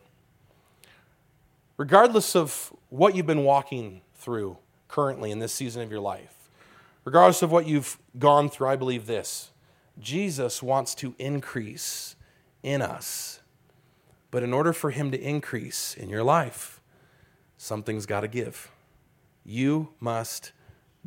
Regardless 1.76 2.36
of 2.36 2.72
what 2.88 3.16
you've 3.16 3.26
been 3.26 3.44
walking 3.44 4.00
through 4.14 4.58
currently 4.88 5.30
in 5.30 5.38
this 5.38 5.52
season 5.52 5.82
of 5.82 5.90
your 5.90 6.00
life, 6.00 6.50
regardless 7.04 7.42
of 7.42 7.52
what 7.52 7.66
you've 7.66 7.98
gone 8.18 8.48
through, 8.48 8.68
I 8.68 8.76
believe 8.76 9.06
this 9.06 9.50
Jesus 9.98 10.62
wants 10.62 10.94
to 10.96 11.14
increase 11.18 12.16
in 12.62 12.82
us. 12.82 13.40
But 14.30 14.42
in 14.42 14.52
order 14.52 14.72
for 14.72 14.90
him 14.90 15.10
to 15.10 15.20
increase 15.20 15.94
in 15.94 16.08
your 16.08 16.22
life, 16.22 16.80
something's 17.56 18.06
got 18.06 18.20
to 18.20 18.28
give. 18.28 18.70
You 19.44 19.90
must 20.00 20.52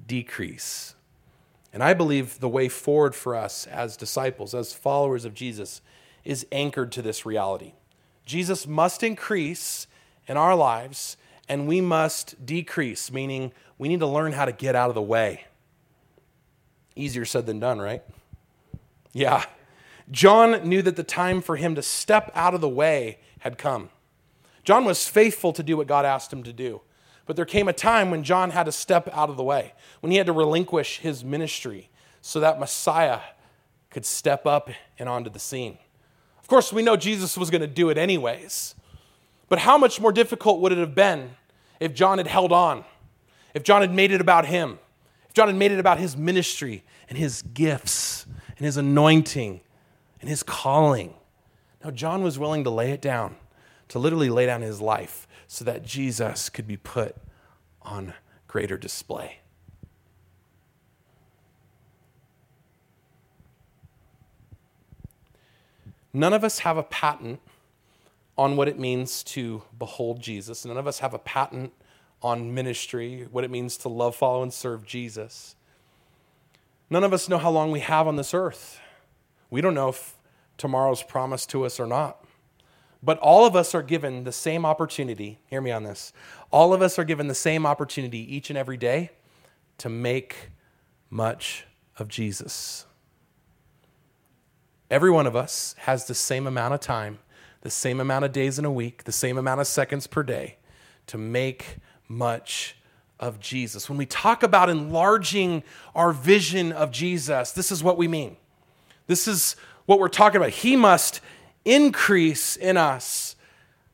decrease. 0.07 0.95
And 1.73 1.83
I 1.83 1.93
believe 1.93 2.39
the 2.39 2.49
way 2.49 2.67
forward 2.67 3.15
for 3.15 3.35
us 3.35 3.67
as 3.67 3.95
disciples, 3.95 4.53
as 4.53 4.73
followers 4.73 5.23
of 5.23 5.33
Jesus, 5.33 5.81
is 6.23 6.45
anchored 6.51 6.91
to 6.93 7.01
this 7.01 7.25
reality. 7.25 7.73
Jesus 8.25 8.67
must 8.67 9.03
increase 9.03 9.87
in 10.27 10.37
our 10.37 10.55
lives, 10.55 11.17
and 11.47 11.67
we 11.67 11.81
must 11.81 12.45
decrease, 12.45 13.11
meaning 13.11 13.51
we 13.81 13.89
need 13.89 14.01
to 14.01 14.05
learn 14.05 14.31
how 14.31 14.45
to 14.45 14.51
get 14.51 14.75
out 14.75 14.89
of 14.89 14.93
the 14.93 15.01
way. 15.01 15.43
Easier 16.95 17.25
said 17.25 17.47
than 17.47 17.59
done, 17.59 17.81
right? 17.81 18.03
Yeah. 19.11 19.43
John 20.11 20.69
knew 20.69 20.83
that 20.83 20.97
the 20.97 21.03
time 21.03 21.41
for 21.41 21.55
him 21.55 21.73
to 21.73 21.81
step 21.81 22.31
out 22.35 22.53
of 22.53 22.61
the 22.61 22.69
way 22.69 23.17
had 23.39 23.57
come. 23.57 23.89
John 24.63 24.85
was 24.85 25.07
faithful 25.07 25.51
to 25.53 25.63
do 25.63 25.77
what 25.77 25.87
God 25.87 26.05
asked 26.05 26.31
him 26.31 26.43
to 26.43 26.53
do. 26.53 26.81
But 27.25 27.35
there 27.35 27.43
came 27.43 27.67
a 27.67 27.73
time 27.73 28.11
when 28.11 28.23
John 28.23 28.51
had 28.51 28.67
to 28.67 28.71
step 28.71 29.09
out 29.13 29.31
of 29.31 29.35
the 29.35 29.43
way, 29.43 29.73
when 30.01 30.11
he 30.11 30.19
had 30.19 30.27
to 30.27 30.33
relinquish 30.33 30.99
his 30.99 31.23
ministry 31.23 31.89
so 32.21 32.39
that 32.39 32.59
Messiah 32.59 33.21
could 33.89 34.05
step 34.05 34.45
up 34.45 34.69
and 34.99 35.09
onto 35.09 35.31
the 35.31 35.39
scene. 35.39 35.79
Of 36.39 36.47
course, 36.47 36.71
we 36.71 36.83
know 36.83 36.97
Jesus 36.97 37.35
was 37.35 37.49
going 37.49 37.61
to 37.61 37.67
do 37.67 37.89
it 37.89 37.97
anyways. 37.97 38.75
But 39.49 39.57
how 39.57 39.79
much 39.79 39.99
more 39.99 40.11
difficult 40.11 40.59
would 40.59 40.71
it 40.71 40.77
have 40.77 40.93
been 40.93 41.31
if 41.79 41.95
John 41.95 42.19
had 42.19 42.27
held 42.27 42.51
on? 42.51 42.85
If 43.53 43.63
John 43.63 43.81
had 43.81 43.93
made 43.93 44.11
it 44.11 44.21
about 44.21 44.45
him? 44.45 44.79
If 45.27 45.33
John 45.33 45.47
had 45.47 45.55
made 45.55 45.71
it 45.71 45.79
about 45.79 45.99
his 45.99 46.15
ministry 46.15 46.83
and 47.09 47.17
his 47.17 47.41
gifts 47.41 48.25
and 48.57 48.65
his 48.65 48.77
anointing 48.77 49.61
and 50.19 50.29
his 50.29 50.43
calling? 50.43 51.13
No, 51.83 51.91
John 51.91 52.23
was 52.23 52.37
willing 52.37 52.63
to 52.63 52.69
lay 52.69 52.91
it 52.91 53.01
down, 53.01 53.35
to 53.89 53.99
literally 53.99 54.29
lay 54.29 54.45
down 54.45 54.61
his 54.61 54.81
life 54.81 55.27
so 55.47 55.65
that 55.65 55.83
Jesus 55.83 56.49
could 56.49 56.67
be 56.67 56.77
put 56.77 57.15
on 57.81 58.13
greater 58.47 58.77
display. 58.77 59.39
None 66.13 66.33
of 66.33 66.43
us 66.43 66.59
have 66.59 66.77
a 66.77 66.83
patent 66.83 67.39
on 68.37 68.57
what 68.57 68.67
it 68.67 68.77
means 68.77 69.23
to 69.23 69.63
behold 69.77 70.21
Jesus. 70.21 70.65
None 70.65 70.77
of 70.77 70.87
us 70.87 70.99
have 70.99 71.13
a 71.13 71.19
patent 71.19 71.73
on 72.21 72.53
ministry, 72.53 73.27
what 73.31 73.43
it 73.43 73.51
means 73.51 73.77
to 73.77 73.89
love, 73.89 74.15
follow, 74.15 74.43
and 74.43 74.53
serve 74.53 74.85
Jesus. 74.85 75.55
None 76.89 77.03
of 77.03 77.13
us 77.13 77.29
know 77.29 77.37
how 77.37 77.49
long 77.49 77.71
we 77.71 77.79
have 77.79 78.07
on 78.07 78.15
this 78.15 78.33
earth. 78.33 78.79
We 79.49 79.61
don't 79.61 79.73
know 79.73 79.89
if 79.89 80.17
tomorrow's 80.57 81.03
promised 81.03 81.49
to 81.51 81.65
us 81.65 81.79
or 81.79 81.87
not. 81.87 82.23
But 83.03 83.17
all 83.19 83.45
of 83.45 83.55
us 83.55 83.73
are 83.73 83.81
given 83.81 84.25
the 84.25 84.31
same 84.31 84.65
opportunity. 84.65 85.39
Hear 85.47 85.61
me 85.61 85.71
on 85.71 85.83
this. 85.83 86.13
All 86.51 86.73
of 86.73 86.81
us 86.81 86.99
are 86.99 87.03
given 87.03 87.27
the 87.27 87.35
same 87.35 87.65
opportunity 87.65 88.19
each 88.35 88.49
and 88.49 88.57
every 88.57 88.77
day 88.77 89.11
to 89.79 89.89
make 89.89 90.51
much 91.09 91.65
of 91.97 92.07
Jesus. 92.07 92.85
Every 94.91 95.09
one 95.09 95.25
of 95.25 95.35
us 95.35 95.73
has 95.79 96.05
the 96.05 96.13
same 96.13 96.45
amount 96.45 96.73
of 96.73 96.79
time, 96.79 97.19
the 97.61 97.69
same 97.71 97.99
amount 97.99 98.25
of 98.25 98.31
days 98.31 98.59
in 98.59 98.65
a 98.65 98.71
week, 98.71 99.05
the 99.05 99.11
same 99.11 99.37
amount 99.37 99.61
of 99.61 99.67
seconds 99.67 100.05
per 100.05 100.21
day 100.21 100.57
to 101.07 101.17
make 101.17 101.77
much 102.11 102.75
of 103.19 103.39
Jesus. 103.39 103.89
When 103.89 103.97
we 103.97 104.05
talk 104.05 104.43
about 104.43 104.69
enlarging 104.69 105.63
our 105.95 106.11
vision 106.11 106.71
of 106.71 106.91
Jesus, 106.91 107.51
this 107.51 107.71
is 107.71 107.83
what 107.83 107.97
we 107.97 108.07
mean. 108.07 108.37
This 109.07 109.27
is 109.27 109.55
what 109.85 109.99
we're 109.99 110.09
talking 110.09 110.37
about. 110.37 110.49
He 110.49 110.75
must 110.75 111.21
increase 111.63 112.55
in 112.55 112.77
us 112.77 113.35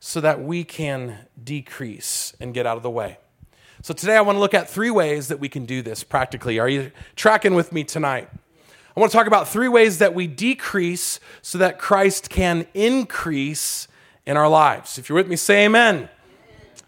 so 0.00 0.20
that 0.20 0.42
we 0.42 0.64
can 0.64 1.18
decrease 1.42 2.34
and 2.40 2.54
get 2.54 2.66
out 2.66 2.76
of 2.76 2.82
the 2.82 2.90
way. 2.90 3.18
So, 3.82 3.94
today 3.94 4.16
I 4.16 4.20
want 4.22 4.36
to 4.36 4.40
look 4.40 4.54
at 4.54 4.68
three 4.68 4.90
ways 4.90 5.28
that 5.28 5.38
we 5.38 5.48
can 5.48 5.64
do 5.64 5.82
this 5.82 6.02
practically. 6.02 6.58
Are 6.58 6.68
you 6.68 6.90
tracking 7.14 7.54
with 7.54 7.72
me 7.72 7.84
tonight? 7.84 8.28
I 8.96 9.00
want 9.00 9.12
to 9.12 9.16
talk 9.16 9.28
about 9.28 9.46
three 9.46 9.68
ways 9.68 9.98
that 9.98 10.14
we 10.14 10.26
decrease 10.26 11.20
so 11.42 11.58
that 11.58 11.78
Christ 11.78 12.30
can 12.30 12.66
increase 12.74 13.86
in 14.26 14.36
our 14.36 14.48
lives. 14.48 14.98
If 14.98 15.08
you're 15.08 15.16
with 15.16 15.28
me, 15.28 15.36
say 15.36 15.66
amen. 15.66 16.08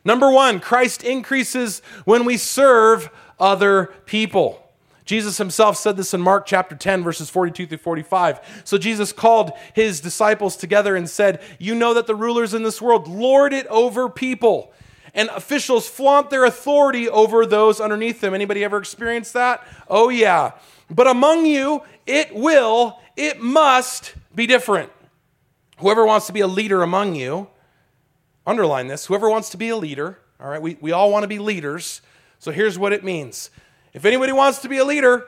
Number 0.04 0.30
one, 0.30 0.60
Christ 0.60 1.02
increases 1.02 1.80
when 2.04 2.24
we 2.24 2.36
serve 2.36 3.10
other 3.38 3.86
people. 4.06 4.66
Jesus 5.04 5.38
himself 5.38 5.76
said 5.76 5.96
this 5.96 6.14
in 6.14 6.20
Mark 6.20 6.46
chapter 6.46 6.76
10, 6.76 7.02
verses 7.02 7.28
42 7.28 7.66
through 7.66 7.78
45. 7.78 8.62
So 8.64 8.78
Jesus 8.78 9.12
called 9.12 9.50
his 9.74 10.00
disciples 10.00 10.56
together 10.56 10.94
and 10.94 11.10
said, 11.10 11.42
You 11.58 11.74
know 11.74 11.94
that 11.94 12.06
the 12.06 12.14
rulers 12.14 12.54
in 12.54 12.62
this 12.62 12.80
world 12.80 13.08
lord 13.08 13.52
it 13.52 13.66
over 13.66 14.08
people, 14.08 14.72
and 15.12 15.28
officials 15.30 15.88
flaunt 15.88 16.30
their 16.30 16.44
authority 16.44 17.08
over 17.08 17.44
those 17.44 17.80
underneath 17.80 18.20
them. 18.20 18.34
Anybody 18.34 18.62
ever 18.62 18.78
experienced 18.78 19.32
that? 19.32 19.66
Oh, 19.88 20.10
yeah. 20.10 20.52
But 20.88 21.08
among 21.08 21.44
you, 21.44 21.82
it 22.06 22.32
will, 22.32 23.00
it 23.16 23.40
must 23.40 24.14
be 24.32 24.46
different. 24.46 24.92
Whoever 25.78 26.06
wants 26.06 26.28
to 26.28 26.32
be 26.32 26.40
a 26.40 26.46
leader 26.46 26.82
among 26.82 27.16
you, 27.16 27.48
underline 28.50 28.88
this, 28.88 29.06
whoever 29.06 29.30
wants 29.30 29.50
to 29.50 29.56
be 29.56 29.70
a 29.70 29.76
leader, 29.76 30.18
all 30.40 30.48
right, 30.48 30.60
we, 30.60 30.76
we 30.80 30.92
all 30.92 31.10
want 31.10 31.22
to 31.22 31.28
be 31.28 31.38
leaders. 31.38 32.02
So 32.38 32.50
here's 32.50 32.78
what 32.78 32.92
it 32.92 33.04
means 33.04 33.50
if 33.92 34.04
anybody 34.04 34.32
wants 34.32 34.58
to 34.60 34.68
be 34.68 34.78
a 34.78 34.84
leader, 34.84 35.26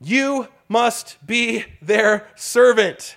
you 0.00 0.48
must 0.68 1.24
be 1.26 1.64
their 1.80 2.26
servant. 2.34 3.16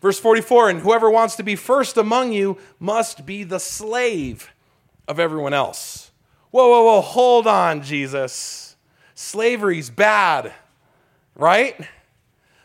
Verse 0.00 0.18
44 0.18 0.70
And 0.70 0.80
whoever 0.80 1.10
wants 1.10 1.36
to 1.36 1.42
be 1.42 1.56
first 1.56 1.96
among 1.96 2.32
you 2.32 2.58
must 2.78 3.26
be 3.26 3.44
the 3.44 3.60
slave 3.60 4.50
of 5.08 5.20
everyone 5.20 5.54
else. 5.54 6.10
Whoa, 6.50 6.68
whoa, 6.68 6.84
whoa, 6.84 7.00
hold 7.00 7.46
on, 7.46 7.82
Jesus. 7.82 8.76
Slavery's 9.14 9.90
bad, 9.90 10.52
right? 11.34 11.88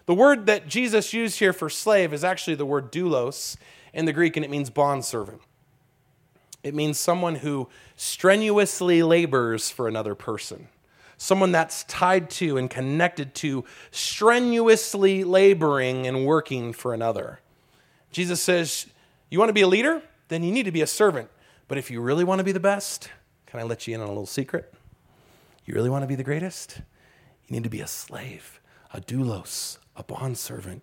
The 0.05 0.13
word 0.13 0.45
that 0.47 0.67
Jesus 0.67 1.13
used 1.13 1.39
here 1.39 1.53
for 1.53 1.69
slave 1.69 2.13
is 2.13 2.23
actually 2.23 2.55
the 2.55 2.65
word 2.65 2.91
doulos 2.91 3.55
in 3.93 4.05
the 4.05 4.13
Greek, 4.13 4.35
and 4.35 4.45
it 4.45 4.51
means 4.51 4.69
bondservant. 4.69 5.41
It 6.63 6.75
means 6.75 6.99
someone 6.99 7.35
who 7.35 7.69
strenuously 7.95 9.03
labors 9.03 9.69
for 9.69 9.87
another 9.87 10.15
person 10.15 10.67
someone 11.21 11.51
that's 11.51 11.83
tied 11.83 12.31
to 12.31 12.57
and 12.57 12.67
connected 12.67 13.35
to 13.35 13.63
strenuously 13.91 15.23
laboring 15.23 16.07
and 16.07 16.25
working 16.25 16.73
for 16.73 16.95
another. 16.95 17.39
Jesus 18.11 18.41
says, 18.41 18.87
You 19.29 19.37
want 19.37 19.49
to 19.49 19.53
be 19.53 19.61
a 19.61 19.67
leader? 19.67 20.01
Then 20.29 20.41
you 20.41 20.51
need 20.51 20.65
to 20.65 20.71
be 20.71 20.81
a 20.81 20.87
servant. 20.87 21.29
But 21.67 21.77
if 21.77 21.91
you 21.91 22.01
really 22.01 22.23
want 22.23 22.39
to 22.39 22.43
be 22.43 22.51
the 22.51 22.59
best, 22.59 23.09
can 23.45 23.59
I 23.59 23.63
let 23.63 23.87
you 23.87 23.93
in 23.93 24.01
on 24.01 24.07
a 24.07 24.09
little 24.09 24.25
secret? 24.25 24.73
You 25.63 25.75
really 25.75 25.91
want 25.91 26.01
to 26.01 26.07
be 26.07 26.15
the 26.15 26.23
greatest? 26.23 26.81
You 27.47 27.53
need 27.53 27.65
to 27.65 27.69
be 27.69 27.81
a 27.81 27.87
slave, 27.87 28.59
a 28.91 28.99
doulos, 28.99 29.77
a 29.95 30.03
bondservant 30.03 30.81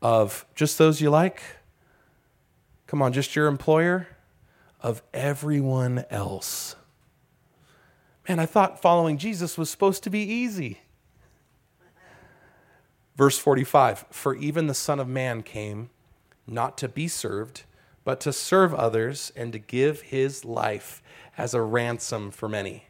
of 0.00 0.46
just 0.54 0.78
those 0.78 1.00
you 1.00 1.10
like. 1.10 1.42
Come 2.86 3.02
on, 3.02 3.12
just 3.12 3.34
your 3.34 3.48
employer, 3.48 4.06
of 4.82 5.02
everyone 5.14 6.04
else. 6.10 6.76
Man, 8.28 8.38
I 8.38 8.46
thought 8.46 8.82
following 8.82 9.18
Jesus 9.18 9.56
was 9.56 9.70
supposed 9.70 10.02
to 10.04 10.10
be 10.10 10.20
easy. 10.20 10.80
Verse 13.16 13.38
45 13.38 14.06
For 14.10 14.34
even 14.34 14.66
the 14.66 14.74
Son 14.74 15.00
of 15.00 15.08
Man 15.08 15.42
came 15.42 15.90
not 16.46 16.76
to 16.78 16.88
be 16.88 17.08
served, 17.08 17.62
but 18.04 18.20
to 18.20 18.32
serve 18.32 18.74
others 18.74 19.32
and 19.36 19.52
to 19.52 19.58
give 19.58 20.02
his 20.02 20.44
life 20.44 21.02
as 21.38 21.54
a 21.54 21.62
ransom 21.62 22.30
for 22.30 22.48
many. 22.48 22.86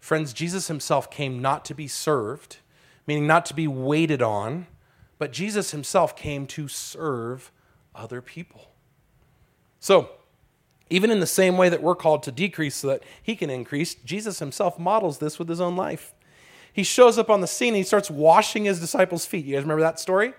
Friends, 0.00 0.32
Jesus 0.32 0.68
himself 0.68 1.10
came 1.10 1.40
not 1.40 1.64
to 1.66 1.74
be 1.74 1.88
served, 1.88 2.58
meaning 3.06 3.26
not 3.26 3.46
to 3.46 3.54
be 3.54 3.68
waited 3.68 4.22
on, 4.22 4.66
but 5.18 5.32
Jesus 5.32 5.70
himself 5.70 6.16
came 6.16 6.46
to 6.48 6.68
serve 6.68 7.50
other 7.94 8.20
people. 8.20 8.70
So, 9.80 10.10
Even 10.90 11.10
in 11.10 11.20
the 11.20 11.26
same 11.26 11.56
way 11.56 11.68
that 11.68 11.82
we're 11.82 11.94
called 11.94 12.22
to 12.24 12.32
decrease 12.32 12.76
so 12.76 12.88
that 12.88 13.02
he 13.22 13.36
can 13.36 13.50
increase, 13.50 13.94
Jesus 13.94 14.38
himself 14.38 14.78
models 14.78 15.18
this 15.18 15.38
with 15.38 15.48
his 15.48 15.60
own 15.60 15.76
life. 15.76 16.14
He 16.72 16.82
shows 16.82 17.18
up 17.18 17.30
on 17.30 17.40
the 17.40 17.46
scene 17.46 17.68
and 17.68 17.76
he 17.76 17.82
starts 17.82 18.10
washing 18.10 18.64
his 18.64 18.80
disciples' 18.80 19.24
feet. 19.24 19.44
You 19.44 19.54
guys 19.54 19.62
remember 19.62 19.82
that 19.82 19.98
story? 19.98 20.34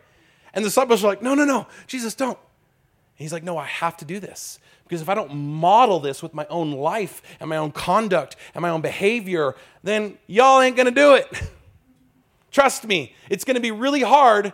And 0.54 0.64
the 0.64 0.70
disciples 0.70 1.04
are 1.04 1.08
like, 1.08 1.22
No, 1.22 1.34
no, 1.34 1.46
no, 1.46 1.68
Jesus, 1.88 2.14
don't. 2.14 2.38
And 2.38 3.24
he's 3.24 3.34
like, 3.34 3.44
No, 3.44 3.58
I 3.58 3.66
have 3.66 3.98
to 3.98 4.06
do 4.06 4.20
this. 4.20 4.60
Because 4.84 5.02
if 5.02 5.10
I 5.10 5.16
don't 5.16 5.34
model 5.34 6.00
this 6.00 6.22
with 6.22 6.36
my 6.36 6.46
own 6.48 6.72
life 6.72 7.24
and 7.40 7.50
my 7.50 7.58
own 7.58 7.72
conduct 7.72 8.36
and 8.54 8.62
my 8.62 8.70
own 8.70 8.82
behavior, 8.82 9.56
then 9.82 10.18
y'all 10.28 10.62
ain't 10.62 10.78
gonna 10.78 10.92
do 10.92 11.16
it. 11.16 11.28
Trust 12.52 12.86
me, 12.86 13.16
it's 13.30 13.44
gonna 13.44 13.60
be 13.60 13.72
really 13.72 14.02
hard 14.02 14.54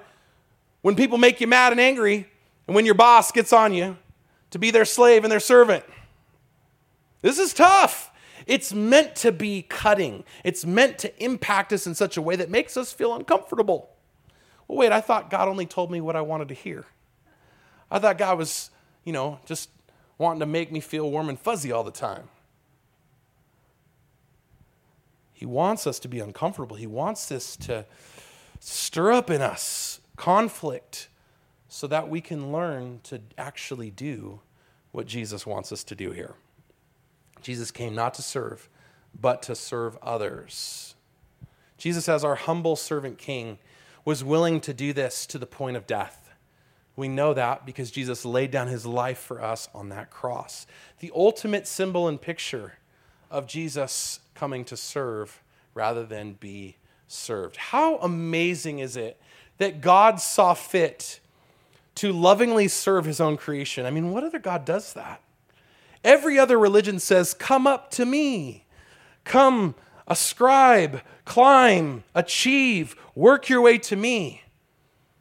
when 0.82 0.96
people 0.96 1.18
make 1.18 1.42
you 1.42 1.48
mad 1.48 1.74
and 1.74 1.82
angry 1.82 2.28
and 2.68 2.76
when 2.76 2.86
your 2.86 2.96
boss 2.96 3.32
gets 3.32 3.52
on 3.52 3.74
you 3.74 3.98
to 4.52 4.60
be 4.60 4.72
their 4.72 4.86
slave 4.86 5.24
and 5.24 5.32
their 5.32 5.40
servant. 5.40 5.84
This 7.22 7.40
is 7.40 7.54
tough. 7.54 8.12
It's 8.48 8.74
meant 8.74 9.16
to 9.18 9.32
be 9.32 9.62
cutting, 9.64 10.24
it's 10.44 10.66
meant 10.66 10.98
to 11.00 11.24
impact 11.24 11.72
us 11.74 11.86
in 11.86 11.96
such 11.96 12.18
a 12.18 12.22
way 12.22 12.36
that 12.36 12.50
makes 12.50 12.76
us 12.76 12.92
feel 12.92 13.14
uncomfortable. 13.14 13.90
Well, 14.68 14.78
wait, 14.78 14.92
I 14.92 15.02
thought 15.02 15.30
God 15.30 15.48
only 15.48 15.66
told 15.66 15.92
me 15.92 16.02
what 16.02 16.16
I 16.16 16.22
wanted 16.22 16.48
to 16.48 16.54
hear. 16.54 16.86
I 17.90 18.00
thought 18.00 18.18
God 18.18 18.38
was, 18.38 18.72
you 19.04 19.14
know, 19.14 19.40
just 19.46 19.70
wanting 20.18 20.40
to 20.40 20.46
make 20.46 20.72
me 20.72 20.80
feel 20.80 21.10
warm 21.12 21.30
and 21.30 21.38
fuzzy 21.38 21.72
all 21.72 21.84
the 21.84 21.92
time. 21.92 22.30
He 25.34 25.46
wants 25.46 25.86
us 25.86 26.00
to 26.00 26.08
be 26.08 26.20
uncomfortable. 26.20 26.78
He 26.78 26.88
wants 26.88 27.28
this 27.28 27.56
to 27.58 27.86
stir 28.60 29.12
up 29.12 29.30
in 29.30 29.42
us 29.42 30.00
conflict 30.16 31.10
so 31.74 31.88
that 31.88 32.10
we 32.10 32.20
can 32.20 32.52
learn 32.52 33.00
to 33.02 33.22
actually 33.38 33.90
do 33.90 34.42
what 34.92 35.08
Jesus 35.08 35.46
wants 35.48 35.72
us 35.72 35.86
to 35.86 35.96
do 35.96 36.12
here. 36.12 36.34
Jesus 37.42 37.72
came 37.72 37.96
not 37.96 38.14
to 38.16 38.22
serve, 38.22 38.68
but 39.18 39.42
to 39.44 39.56
serve 39.56 39.98
others. 40.02 40.96
Jesus, 41.78 42.10
as 42.10 42.26
our 42.26 42.36
humble 42.36 42.76
servant 42.76 43.18
king, 43.18 43.58
was 44.04 44.22
willing 44.22 44.60
to 44.60 44.74
do 44.74 44.92
this 44.92 45.26
to 45.28 45.38
the 45.38 45.46
point 45.46 45.78
of 45.78 45.88
death. 45.88 46.34
We 46.98 47.08
know 47.08 47.34
that 47.34 47.66
because 47.66 47.90
Jesus 47.90 48.26
laid 48.26 48.52
down 48.52 48.68
his 48.68 48.86
life 48.86 49.20
for 49.20 49.42
us 49.42 49.70
on 49.74 49.88
that 49.90 50.12
cross. 50.12 50.68
The 51.00 51.14
ultimate 51.16 51.68
symbol 51.68 52.10
and 52.10 52.22
picture 52.22 52.74
of 53.32 53.48
Jesus 53.48 54.20
coming 54.36 54.66
to 54.66 54.76
serve 54.76 55.42
rather 55.74 56.06
than 56.06 56.34
be 56.34 56.76
served. 57.08 57.56
How 57.56 57.96
amazing 58.00 58.80
is 58.80 58.98
it 58.98 59.22
that 59.58 59.80
God 59.80 60.20
saw 60.20 60.54
fit 60.54 61.21
to 62.02 62.12
lovingly 62.12 62.68
serve 62.68 63.06
his 63.06 63.22
own 63.22 63.38
creation? 63.38 63.86
I 63.86 63.92
mean, 63.92 64.10
what 64.12 64.24
other 64.24 64.40
God 64.40 64.66
does 64.66 64.94
that? 64.94 65.22
Every 66.04 66.40
other 66.40 66.58
religion 66.58 66.98
says, 66.98 67.36
Come 67.36 67.68
up 67.68 67.92
to 67.92 68.08
me. 68.08 68.66
Come, 69.24 69.76
ascribe, 70.08 71.02
climb, 71.26 72.04
achieve, 72.16 72.96
work 73.14 73.50
your 73.50 73.62
way 73.62 73.78
to 73.78 73.96
me. 73.96 74.42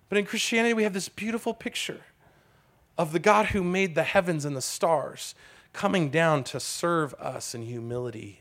But 0.09 0.17
in 0.17 0.25
Christianity, 0.25 0.73
we 0.73 0.85
have 0.85 0.95
this 0.95 1.11
beautiful 1.11 1.53
picture 1.53 2.01
of 2.97 3.13
the 3.13 3.19
God 3.19 3.47
who 3.47 3.63
made 3.63 3.95
the 3.95 4.03
heavens 4.03 4.47
and 4.47 4.57
the 4.57 4.63
stars 4.63 5.35
coming 5.75 6.09
down 6.09 6.45
to 6.45 6.59
serve 6.59 7.13
us 7.15 7.55
in 7.55 7.61
humility 7.61 8.41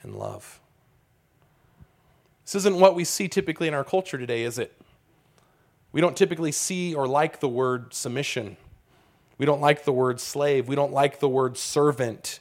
and 0.00 0.14
love. 0.14 0.60
This 2.44 2.54
isn't 2.54 2.76
what 2.76 2.94
we 2.94 3.02
see 3.02 3.26
typically 3.26 3.66
in 3.66 3.74
our 3.74 3.84
culture 3.84 4.16
today, 4.16 4.44
is 4.44 4.60
it? 4.60 4.80
We 5.94 6.02
don't 6.02 6.16
typically 6.16 6.52
see 6.52 6.94
or 6.94 7.08
like 7.08 7.40
the 7.40 7.48
word 7.48 7.94
submission. 7.94 8.58
We 9.38 9.46
don't 9.46 9.62
like 9.62 9.84
the 9.84 9.92
word 9.92 10.20
slave. 10.20 10.68
We 10.68 10.76
don't 10.76 10.92
like 10.92 11.20
the 11.20 11.28
word 11.28 11.56
servant. 11.56 12.40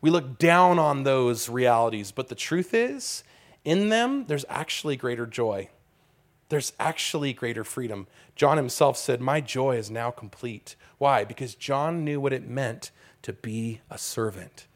We 0.00 0.10
look 0.10 0.38
down 0.38 0.80
on 0.80 1.04
those 1.04 1.48
realities. 1.48 2.10
But 2.10 2.26
the 2.26 2.34
truth 2.34 2.74
is, 2.74 3.22
in 3.64 3.90
them, 3.90 4.26
there's 4.26 4.44
actually 4.48 4.96
greater 4.96 5.26
joy 5.26 5.68
there's 6.48 6.72
actually 6.78 7.32
greater 7.32 7.64
freedom. 7.64 8.06
John 8.34 8.56
himself 8.56 8.96
said, 8.96 9.20
My 9.20 9.40
joy 9.40 9.76
is 9.76 9.90
now 9.90 10.10
complete. 10.10 10.76
Why? 10.98 11.24
Because 11.24 11.54
John 11.54 12.04
knew 12.04 12.20
what 12.20 12.32
it 12.32 12.48
meant 12.48 12.90
to 13.22 13.32
be 13.32 13.80
a 13.90 13.98
servant. 13.98 14.66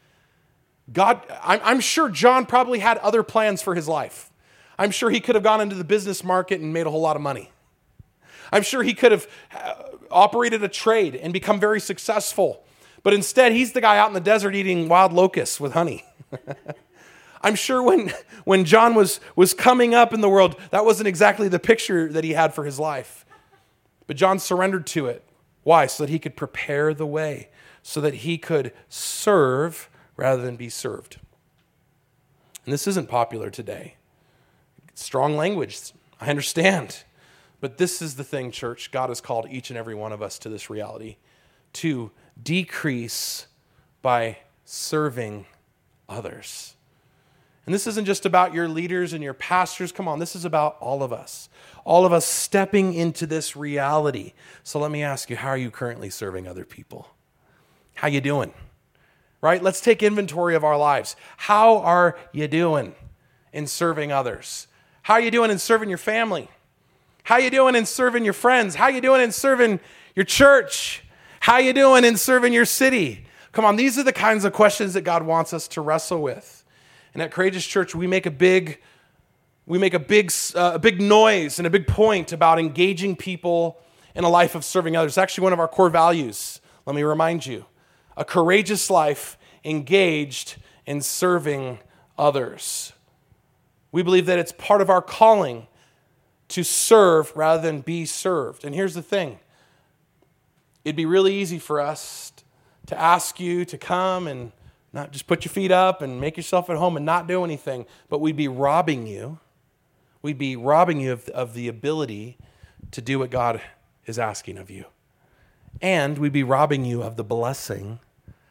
God, 0.91 1.21
I'm 1.41 1.79
sure 1.79 2.09
John 2.09 2.45
probably 2.45 2.79
had 2.79 2.97
other 2.97 3.23
plans 3.23 3.61
for 3.61 3.75
his 3.75 3.87
life. 3.87 4.29
I'm 4.77 4.91
sure 4.91 5.09
he 5.09 5.21
could 5.21 5.35
have 5.35 5.43
gone 5.43 5.61
into 5.61 5.75
the 5.75 5.83
business 5.83 6.23
market 6.23 6.59
and 6.59 6.73
made 6.73 6.87
a 6.87 6.89
whole 6.89 7.01
lot 7.01 7.15
of 7.15 7.21
money. 7.21 7.51
I'm 8.51 8.63
sure 8.63 8.83
he 8.83 8.93
could 8.93 9.11
have 9.11 9.27
uh, 9.55 9.73
operated 10.09 10.63
a 10.63 10.67
trade 10.67 11.15
and 11.15 11.31
become 11.31 11.59
very 11.59 11.79
successful. 11.79 12.63
But 13.03 13.13
instead, 13.13 13.51
he's 13.51 13.71
the 13.71 13.81
guy 13.81 13.97
out 13.97 14.09
in 14.09 14.13
the 14.13 14.19
desert 14.19 14.55
eating 14.55 14.87
wild 14.87 15.13
locusts 15.13 15.59
with 15.59 15.73
honey. 15.73 16.05
I'm 17.41 17.55
sure 17.55 17.81
when, 17.81 18.13
when 18.43 18.65
John 18.65 18.93
was, 18.93 19.19
was 19.35 19.53
coming 19.53 19.95
up 19.95 20.13
in 20.13 20.21
the 20.21 20.29
world, 20.29 20.55
that 20.69 20.85
wasn't 20.85 21.07
exactly 21.07 21.47
the 21.47 21.59
picture 21.59 22.11
that 22.11 22.23
he 22.23 22.33
had 22.33 22.53
for 22.53 22.65
his 22.65 22.79
life. 22.79 23.25
But 24.05 24.17
John 24.17 24.37
surrendered 24.37 24.85
to 24.87 25.07
it. 25.07 25.23
Why? 25.63 25.87
So 25.87 26.03
that 26.03 26.09
he 26.09 26.19
could 26.19 26.35
prepare 26.35 26.93
the 26.93 27.05
way, 27.05 27.49
so 27.81 28.01
that 28.01 28.15
he 28.15 28.37
could 28.37 28.73
serve 28.89 29.89
rather 30.17 30.41
than 30.41 30.55
be 30.55 30.69
served. 30.69 31.19
And 32.65 32.73
this 32.73 32.87
isn't 32.87 33.09
popular 33.09 33.49
today. 33.49 33.95
Strong 34.93 35.35
language, 35.35 35.79
I 36.19 36.29
understand. 36.29 37.03
But 37.61 37.77
this 37.77 38.01
is 38.01 38.15
the 38.15 38.23
thing, 38.23 38.51
church. 38.51 38.91
God 38.91 39.09
has 39.09 39.21
called 39.21 39.47
each 39.49 39.69
and 39.69 39.77
every 39.77 39.95
one 39.95 40.11
of 40.11 40.21
us 40.21 40.37
to 40.39 40.49
this 40.49 40.69
reality 40.69 41.15
to 41.73 42.11
decrease 42.41 43.47
by 44.01 44.39
serving 44.65 45.45
others. 46.09 46.75
And 47.65 47.75
this 47.75 47.85
isn't 47.85 48.05
just 48.05 48.25
about 48.25 48.53
your 48.53 48.67
leaders 48.67 49.13
and 49.13 49.23
your 49.23 49.35
pastors. 49.35 49.91
Come 49.91 50.07
on, 50.07 50.17
this 50.17 50.35
is 50.35 50.43
about 50.43 50.77
all 50.79 51.03
of 51.03 51.13
us. 51.13 51.47
All 51.85 52.05
of 52.05 52.11
us 52.11 52.25
stepping 52.25 52.93
into 52.93 53.27
this 53.27 53.55
reality. 53.55 54.33
So 54.63 54.79
let 54.79 54.91
me 54.91 55.03
ask 55.03 55.29
you, 55.29 55.37
how 55.37 55.49
are 55.49 55.57
you 55.57 55.69
currently 55.69 56.09
serving 56.09 56.47
other 56.47 56.65
people? 56.65 57.07
How 57.93 58.07
you 58.07 58.21
doing? 58.21 58.53
Right? 59.39 59.61
Let's 59.61 59.81
take 59.81 60.01
inventory 60.01 60.55
of 60.55 60.63
our 60.63 60.77
lives. 60.77 61.15
How 61.37 61.77
are 61.77 62.17
you 62.31 62.47
doing 62.47 62.95
in 63.53 63.67
serving 63.67 64.11
others? 64.11 64.67
How 65.03 65.15
are 65.15 65.21
you 65.21 65.31
doing 65.31 65.51
in 65.51 65.59
serving 65.59 65.89
your 65.89 65.97
family? 65.99 66.49
How 67.31 67.37
you 67.37 67.49
doing 67.49 67.75
in 67.75 67.85
serving 67.85 68.25
your 68.25 68.33
friends? 68.33 68.75
How 68.75 68.89
you 68.89 68.99
doing 68.99 69.21
in 69.21 69.31
serving 69.31 69.79
your 70.15 70.25
church? 70.25 71.01
How 71.39 71.59
you 71.59 71.71
doing 71.71 72.03
in 72.03 72.17
serving 72.17 72.51
your 72.51 72.65
city? 72.65 73.25
Come 73.53 73.63
on, 73.63 73.77
these 73.77 73.97
are 73.97 74.03
the 74.03 74.11
kinds 74.11 74.43
of 74.43 74.51
questions 74.51 74.95
that 74.95 75.03
God 75.03 75.25
wants 75.25 75.53
us 75.53 75.69
to 75.69 75.79
wrestle 75.79 76.21
with. 76.21 76.65
And 77.13 77.23
at 77.23 77.31
Courageous 77.31 77.65
Church, 77.65 77.95
we 77.95 78.05
make 78.05 78.25
a 78.25 78.31
big, 78.31 78.81
we 79.65 79.77
make 79.77 79.93
a 79.93 79.99
big, 79.99 80.29
uh, 80.55 80.71
a 80.73 80.79
big 80.79 80.99
noise 80.99 81.57
and 81.57 81.65
a 81.65 81.69
big 81.69 81.87
point 81.87 82.33
about 82.33 82.59
engaging 82.59 83.15
people 83.15 83.79
in 84.13 84.25
a 84.25 84.29
life 84.29 84.53
of 84.53 84.65
serving 84.65 84.97
others. 84.97 85.13
It's 85.13 85.17
actually 85.17 85.43
one 85.45 85.53
of 85.53 85.59
our 85.61 85.69
core 85.69 85.89
values. 85.89 86.59
Let 86.85 86.97
me 86.97 87.03
remind 87.03 87.45
you 87.45 87.63
a 88.17 88.25
courageous 88.25 88.89
life 88.89 89.37
engaged 89.63 90.57
in 90.85 90.99
serving 90.99 91.79
others. 92.17 92.91
We 93.93 94.03
believe 94.03 94.25
that 94.25 94.37
it's 94.37 94.51
part 94.51 94.81
of 94.81 94.89
our 94.89 95.01
calling 95.01 95.67
to 96.51 96.63
serve 96.63 97.35
rather 97.35 97.61
than 97.61 97.81
be 97.81 98.05
served. 98.05 98.63
And 98.63 98.75
here's 98.75 98.93
the 98.93 99.01
thing 99.01 99.39
it'd 100.83 100.95
be 100.95 101.05
really 101.05 101.33
easy 101.35 101.59
for 101.59 101.79
us 101.79 102.31
to 102.87 102.99
ask 102.99 103.39
you 103.39 103.65
to 103.65 103.77
come 103.77 104.27
and 104.27 104.51
not 104.93 105.11
just 105.11 105.27
put 105.27 105.45
your 105.45 105.51
feet 105.51 105.71
up 105.71 106.01
and 106.01 106.19
make 106.19 106.35
yourself 106.37 106.69
at 106.69 106.77
home 106.77 106.97
and 106.97 107.05
not 107.05 107.27
do 107.27 107.43
anything, 107.43 107.85
but 108.09 108.19
we'd 108.19 108.35
be 108.35 108.47
robbing 108.47 109.07
you. 109.07 109.39
We'd 110.21 110.37
be 110.37 110.55
robbing 110.55 110.99
you 110.99 111.13
of, 111.13 111.29
of 111.29 111.53
the 111.53 111.67
ability 111.67 112.37
to 112.91 113.01
do 113.01 113.19
what 113.19 113.31
God 113.31 113.61
is 114.05 114.19
asking 114.19 114.57
of 114.57 114.69
you. 114.69 114.85
And 115.81 116.17
we'd 116.17 116.33
be 116.33 116.43
robbing 116.43 116.83
you 116.83 117.01
of 117.01 117.15
the 117.15 117.23
blessing 117.23 117.99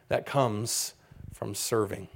that 0.08 0.24
comes 0.24 0.94
from 1.32 1.54
serving. 1.54 2.08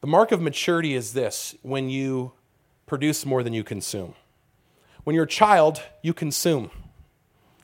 The 0.00 0.06
mark 0.06 0.32
of 0.32 0.40
maturity 0.40 0.94
is 0.94 1.12
this 1.12 1.54
when 1.62 1.88
you 1.90 2.32
produce 2.92 3.24
more 3.24 3.42
than 3.42 3.54
you 3.54 3.64
consume. 3.64 4.12
When 5.02 5.16
you're 5.16 5.24
a 5.24 5.38
child, 5.42 5.80
you 6.02 6.12
consume. 6.12 6.70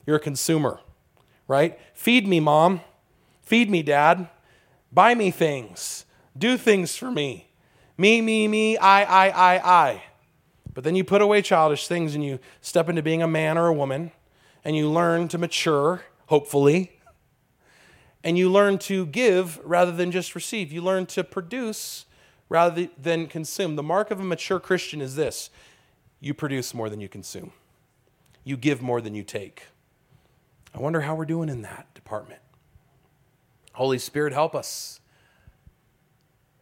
You're 0.07 0.17
a 0.17 0.21
consumer, 0.21 0.81
right? 1.47 1.79
Feed 1.93 2.27
me, 2.27 2.41
mom. 2.41 2.81
Feed 3.43 3.69
me, 3.69 3.83
Dad. 3.83 4.31
Buy 4.91 5.15
me 5.15 5.31
things. 5.31 6.07
Do 6.35 6.57
things 6.57 6.97
for 6.97 7.11
me. 7.11 7.51
Me, 7.99 8.23
me, 8.23 8.49
me, 8.49 8.79
I, 8.79 9.03
I, 9.03 9.29
I, 9.29 9.85
I. 9.85 10.03
But 10.73 10.83
then 10.83 10.97
you 10.97 11.05
put 11.05 11.21
away 11.21 11.43
childish 11.43 11.87
things 11.87 12.15
and 12.15 12.25
you 12.25 12.39
step 12.63 12.89
into 12.89 13.03
being 13.03 13.21
a 13.21 13.29
man 13.29 13.59
or 13.59 13.67
a 13.67 13.75
woman 13.75 14.13
and 14.65 14.77
you 14.77 14.91
learn 14.91 15.29
to 15.29 15.37
mature, 15.37 16.05
hopefully. 16.29 16.99
And 18.25 18.39
you 18.39 18.51
learn 18.51 18.79
to 18.79 19.05
give 19.05 19.61
rather 19.63 19.93
than 19.93 20.11
just 20.11 20.35
receive. 20.35 20.73
You 20.73 20.81
learn 20.81 21.05
to 21.05 21.23
produce 21.23 22.07
rather 22.49 22.89
than 23.01 23.27
consume. 23.27 23.77
The 23.77 23.83
mark 23.83 24.11
of 24.11 24.21
a 24.21 24.25
mature 24.25 24.61
Christian 24.61 25.01
is 25.01 25.17
this 25.17 25.51
you 26.21 26.35
produce 26.35 26.75
more 26.75 26.89
than 26.89 27.01
you 27.01 27.09
consume, 27.09 27.53
you 28.45 28.57
give 28.57 28.83
more 28.83 29.01
than 29.01 29.15
you 29.15 29.23
take. 29.23 29.65
I 30.75 30.79
wonder 30.79 31.03
how 31.03 31.15
we're 31.15 31.25
doing 31.25 31.49
in 31.49 31.63
that 31.63 31.93
department. 31.95 32.41
Holy 33.73 33.99
Spirit, 33.99 34.33
help 34.33 34.55
us. 34.55 35.01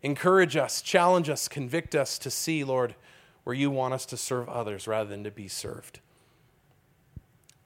Encourage 0.03 0.57
us, 0.57 0.83
challenge 0.83 1.29
us, 1.29 1.49
convict 1.49 1.95
us 1.95 2.19
to 2.19 2.31
see, 2.31 2.63
Lord, 2.63 2.95
where 3.45 3.55
you 3.55 3.71
want 3.71 3.95
us 3.95 4.07
to 4.07 4.17
serve 4.17 4.49
others 4.49 4.87
rather 4.87 5.09
than 5.09 5.25
to 5.25 5.31
be 5.31 5.49
served. 5.49 6.01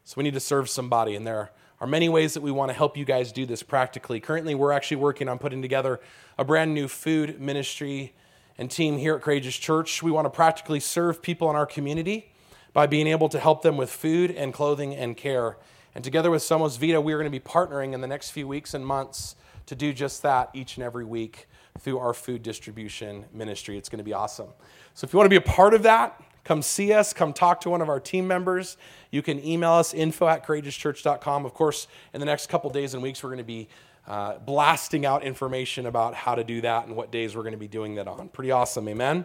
So 0.05 0.15
we 0.17 0.25
need 0.25 0.35
to 0.35 0.41
serve 0.41 0.71
somebody, 0.71 1.15
and 1.15 1.27
there 1.27 1.51
are 1.81 1.87
many 1.87 2.09
ways 2.09 2.35
that 2.35 2.43
we 2.43 2.51
want 2.51 2.69
to 2.69 2.75
help 2.75 2.97
you 2.97 3.05
guys 3.05 3.33
do 3.33 3.47
this 3.47 3.63
practically. 3.63 4.21
Currently, 4.21 4.55
we're 4.55 4.73
actually 4.73 4.99
working 4.99 5.29
on 5.29 5.39
putting 5.39 5.63
together 5.63 6.01
a 6.37 6.45
brand 6.45 6.75
new 6.75 6.89
food 6.89 7.41
ministry 7.41 8.13
and 8.59 8.71
team 8.71 8.99
here 8.99 9.17
at 9.17 9.23
Courageous 9.23 9.57
Church. 9.57 10.03
We 10.03 10.11
want 10.11 10.27
to 10.27 10.31
practically 10.31 10.81
serve 10.81 11.23
people 11.23 11.49
in 11.49 11.57
our 11.57 11.67
community 11.67 12.33
by 12.75 12.87
being 12.87 13.07
able 13.07 13.29
to 13.31 13.41
help 13.41 13.63
them 13.63 13.77
with 13.77 13.91
food 13.91 14.31
and 14.31 14.53
clothing 14.53 14.95
and 14.95 15.17
care. 15.17 15.57
And 15.95 16.05
together 16.05 16.31
with 16.31 16.43
Somos 16.43 16.79
Vita, 16.79 17.01
we 17.01 17.15
are 17.15 17.19
going 17.19 17.31
to 17.31 17.31
be 17.31 17.41
partnering 17.41 17.95
in 17.95 18.01
the 18.03 18.07
next 18.07 18.31
few 18.31 18.47
weeks 18.47 18.75
and 18.75 18.87
months 18.87 19.35
to 19.67 19.75
do 19.75 19.93
just 19.93 20.23
that 20.23 20.51
each 20.53 20.77
and 20.77 20.85
every 20.85 21.05
week 21.05 21.49
through 21.79 21.99
our 21.99 22.13
food 22.13 22.43
distribution 22.43 23.25
ministry. 23.33 23.79
It's 23.79 23.89
going 23.89 23.99
to 23.99 24.05
be 24.05 24.13
awesome. 24.13 24.49
So 24.95 25.07
if 25.07 25.13
you 25.13 25.17
want 25.17 25.27
to 25.27 25.31
be 25.31 25.37
a 25.37 25.41
part 25.41 25.73
of 25.73 25.83
that, 25.85 26.21
come 26.45 26.63
see 26.63 26.93
us, 26.93 27.13
come 27.13 27.33
talk 27.33 27.61
to 27.63 27.71
one 27.71 27.83
of 27.83 27.89
our 27.89 28.01
team 28.01 28.27
members. 28.27 28.77
You 29.11 29.23
can 29.23 29.45
email 29.45 29.73
us 29.73 29.93
info 29.95 30.29
at 30.29 30.47
courageouschurch.com. 30.47 31.45
Of 31.45 31.55
course, 31.55 31.87
in 32.15 32.21
the 32.21 32.27
next 32.27 32.49
couple 32.49 32.71
days 32.71 32.95
and 32.95 33.03
weeks, 33.03 33.23
we're 33.23 33.31
going 33.31 33.39
to 33.39 33.45
be 33.45 33.69
uh, 34.07 34.39
blasting 34.39 35.07
out 35.07 35.23
information 35.23 35.87
about 35.87 36.15
how 36.15 36.35
to 36.35 36.45
do 36.45 36.61
that 36.63 36.87
and 36.87 36.97
what 36.97 37.11
days 37.13 37.37
we're 37.37 37.43
going 37.43 37.53
to 37.53 37.59
be 37.59 37.69
doing 37.69 37.95
that 37.97 38.09
on. 38.09 38.29
Pretty 38.29 38.51
awesome, 38.51 38.89
amen? 38.89 39.25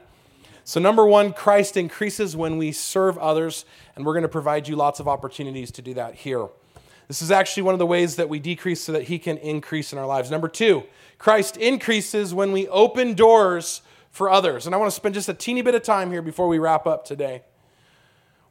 So, 0.63 0.79
number 0.79 1.05
one, 1.05 1.31
Christ 1.31 1.77
increases 1.77 2.35
when 2.35 2.57
we 2.57 2.71
serve 2.71 3.17
others, 3.19 3.65
and 3.95 4.05
we're 4.05 4.13
going 4.13 4.23
to 4.23 4.29
provide 4.29 4.67
you 4.67 4.75
lots 4.75 4.99
of 4.99 5.07
opportunities 5.07 5.71
to 5.71 5.81
do 5.81 5.93
that 5.93 6.15
here. 6.15 6.47
This 7.07 7.21
is 7.21 7.29
actually 7.29 7.63
one 7.63 7.75
of 7.75 7.79
the 7.79 7.85
ways 7.85 8.15
that 8.15 8.29
we 8.29 8.39
decrease 8.39 8.81
so 8.81 8.91
that 8.91 9.03
He 9.03 9.19
can 9.19 9.37
increase 9.37 9.93
in 9.93 9.99
our 9.99 10.07
lives. 10.07 10.31
Number 10.31 10.47
two, 10.47 10.83
Christ 11.19 11.55
increases 11.57 12.33
when 12.33 12.51
we 12.51 12.67
open 12.67 13.13
doors 13.13 13.81
for 14.15 14.29
others. 14.29 14.65
And 14.65 14.73
I 14.73 14.77
want 14.77 14.89
to 14.89 14.95
spend 14.95 15.13
just 15.13 15.27
a 15.27 15.33
teeny 15.33 15.61
bit 15.61 15.75
of 15.75 15.83
time 15.83 16.09
here 16.09 16.21
before 16.21 16.47
we 16.47 16.57
wrap 16.57 16.87
up 16.87 17.03
today. 17.03 17.43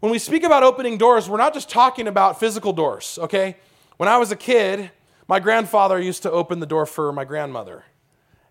When 0.00 0.12
we 0.12 0.18
speak 0.18 0.42
about 0.42 0.62
opening 0.62 0.98
doors, 0.98 1.26
we're 1.26 1.38
not 1.38 1.54
just 1.54 1.70
talking 1.70 2.06
about 2.06 2.38
physical 2.38 2.74
doors, 2.74 3.18
okay? 3.22 3.56
When 3.96 4.06
I 4.06 4.18
was 4.18 4.30
a 4.30 4.36
kid, 4.36 4.90
my 5.26 5.40
grandfather 5.40 5.98
used 5.98 6.22
to 6.24 6.30
open 6.30 6.60
the 6.60 6.66
door 6.66 6.84
for 6.84 7.10
my 7.14 7.24
grandmother, 7.24 7.84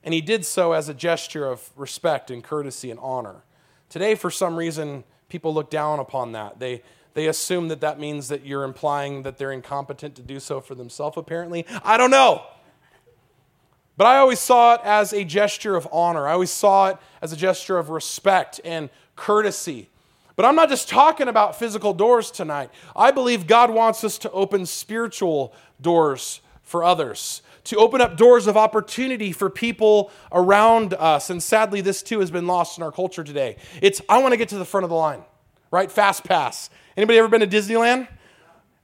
and 0.03 0.11
he 0.11 0.21
did 0.21 0.43
so 0.43 0.71
as 0.71 0.89
a 0.89 0.93
gesture 0.95 1.45
of 1.45 1.69
respect 1.75 2.31
and 2.31 2.43
courtesy 2.43 2.89
and 2.89 2.99
honor. 2.99 3.43
Today, 3.89 4.15
for 4.15 4.31
some 4.31 4.55
reason, 4.55 5.03
people 5.29 5.53
look 5.53 5.69
down 5.69 5.99
upon 5.99 6.31
that. 6.31 6.57
They, 6.57 6.81
they 7.13 7.27
assume 7.27 7.67
that 7.67 7.81
that 7.81 7.99
means 7.99 8.29
that 8.29 8.43
you're 8.43 8.63
implying 8.63 9.21
that 9.21 9.37
they're 9.37 9.51
incompetent 9.51 10.15
to 10.15 10.23
do 10.23 10.39
so 10.39 10.59
for 10.59 10.73
themselves, 10.73 11.15
apparently. 11.15 11.67
I 11.83 11.97
don't 11.97 12.09
know. 12.09 12.43
But 13.95 14.07
I 14.07 14.17
always 14.17 14.39
saw 14.39 14.73
it 14.73 14.81
as 14.83 15.13
a 15.13 15.23
gesture 15.23 15.75
of 15.75 15.87
honor. 15.91 16.27
I 16.27 16.33
always 16.33 16.51
saw 16.51 16.87
it 16.87 16.97
as 17.21 17.31
a 17.31 17.37
gesture 17.37 17.77
of 17.77 17.89
respect 17.89 18.59
and 18.65 18.89
courtesy. 19.15 19.89
But 20.35 20.45
I'm 20.45 20.55
not 20.55 20.69
just 20.69 20.89
talking 20.89 21.27
about 21.27 21.57
physical 21.57 21.93
doors 21.93 22.31
tonight. 22.31 22.71
I 22.95 23.11
believe 23.11 23.45
God 23.45 23.69
wants 23.69 24.03
us 24.03 24.17
to 24.19 24.31
open 24.31 24.65
spiritual 24.65 25.53
doors 25.79 26.41
for 26.63 26.83
others, 26.83 27.43
to 27.65 27.77
open 27.77 28.01
up 28.01 28.17
doors 28.17 28.47
of 28.47 28.57
opportunity 28.57 29.31
for 29.31 29.49
people 29.49 30.09
around 30.31 30.95
us. 30.95 31.29
And 31.29 31.43
sadly, 31.43 31.81
this 31.81 32.01
too 32.01 32.19
has 32.19 32.31
been 32.31 32.47
lost 32.47 32.79
in 32.79 32.83
our 32.83 32.91
culture 32.91 33.23
today. 33.23 33.57
It's, 33.79 34.01
I 34.09 34.17
want 34.19 34.31
to 34.31 34.37
get 34.37 34.49
to 34.49 34.57
the 34.57 34.65
front 34.65 34.85
of 34.85 34.89
the 34.89 34.95
line, 34.95 35.21
right? 35.69 35.91
Fast 35.91 36.23
pass. 36.23 36.71
Anybody 36.97 37.19
ever 37.19 37.27
been 37.27 37.41
to 37.41 37.47
Disneyland? 37.47 38.07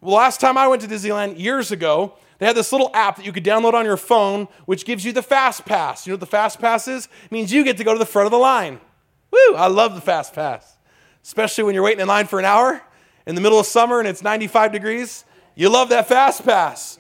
Well, 0.02 0.16
last 0.16 0.40
time 0.40 0.56
I 0.56 0.68
went 0.68 0.84
to 0.84 0.88
Disneyland 0.88 1.40
years 1.40 1.72
ago, 1.72 2.14
they 2.40 2.46
had 2.46 2.56
this 2.56 2.72
little 2.72 2.90
app 2.94 3.18
that 3.18 3.26
you 3.26 3.32
could 3.32 3.44
download 3.44 3.74
on 3.74 3.86
your 3.86 3.98
phone, 3.98 4.48
which 4.66 4.86
gives 4.86 5.06
you 5.06 5.12
the 5.12 5.22
Fast 5.22 5.66
Pass. 5.66 6.08
You 6.08 6.12
know 6.12 6.16
what 6.16 6.22
the 6.22 6.26
Fast 6.26 6.60
Pass 6.60 6.88
is? 6.88 7.06
It 7.26 7.32
means 7.32 7.52
you 7.52 7.64
get 7.64 7.78
to 7.78 7.84
go 7.84 7.94
to 7.94 8.00
the 8.00 8.06
front 8.06 8.26
of 8.26 8.32
the 8.32 8.38
line. 8.38 8.80
Woo! 9.32 9.56
I 9.56 9.68
love 9.68 9.94
the 9.94 10.02
Fast 10.02 10.34
Pass, 10.34 10.78
especially 11.24 11.66
when 11.66 11.76
you're 11.76 11.84
waiting 11.84 12.00
in 12.00 12.08
line 12.08 12.28
for 12.28 12.40
an 12.40 12.46
hour 12.46 12.82
in 13.28 13.36
the 13.36 13.42
middle 13.42 13.60
of 13.60 13.66
summer 13.66 14.00
and 14.00 14.08
it's 14.08 14.24
95 14.24 14.72
degrees. 14.72 15.26
You 15.56 15.70
love 15.70 15.90
that 15.90 16.08
Fast 16.08 16.46
Pass. 16.46 16.98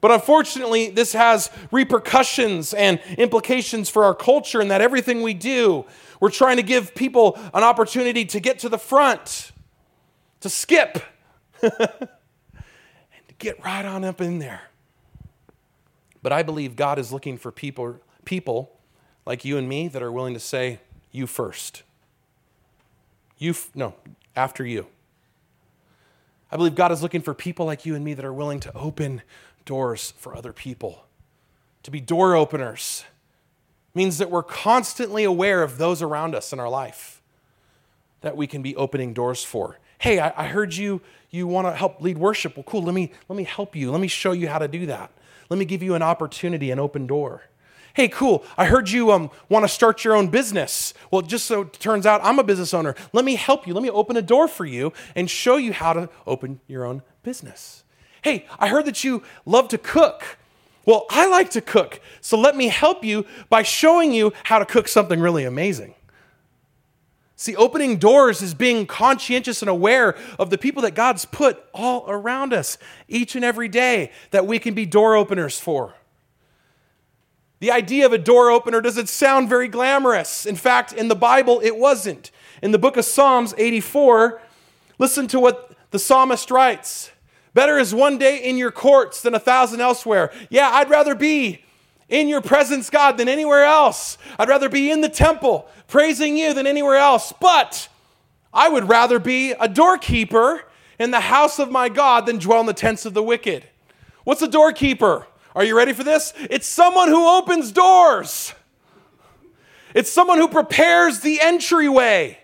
But 0.00 0.12
unfortunately, 0.12 0.90
this 0.90 1.12
has 1.12 1.50
repercussions 1.70 2.72
and 2.72 3.00
implications 3.18 3.90
for 3.90 4.04
our 4.04 4.14
culture, 4.14 4.60
and 4.60 4.70
that 4.70 4.80
everything 4.80 5.22
we 5.22 5.34
do, 5.34 5.84
we're 6.20 6.30
trying 6.30 6.56
to 6.56 6.62
give 6.62 6.94
people 6.94 7.38
an 7.52 7.64
opportunity 7.64 8.24
to 8.26 8.40
get 8.40 8.60
to 8.60 8.68
the 8.68 8.78
front, 8.78 9.52
to 10.40 10.48
skip, 10.48 11.02
and 11.62 11.72
to 11.72 13.34
get 13.38 13.62
right 13.64 13.84
on 13.84 14.04
up 14.04 14.20
in 14.20 14.38
there. 14.38 14.62
But 16.28 16.34
I 16.34 16.42
believe 16.42 16.76
God 16.76 16.98
is 16.98 17.10
looking 17.10 17.38
for 17.38 17.50
people, 17.50 17.96
people 18.26 18.76
like 19.24 19.46
you 19.46 19.56
and 19.56 19.66
me 19.66 19.88
that 19.88 20.02
are 20.02 20.12
willing 20.12 20.34
to 20.34 20.40
say, 20.40 20.78
You 21.10 21.26
first. 21.26 21.84
You, 23.38 23.52
f- 23.52 23.70
no, 23.74 23.94
after 24.36 24.62
you. 24.62 24.88
I 26.52 26.58
believe 26.58 26.74
God 26.74 26.92
is 26.92 27.02
looking 27.02 27.22
for 27.22 27.32
people 27.32 27.64
like 27.64 27.86
you 27.86 27.94
and 27.94 28.04
me 28.04 28.12
that 28.12 28.26
are 28.26 28.32
willing 28.34 28.60
to 28.60 28.76
open 28.76 29.22
doors 29.64 30.12
for 30.18 30.36
other 30.36 30.52
people. 30.52 31.06
To 31.84 31.90
be 31.90 31.98
door 31.98 32.36
openers 32.36 33.04
means 33.94 34.18
that 34.18 34.30
we're 34.30 34.42
constantly 34.42 35.24
aware 35.24 35.62
of 35.62 35.78
those 35.78 36.02
around 36.02 36.34
us 36.34 36.52
in 36.52 36.60
our 36.60 36.68
life 36.68 37.22
that 38.20 38.36
we 38.36 38.46
can 38.46 38.60
be 38.60 38.76
opening 38.76 39.14
doors 39.14 39.42
for. 39.42 39.78
Hey, 39.96 40.18
I, 40.18 40.44
I 40.44 40.48
heard 40.48 40.74
you 40.74 41.00
you 41.30 41.46
want 41.46 41.68
to 41.68 41.72
help 41.72 42.02
lead 42.02 42.18
worship. 42.18 42.54
Well, 42.54 42.64
cool. 42.64 42.82
Let 42.82 42.94
me 42.94 43.12
let 43.30 43.36
me 43.38 43.44
help 43.44 43.74
you. 43.74 43.90
Let 43.90 44.02
me 44.02 44.08
show 44.08 44.32
you 44.32 44.46
how 44.48 44.58
to 44.58 44.68
do 44.68 44.84
that. 44.84 45.10
Let 45.48 45.58
me 45.58 45.64
give 45.64 45.82
you 45.82 45.94
an 45.94 46.02
opportunity, 46.02 46.70
an 46.70 46.78
open 46.78 47.06
door. 47.06 47.42
Hey, 47.94 48.08
cool. 48.08 48.44
I 48.56 48.66
heard 48.66 48.90
you 48.90 49.10
um, 49.10 49.30
want 49.48 49.64
to 49.64 49.68
start 49.68 50.04
your 50.04 50.14
own 50.14 50.28
business. 50.28 50.94
Well, 51.10 51.22
just 51.22 51.46
so 51.46 51.62
it 51.62 51.72
turns 51.74 52.06
out 52.06 52.20
I'm 52.22 52.38
a 52.38 52.44
business 52.44 52.72
owner. 52.72 52.94
Let 53.12 53.24
me 53.24 53.34
help 53.34 53.66
you. 53.66 53.74
Let 53.74 53.82
me 53.82 53.90
open 53.90 54.16
a 54.16 54.22
door 54.22 54.46
for 54.46 54.64
you 54.64 54.92
and 55.16 55.28
show 55.28 55.56
you 55.56 55.72
how 55.72 55.94
to 55.94 56.08
open 56.26 56.60
your 56.68 56.84
own 56.84 57.02
business. 57.22 57.82
Hey, 58.22 58.46
I 58.58 58.68
heard 58.68 58.84
that 58.84 59.02
you 59.02 59.22
love 59.46 59.68
to 59.68 59.78
cook. 59.78 60.38
Well, 60.86 61.06
I 61.10 61.26
like 61.26 61.50
to 61.50 61.60
cook. 61.60 62.00
So 62.20 62.38
let 62.38 62.56
me 62.56 62.68
help 62.68 63.04
you 63.04 63.26
by 63.48 63.62
showing 63.62 64.12
you 64.12 64.32
how 64.44 64.58
to 64.58 64.64
cook 64.64 64.88
something 64.88 65.20
really 65.20 65.44
amazing. 65.44 65.94
See, 67.40 67.54
opening 67.54 67.98
doors 67.98 68.42
is 68.42 68.52
being 68.52 68.84
conscientious 68.84 69.62
and 69.62 69.68
aware 69.68 70.16
of 70.40 70.50
the 70.50 70.58
people 70.58 70.82
that 70.82 70.96
God's 70.96 71.24
put 71.24 71.64
all 71.72 72.04
around 72.08 72.52
us 72.52 72.78
each 73.06 73.36
and 73.36 73.44
every 73.44 73.68
day 73.68 74.10
that 74.32 74.44
we 74.44 74.58
can 74.58 74.74
be 74.74 74.84
door 74.84 75.14
openers 75.14 75.60
for. 75.60 75.94
The 77.60 77.70
idea 77.70 78.04
of 78.06 78.12
a 78.12 78.18
door 78.18 78.50
opener 78.50 78.80
doesn't 78.80 79.08
sound 79.08 79.48
very 79.48 79.68
glamorous. 79.68 80.46
In 80.46 80.56
fact, 80.56 80.92
in 80.92 81.06
the 81.06 81.14
Bible, 81.14 81.60
it 81.62 81.76
wasn't. 81.76 82.32
In 82.60 82.72
the 82.72 82.78
book 82.78 82.96
of 82.96 83.04
Psalms 83.04 83.54
84, 83.56 84.42
listen 84.98 85.28
to 85.28 85.38
what 85.38 85.76
the 85.92 86.00
psalmist 86.00 86.50
writes 86.50 87.12
Better 87.54 87.78
is 87.78 87.94
one 87.94 88.18
day 88.18 88.38
in 88.38 88.56
your 88.56 88.72
courts 88.72 89.22
than 89.22 89.36
a 89.36 89.40
thousand 89.40 89.80
elsewhere. 89.80 90.32
Yeah, 90.50 90.70
I'd 90.70 90.90
rather 90.90 91.14
be 91.14 91.62
in 92.08 92.28
your 92.28 92.40
presence, 92.40 92.90
God, 92.90 93.18
than 93.18 93.28
anywhere 93.28 93.64
else. 93.64 94.18
I'd 94.38 94.48
rather 94.48 94.68
be 94.68 94.90
in 94.90 95.00
the 95.00 95.08
temple 95.08 95.68
praising 95.86 96.36
you 96.36 96.54
than 96.54 96.66
anywhere 96.66 96.96
else. 96.96 97.32
But 97.40 97.88
I 98.52 98.68
would 98.68 98.88
rather 98.88 99.18
be 99.18 99.52
a 99.52 99.68
doorkeeper 99.68 100.64
in 100.98 101.10
the 101.10 101.20
house 101.20 101.58
of 101.58 101.70
my 101.70 101.88
God 101.88 102.26
than 102.26 102.38
dwell 102.38 102.60
in 102.60 102.66
the 102.66 102.72
tents 102.72 103.04
of 103.04 103.14
the 103.14 103.22
wicked. 103.22 103.64
What's 104.24 104.42
a 104.42 104.48
doorkeeper? 104.48 105.26
Are 105.54 105.64
you 105.64 105.76
ready 105.76 105.92
for 105.92 106.04
this? 106.04 106.32
It's 106.50 106.66
someone 106.66 107.08
who 107.08 107.26
opens 107.28 107.72
doors. 107.72 108.54
It's 109.94 110.10
someone 110.10 110.38
who 110.38 110.48
prepares 110.48 111.20
the 111.20 111.40
entryway. 111.40 112.38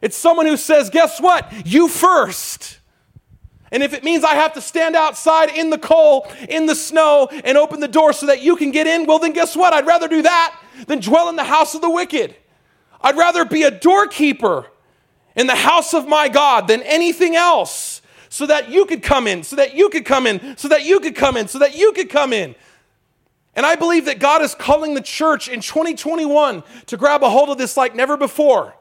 It's 0.00 0.16
someone 0.16 0.46
who 0.46 0.56
says, 0.56 0.90
Guess 0.90 1.20
what? 1.20 1.50
You 1.66 1.88
first. 1.88 2.78
And 3.74 3.82
if 3.82 3.92
it 3.92 4.04
means 4.04 4.22
I 4.22 4.34
have 4.34 4.52
to 4.52 4.60
stand 4.60 4.94
outside 4.94 5.50
in 5.50 5.68
the 5.68 5.78
cold, 5.78 6.32
in 6.48 6.66
the 6.66 6.76
snow, 6.76 7.28
and 7.42 7.58
open 7.58 7.80
the 7.80 7.88
door 7.88 8.12
so 8.12 8.26
that 8.26 8.40
you 8.40 8.54
can 8.54 8.70
get 8.70 8.86
in, 8.86 9.04
well, 9.04 9.18
then 9.18 9.32
guess 9.32 9.56
what? 9.56 9.72
I'd 9.72 9.84
rather 9.84 10.06
do 10.06 10.22
that 10.22 10.56
than 10.86 11.00
dwell 11.00 11.28
in 11.28 11.34
the 11.34 11.42
house 11.42 11.74
of 11.74 11.80
the 11.80 11.90
wicked. 11.90 12.36
I'd 13.00 13.16
rather 13.16 13.44
be 13.44 13.64
a 13.64 13.72
doorkeeper 13.72 14.68
in 15.34 15.48
the 15.48 15.56
house 15.56 15.92
of 15.92 16.06
my 16.06 16.28
God 16.28 16.68
than 16.68 16.82
anything 16.82 17.34
else 17.34 18.00
so 18.28 18.46
that 18.46 18.68
you 18.70 18.86
could 18.86 19.02
come 19.02 19.26
in, 19.26 19.42
so 19.42 19.56
that 19.56 19.74
you 19.74 19.88
could 19.88 20.04
come 20.04 20.28
in, 20.28 20.56
so 20.56 20.68
that 20.68 20.84
you 20.84 21.00
could 21.00 21.16
come 21.16 21.36
in, 21.36 21.48
so 21.48 21.58
that 21.58 21.76
you 21.76 21.90
could 21.94 22.08
come 22.08 22.32
in. 22.32 22.54
And 23.56 23.66
I 23.66 23.74
believe 23.74 24.04
that 24.04 24.20
God 24.20 24.40
is 24.40 24.54
calling 24.54 24.94
the 24.94 25.00
church 25.00 25.48
in 25.48 25.60
2021 25.60 26.62
to 26.86 26.96
grab 26.96 27.24
a 27.24 27.28
hold 27.28 27.48
of 27.48 27.58
this 27.58 27.76
like 27.76 27.96
never 27.96 28.16
before. 28.16 28.76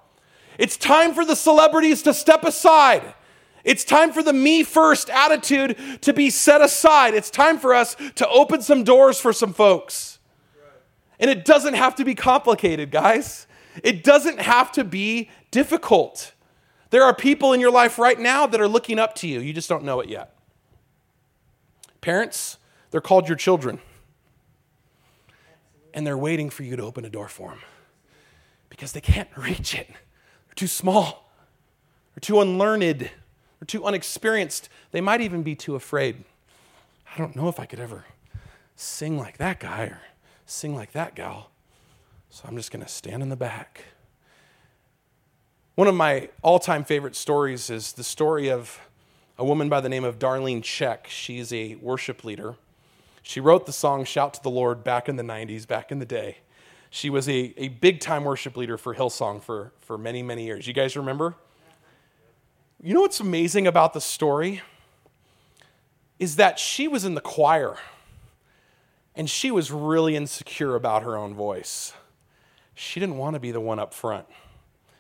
It's 0.59 0.77
time 0.77 1.15
for 1.15 1.25
the 1.25 1.35
celebrities 1.35 2.03
to 2.03 2.13
step 2.13 2.43
aside 2.43 3.15
it's 3.63 3.83
time 3.83 4.11
for 4.11 4.21
the 4.21 4.33
me 4.33 4.63
first 4.63 5.09
attitude 5.09 5.77
to 6.01 6.13
be 6.13 6.29
set 6.29 6.61
aside. 6.61 7.13
It's 7.13 7.29
time 7.29 7.57
for 7.57 7.73
us 7.73 7.95
to 8.15 8.27
open 8.27 8.61
some 8.61 8.83
doors 8.83 9.19
for 9.19 9.31
some 9.33 9.53
folks. 9.53 10.19
And 11.19 11.29
it 11.31 11.45
doesn't 11.45 11.75
have 11.75 11.95
to 11.95 12.05
be 12.05 12.15
complicated, 12.15 12.91
guys. 12.91 13.47
It 13.83 14.03
doesn't 14.03 14.39
have 14.41 14.71
to 14.73 14.83
be 14.83 15.29
difficult. 15.51 16.33
There 16.89 17.03
are 17.03 17.15
people 17.15 17.53
in 17.53 17.61
your 17.61 17.71
life 17.71 17.97
right 17.97 18.19
now 18.19 18.45
that 18.47 18.59
are 18.59 18.67
looking 18.67 18.99
up 18.99 19.15
to 19.15 19.27
you. 19.27 19.39
You 19.39 19.53
just 19.53 19.69
don't 19.69 19.83
know 19.83 19.99
it 20.01 20.09
yet. 20.09 20.35
Parents, 22.01 22.57
they're 22.91 23.01
called 23.01 23.27
your 23.29 23.37
children. 23.37 23.79
and 25.93 26.05
they're 26.07 26.17
waiting 26.17 26.49
for 26.49 26.63
you 26.63 26.75
to 26.75 26.83
open 26.83 27.05
a 27.05 27.09
door 27.09 27.27
for 27.27 27.49
them 27.49 27.59
because 28.69 28.91
they 28.93 29.01
can't 29.01 29.29
reach 29.37 29.75
it. 29.75 29.87
They're 29.87 30.55
too 30.55 30.67
small, 30.67 31.31
they're 32.13 32.21
too 32.21 32.41
unlearned, 32.41 33.09
they're 33.63 33.79
too 33.79 33.85
unexperienced. 33.85 34.67
They 34.91 34.99
might 34.99 35.21
even 35.21 35.41
be 35.41 35.55
too 35.55 35.75
afraid. 35.75 36.25
I 37.15 37.17
don't 37.17 37.33
know 37.33 37.47
if 37.47 37.61
I 37.61 37.65
could 37.65 37.79
ever 37.79 38.03
sing 38.75 39.17
like 39.17 39.37
that 39.37 39.61
guy 39.61 39.83
or 39.83 40.01
sing 40.45 40.75
like 40.75 40.91
that 40.91 41.15
gal. 41.15 41.49
So 42.29 42.43
I'm 42.45 42.57
just 42.57 42.71
going 42.71 42.83
to 42.83 42.91
stand 42.91 43.23
in 43.23 43.29
the 43.29 43.37
back. 43.37 43.85
One 45.75 45.87
of 45.87 45.95
my 45.95 46.27
all 46.41 46.59
time 46.59 46.83
favorite 46.83 47.15
stories 47.15 47.69
is 47.69 47.93
the 47.93 48.03
story 48.03 48.49
of 48.51 48.81
a 49.37 49.45
woman 49.45 49.69
by 49.69 49.79
the 49.79 49.87
name 49.87 50.03
of 50.03 50.19
Darlene 50.19 50.61
Zschech. 50.61 51.07
She's 51.07 51.53
a 51.53 51.75
worship 51.75 52.25
leader. 52.25 52.55
She 53.21 53.39
wrote 53.39 53.65
the 53.65 53.71
song 53.71 54.03
Shout 54.03 54.33
to 54.33 54.43
the 54.43 54.49
Lord 54.49 54.83
back 54.83 55.07
in 55.07 55.15
the 55.15 55.23
90s, 55.23 55.65
back 55.65 55.89
in 55.89 55.99
the 55.99 56.05
day. 56.05 56.39
She 56.89 57.09
was 57.09 57.29
a, 57.29 57.53
a 57.55 57.69
big 57.69 58.01
time 58.01 58.25
worship 58.25 58.57
leader 58.57 58.77
for 58.77 58.93
Hillsong 58.93 59.41
for, 59.41 59.71
for 59.79 59.97
many, 59.97 60.21
many 60.21 60.43
years. 60.43 60.67
You 60.67 60.73
guys 60.73 60.97
remember? 60.97 61.35
You 62.85 62.93
know 62.93 62.99
what's 62.99 63.21
amazing 63.21 63.65
about 63.65 63.93
the 63.93 64.01
story? 64.01 64.61
Is 66.19 66.35
that 66.35 66.59
she 66.59 66.89
was 66.89 67.05
in 67.05 67.15
the 67.15 67.21
choir 67.21 67.77
and 69.15 69.29
she 69.29 69.51
was 69.51 69.71
really 69.71 70.17
insecure 70.17 70.75
about 70.75 71.01
her 71.03 71.15
own 71.15 71.33
voice. 71.33 71.93
She 72.75 72.99
didn't 72.99 73.15
want 73.15 73.35
to 73.35 73.39
be 73.39 73.51
the 73.51 73.61
one 73.61 73.79
up 73.79 73.93
front. 73.93 74.25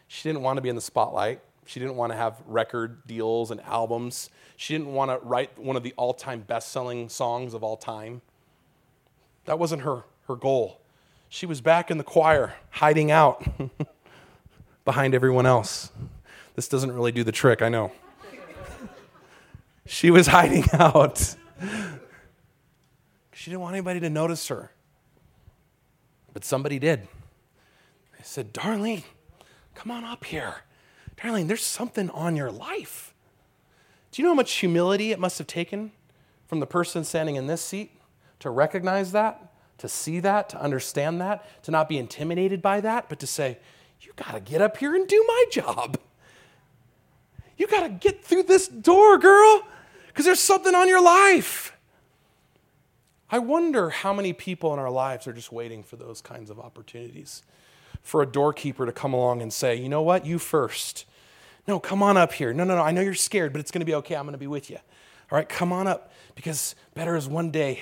She 0.07 0.29
didn't 0.29 0.43
want 0.43 0.55
to 0.55 0.61
be 0.61 0.69
in 0.69 0.75
the 0.75 0.81
spotlight. 0.81 1.41
She 1.65 1.81
didn't 1.81 1.97
want 1.97 2.13
to 2.13 2.17
have 2.17 2.41
record 2.47 3.05
deals 3.05 3.51
and 3.51 3.59
albums. 3.59 4.29
She 4.55 4.73
didn't 4.73 4.93
want 4.93 5.11
to 5.11 5.17
write 5.27 5.59
one 5.59 5.75
of 5.75 5.83
the 5.83 5.93
all 5.97 6.13
time 6.13 6.39
best 6.39 6.71
selling 6.71 7.09
songs 7.09 7.53
of 7.53 7.65
all 7.65 7.75
time. 7.75 8.21
That 9.43 9.59
wasn't 9.59 9.81
her, 9.81 10.05
her 10.29 10.37
goal. 10.37 10.79
She 11.27 11.45
was 11.45 11.59
back 11.59 11.91
in 11.91 11.97
the 11.97 12.05
choir, 12.05 12.53
hiding 12.69 13.11
out 13.11 13.45
behind 14.85 15.13
everyone 15.13 15.45
else. 15.45 15.91
This 16.55 16.67
doesn't 16.67 16.91
really 16.91 17.11
do 17.11 17.23
the 17.23 17.31
trick, 17.31 17.61
I 17.61 17.69
know. 17.69 17.91
she 19.85 20.11
was 20.11 20.27
hiding 20.37 20.65
out. 20.73 21.35
She 23.33 23.49
didn't 23.49 23.61
want 23.61 23.75
anybody 23.75 23.99
to 23.99 24.09
notice 24.09 24.47
her. 24.47 24.71
But 26.33 26.45
somebody 26.45 26.79
did. 26.79 27.01
They 28.17 28.23
said, 28.23 28.53
Darlene, 28.53 29.03
Come 29.75 29.91
on 29.91 30.03
up 30.03 30.25
here. 30.25 30.55
Darlene, 31.17 31.47
there's 31.47 31.63
something 31.63 32.09
on 32.11 32.35
your 32.35 32.51
life. 32.51 33.13
Do 34.11 34.21
you 34.21 34.27
know 34.27 34.31
how 34.31 34.35
much 34.35 34.53
humility 34.53 35.11
it 35.11 35.19
must 35.19 35.37
have 35.37 35.47
taken 35.47 35.91
from 36.47 36.59
the 36.59 36.67
person 36.67 37.03
standing 37.03 37.35
in 37.35 37.47
this 37.47 37.61
seat 37.61 37.91
to 38.39 38.49
recognize 38.49 39.11
that, 39.13 39.51
to 39.79 39.87
see 39.87 40.19
that, 40.19 40.49
to 40.49 40.61
understand 40.61 41.19
that, 41.21 41.63
to 41.63 41.71
not 41.71 41.89
be 41.89 41.97
intimidated 41.97 42.61
by 42.61 42.81
that, 42.81 43.09
but 43.09 43.19
to 43.19 43.27
say, 43.27 43.57
You 44.01 44.11
got 44.15 44.33
to 44.33 44.39
get 44.39 44.61
up 44.61 44.77
here 44.77 44.95
and 44.95 45.07
do 45.07 45.23
my 45.27 45.45
job. 45.51 45.97
You 47.57 47.67
got 47.67 47.83
to 47.83 47.89
get 47.89 48.23
through 48.23 48.43
this 48.43 48.67
door, 48.67 49.17
girl, 49.17 49.63
because 50.07 50.25
there's 50.25 50.39
something 50.39 50.73
on 50.73 50.87
your 50.87 51.01
life. 51.01 51.75
I 53.29 53.39
wonder 53.39 53.89
how 53.89 54.13
many 54.13 54.33
people 54.33 54.73
in 54.73 54.79
our 54.79 54.91
lives 54.91 55.27
are 55.27 55.33
just 55.33 55.51
waiting 55.51 55.81
for 55.81 55.95
those 55.95 56.21
kinds 56.21 56.49
of 56.49 56.59
opportunities 56.59 57.41
for 58.01 58.21
a 58.21 58.25
doorkeeper 58.25 58.85
to 58.85 58.91
come 58.91 59.13
along 59.13 59.41
and 59.41 59.51
say, 59.51 59.75
you 59.75 59.89
know 59.89 60.01
what, 60.01 60.25
you 60.25 60.37
first. 60.37 61.05
No, 61.67 61.79
come 61.79 62.03
on 62.03 62.17
up 62.17 62.33
here. 62.33 62.53
No, 62.53 62.63
no, 62.63 62.75
no, 62.75 62.81
I 62.81 62.91
know 62.91 63.01
you're 63.01 63.13
scared, 63.13 63.53
but 63.53 63.59
it's 63.59 63.71
going 63.71 63.79
to 63.79 63.85
be 63.85 63.95
okay. 63.95 64.15
I'm 64.15 64.25
going 64.25 64.33
to 64.33 64.37
be 64.37 64.47
with 64.47 64.69
you. 64.69 64.77
All 65.31 65.37
right, 65.37 65.47
come 65.47 65.71
on 65.71 65.87
up 65.87 66.11
because 66.35 66.75
better 66.93 67.15
is 67.15 67.27
one 67.27 67.49
day 67.49 67.79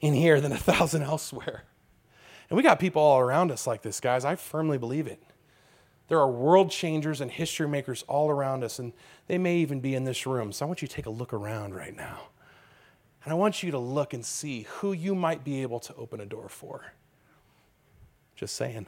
in 0.00 0.12
here 0.14 0.40
than 0.40 0.52
a 0.52 0.56
thousand 0.58 1.02
elsewhere. 1.02 1.64
And 2.50 2.56
we 2.56 2.62
got 2.62 2.78
people 2.78 3.02
all 3.02 3.18
around 3.18 3.50
us 3.50 3.66
like 3.66 3.82
this, 3.82 4.00
guys. 4.00 4.24
I 4.24 4.36
firmly 4.36 4.78
believe 4.78 5.06
it. 5.06 5.22
There 6.08 6.18
are 6.18 6.30
world 6.30 6.70
changers 6.70 7.20
and 7.20 7.30
history 7.30 7.66
makers 7.66 8.04
all 8.06 8.30
around 8.30 8.62
us, 8.62 8.78
and 8.78 8.92
they 9.26 9.38
may 9.38 9.56
even 9.58 9.80
be 9.80 9.94
in 9.94 10.04
this 10.04 10.26
room. 10.26 10.52
So 10.52 10.64
I 10.64 10.68
want 10.68 10.82
you 10.82 10.88
to 10.88 10.94
take 10.94 11.06
a 11.06 11.10
look 11.10 11.32
around 11.32 11.74
right 11.74 11.96
now. 11.96 12.28
And 13.24 13.32
I 13.32 13.36
want 13.36 13.62
you 13.62 13.70
to 13.70 13.78
look 13.78 14.12
and 14.12 14.24
see 14.24 14.66
who 14.68 14.92
you 14.92 15.14
might 15.14 15.44
be 15.44 15.62
able 15.62 15.80
to 15.80 15.94
open 15.94 16.20
a 16.20 16.26
door 16.26 16.50
for. 16.50 16.92
Just 18.36 18.54
saying. 18.54 18.86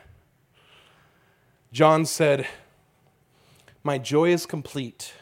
John 1.73 2.05
said, 2.05 2.47
My 3.83 3.97
joy 3.97 4.31
is 4.31 4.45
complete 4.45 5.14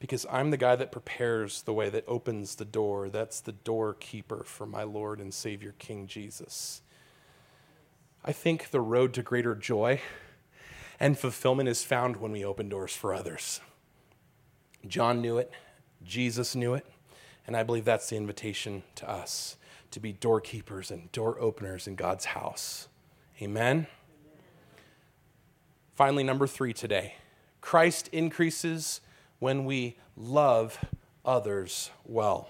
because 0.00 0.26
I'm 0.30 0.50
the 0.50 0.56
guy 0.56 0.74
that 0.74 0.90
prepares 0.90 1.62
the 1.62 1.72
way, 1.72 1.88
that 1.90 2.04
opens 2.08 2.56
the 2.56 2.64
door. 2.64 3.08
That's 3.08 3.40
the 3.40 3.52
doorkeeper 3.52 4.42
for 4.44 4.66
my 4.66 4.82
Lord 4.82 5.20
and 5.20 5.32
Savior, 5.32 5.74
King 5.78 6.08
Jesus. 6.08 6.82
I 8.24 8.32
think 8.32 8.70
the 8.70 8.80
road 8.80 9.14
to 9.14 9.22
greater 9.22 9.54
joy 9.54 10.00
and 11.04 11.18
fulfillment 11.18 11.68
is 11.68 11.84
found 11.84 12.16
when 12.16 12.32
we 12.32 12.42
open 12.42 12.70
doors 12.70 12.96
for 12.96 13.12
others. 13.12 13.60
John 14.86 15.20
knew 15.20 15.36
it, 15.36 15.50
Jesus 16.02 16.56
knew 16.56 16.72
it, 16.72 16.86
and 17.46 17.54
I 17.54 17.62
believe 17.62 17.84
that's 17.84 18.08
the 18.08 18.16
invitation 18.16 18.84
to 18.94 19.10
us 19.10 19.58
to 19.90 20.00
be 20.00 20.14
doorkeepers 20.14 20.90
and 20.90 21.12
door 21.12 21.38
openers 21.38 21.86
in 21.86 21.94
God's 21.94 22.24
house. 22.24 22.88
Amen. 23.42 23.86
Finally, 25.94 26.24
number 26.24 26.46
three 26.46 26.72
today 26.72 27.16
Christ 27.60 28.08
increases 28.08 29.02
when 29.40 29.66
we 29.66 29.98
love 30.16 30.82
others 31.22 31.90
well. 32.06 32.48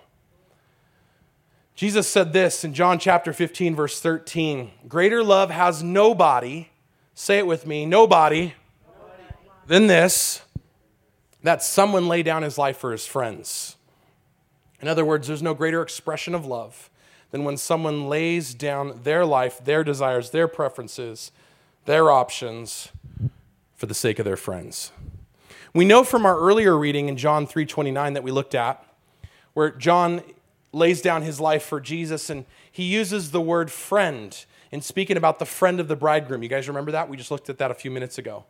Jesus 1.74 2.06
said 2.06 2.32
this 2.32 2.62
in 2.62 2.72
John 2.72 3.00
chapter 3.00 3.32
15, 3.32 3.74
verse 3.74 4.00
13 4.00 4.70
Greater 4.86 5.24
love 5.24 5.50
has 5.50 5.82
nobody, 5.82 6.68
say 7.14 7.38
it 7.38 7.46
with 7.46 7.66
me, 7.66 7.86
nobody, 7.86 8.54
nobody. 8.86 9.22
than 9.66 9.86
this, 9.86 10.42
that 11.42 11.62
someone 11.62 12.08
lay 12.08 12.22
down 12.22 12.42
his 12.42 12.58
life 12.58 12.76
for 12.76 12.92
his 12.92 13.06
friends. 13.06 13.76
In 14.80 14.88
other 14.88 15.04
words, 15.04 15.28
there's 15.28 15.42
no 15.42 15.54
greater 15.54 15.80
expression 15.80 16.34
of 16.34 16.44
love 16.44 16.90
than 17.30 17.44
when 17.44 17.56
someone 17.56 18.08
lays 18.08 18.54
down 18.54 19.00
their 19.02 19.24
life, 19.24 19.64
their 19.64 19.82
desires, 19.82 20.30
their 20.30 20.48
preferences, 20.48 21.32
their 21.84 22.10
options 22.10 22.90
for 23.74 23.86
the 23.86 23.94
sake 23.94 24.18
of 24.18 24.24
their 24.24 24.36
friends. 24.36 24.92
We 25.72 25.84
know 25.84 26.04
from 26.04 26.24
our 26.24 26.38
earlier 26.38 26.78
reading 26.78 27.08
in 27.08 27.16
John 27.16 27.46
3:29 27.46 28.14
that 28.14 28.22
we 28.22 28.30
looked 28.30 28.54
at 28.54 28.84
where 29.54 29.70
John 29.70 30.22
lays 30.72 31.00
down 31.00 31.22
his 31.22 31.40
life 31.40 31.64
for 31.64 31.80
Jesus 31.80 32.28
and 32.30 32.44
he 32.70 32.84
uses 32.84 33.30
the 33.30 33.40
word 33.40 33.70
friend 33.70 34.44
in 34.74 34.80
speaking 34.80 35.16
about 35.16 35.38
the 35.38 35.46
friend 35.46 35.78
of 35.78 35.86
the 35.86 35.94
bridegroom. 35.94 36.42
You 36.42 36.48
guys 36.48 36.66
remember 36.66 36.90
that? 36.90 37.08
We 37.08 37.16
just 37.16 37.30
looked 37.30 37.48
at 37.48 37.58
that 37.58 37.70
a 37.70 37.74
few 37.74 37.92
minutes 37.92 38.18
ago. 38.18 38.44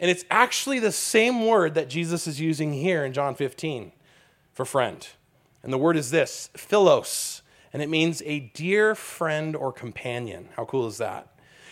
And 0.00 0.10
it's 0.10 0.24
actually 0.30 0.78
the 0.78 0.90
same 0.90 1.44
word 1.46 1.74
that 1.74 1.90
Jesus 1.90 2.26
is 2.26 2.40
using 2.40 2.72
here 2.72 3.04
in 3.04 3.12
John 3.12 3.34
15 3.34 3.92
for 4.54 4.64
friend. 4.64 5.06
And 5.62 5.70
the 5.70 5.76
word 5.76 5.98
is 5.98 6.10
this, 6.10 6.48
philos, 6.56 7.42
and 7.74 7.82
it 7.82 7.90
means 7.90 8.22
a 8.24 8.40
dear 8.54 8.94
friend 8.94 9.54
or 9.54 9.70
companion. 9.70 10.48
How 10.56 10.64
cool 10.64 10.86
is 10.86 10.96
that? 10.96 11.28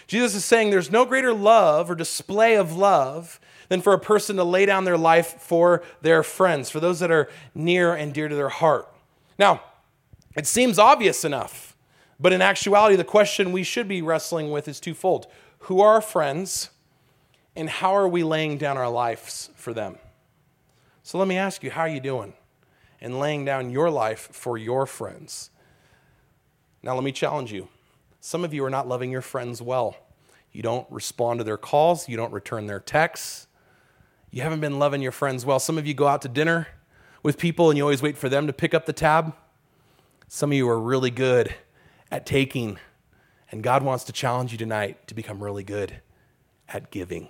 Jesus 0.07 0.35
is 0.35 0.45
saying 0.45 0.69
there's 0.69 0.93
no 0.93 1.07
greater 1.07 1.33
love 1.33 1.91
or 1.91 1.95
display 1.95 2.57
of 2.57 2.77
love 2.77 3.41
than 3.71 3.81
for 3.81 3.95
a 3.95 3.99
person 3.99 4.37
to 4.37 4.45
lay 4.45 4.67
down 4.67 4.85
their 4.85 4.99
life 4.99 5.41
for 5.41 5.83
their 6.03 6.23
friends, 6.23 6.69
for 6.69 6.79
those 6.79 7.01
that 7.01 7.11
are 7.11 7.31
near 7.55 7.95
and 7.95 8.13
dear 8.13 8.29
to 8.29 8.35
their 8.35 8.51
heart. 8.51 8.87
Now, 9.39 9.63
it 10.37 10.47
seems 10.47 10.79
obvious 10.79 11.25
enough, 11.25 11.68
but 12.21 12.33
in 12.33 12.43
actuality, 12.43 12.97
the 12.97 13.05
question 13.05 13.53
we 13.53 13.63
should 13.63 13.87
be 13.87 14.03
wrestling 14.03 14.51
with 14.51 14.67
is 14.69 14.81
twofold 14.81 15.27
Who 15.61 15.81
are 15.81 15.95
our 15.95 16.01
friends, 16.01 16.71
and 17.55 17.69
how 17.69 17.95
are 17.95 18.09
we 18.09 18.23
laying 18.23 18.59
down 18.59 18.77
our 18.77 18.91
lives 18.91 19.51
for 19.55 19.73
them? 19.73 19.99
So 21.03 21.19
let 21.19 21.29
me 21.29 21.37
ask 21.37 21.63
you, 21.63 21.71
how 21.71 21.83
are 21.83 21.89
you 21.89 22.01
doing 22.01 22.35
in 23.01 23.19
laying 23.19 23.45
down 23.45 23.71
your 23.71 23.91
life 23.91 24.29
for 24.33 24.59
your 24.59 24.85
friends? 24.85 25.51
Now, 26.83 26.95
let 26.95 27.03
me 27.05 27.13
challenge 27.13 27.53
you. 27.53 27.69
Some 28.21 28.45
of 28.45 28.53
you 28.53 28.65
are 28.65 28.71
not 28.71 28.89
loving 28.89 29.11
your 29.11 29.23
friends 29.23 29.63
well. 29.63 29.97
You 30.53 30.63
don't 30.63 30.87
respond 30.91 31.41
to 31.41 31.45
their 31.45 31.57
calls, 31.57 32.09
you 32.09 32.17
don't 32.17 32.33
return 32.33 32.67
their 32.67 32.81
texts. 32.81 33.47
You 34.31 34.43
haven't 34.43 34.61
been 34.61 34.79
loving 34.79 35.01
your 35.01 35.13
friends 35.13 35.47
well. 35.47 35.59
Some 35.59 35.79
of 35.79 35.87
you 35.87 35.95
go 35.95 36.07
out 36.07 36.21
to 36.23 36.29
dinner 36.29 36.69
with 37.23 37.39
people 37.39 37.71
and 37.71 37.79
you 37.79 37.83
always 37.85 38.03
wait 38.03 38.19
for 38.19 38.29
them 38.29 38.47
to 38.47 38.53
pick 38.53 38.75
up 38.75 38.85
the 38.85 38.93
tab. 38.93 39.35
Some 40.29 40.53
of 40.53 40.57
you 40.59 40.69
are 40.69 40.79
really 40.79 41.11
good 41.11 41.55
at 42.11 42.27
taking, 42.27 42.79
and 43.51 43.63
God 43.63 43.83
wants 43.83 44.05
to 44.05 44.13
challenge 44.13 44.53
you 44.53 44.59
tonight 44.59 45.07
to 45.09 45.15
become 45.15 45.43
really 45.43 45.65
good 45.65 46.01
at 46.69 46.91
giving. 46.91 47.29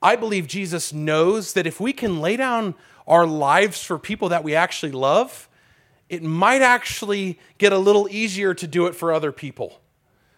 I 0.00 0.16
believe 0.16 0.46
Jesus 0.46 0.92
knows 0.92 1.54
that 1.54 1.66
if 1.66 1.80
we 1.80 1.92
can 1.92 2.20
lay 2.20 2.36
down 2.36 2.74
our 3.06 3.26
lives 3.26 3.82
for 3.82 3.98
people 3.98 4.28
that 4.28 4.44
we 4.44 4.54
actually 4.54 4.92
love, 4.92 5.48
it 6.08 6.22
might 6.22 6.62
actually 6.62 7.38
get 7.58 7.72
a 7.72 7.78
little 7.78 8.08
easier 8.10 8.54
to 8.54 8.66
do 8.66 8.86
it 8.86 8.94
for 8.94 9.12
other 9.12 9.32
people. 9.32 9.80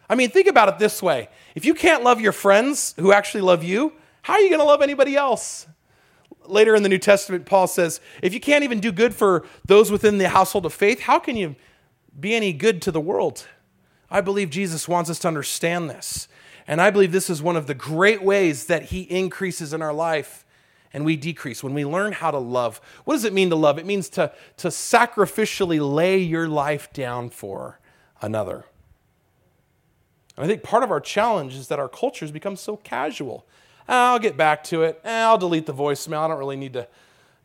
I 0.09 0.15
mean, 0.15 0.31
think 0.31 0.49
about 0.49 0.69
it 0.69 0.79
this 0.79 1.03
way 1.03 1.29
if 1.55 1.65
you 1.65 1.75
can't 1.75 2.03
love 2.03 2.21
your 2.21 2.33
friends 2.33 2.95
who 2.99 3.13
actually 3.13 3.43
love 3.43 3.63
you, 3.63 3.93
how 4.23 4.35
are 4.35 4.41
you 4.41 4.49
going 4.49 4.61
to 4.61 4.67
love 4.67 4.83
anybody 4.83 5.17
else? 5.17 5.67
Later 6.47 6.75
in 6.75 6.83
the 6.83 6.89
New 6.89 6.99
Testament, 6.99 7.47
Paul 7.47 7.67
says, 7.67 8.01
if 8.23 8.35
you 8.35 8.41
can't 8.41 8.65
even 8.65 8.81
do 8.81 8.91
good 8.91 9.15
for 9.15 9.47
those 9.65 9.91
within 9.91 10.19
the 10.19 10.29
household 10.29 10.67
of 10.67 10.73
faith, 10.73 11.01
how 11.01 11.19
can 11.19 11.37
you 11.37 11.55
be 12.19 12.35
any 12.35 12.53
good 12.53 12.83
to 12.83 12.93
the 12.93 13.01
world? 13.01 13.47
I 14.11 14.21
believe 14.21 14.51
Jesus 14.51 14.89
wants 14.89 15.11
us 15.11 15.19
to 15.21 15.29
understand 15.29 15.89
this. 15.89 16.29
And 16.67 16.81
I 16.81 16.91
believe 16.91 17.13
this 17.13 17.31
is 17.31 17.43
one 17.43 17.57
of 17.57 17.67
the 17.67 17.75
great 17.75 18.23
ways 18.23 18.67
that 18.67 18.85
He 18.85 19.03
increases 19.03 19.73
in 19.73 19.83
our 19.83 19.93
life 19.93 20.45
and 20.93 21.05
we 21.05 21.17
decrease. 21.17 21.63
When 21.63 21.75
we 21.75 21.85
learn 21.85 22.13
how 22.13 22.31
to 22.31 22.39
love, 22.39 22.81
what 23.05 23.15
does 23.15 23.25
it 23.25 23.33
mean 23.33 23.51
to 23.51 23.57
love? 23.57 23.79
It 23.79 23.87
means 23.87 24.09
to, 24.11 24.33
to 24.59 24.69
sacrificially 24.69 25.81
lay 25.81 26.19
your 26.19 26.49
life 26.49 26.93
down 26.93 27.31
for 27.31 27.79
another. 28.21 28.65
And 30.37 30.45
I 30.45 30.49
think 30.49 30.63
part 30.63 30.83
of 30.83 30.91
our 30.91 31.01
challenge 31.01 31.55
is 31.55 31.69
that 31.69 31.79
our 31.79 31.89
culture 31.89 32.25
has 32.25 32.33
become 32.33 32.57
so 32.57 32.77
casual. 32.77 33.47
Ah, 33.89 34.13
I'll 34.13 34.19
get 34.19 34.37
back 34.37 34.65
to 34.65 34.83
it. 34.83 35.01
Ah, 35.05 35.29
I'll 35.29 35.39
delete 35.39 35.67
the 35.67 35.75
voicemail. 35.75 36.25
I 36.25 36.29
don't 36.29 36.39
really 36.39 36.57
need 36.57 36.73
to, 36.75 36.89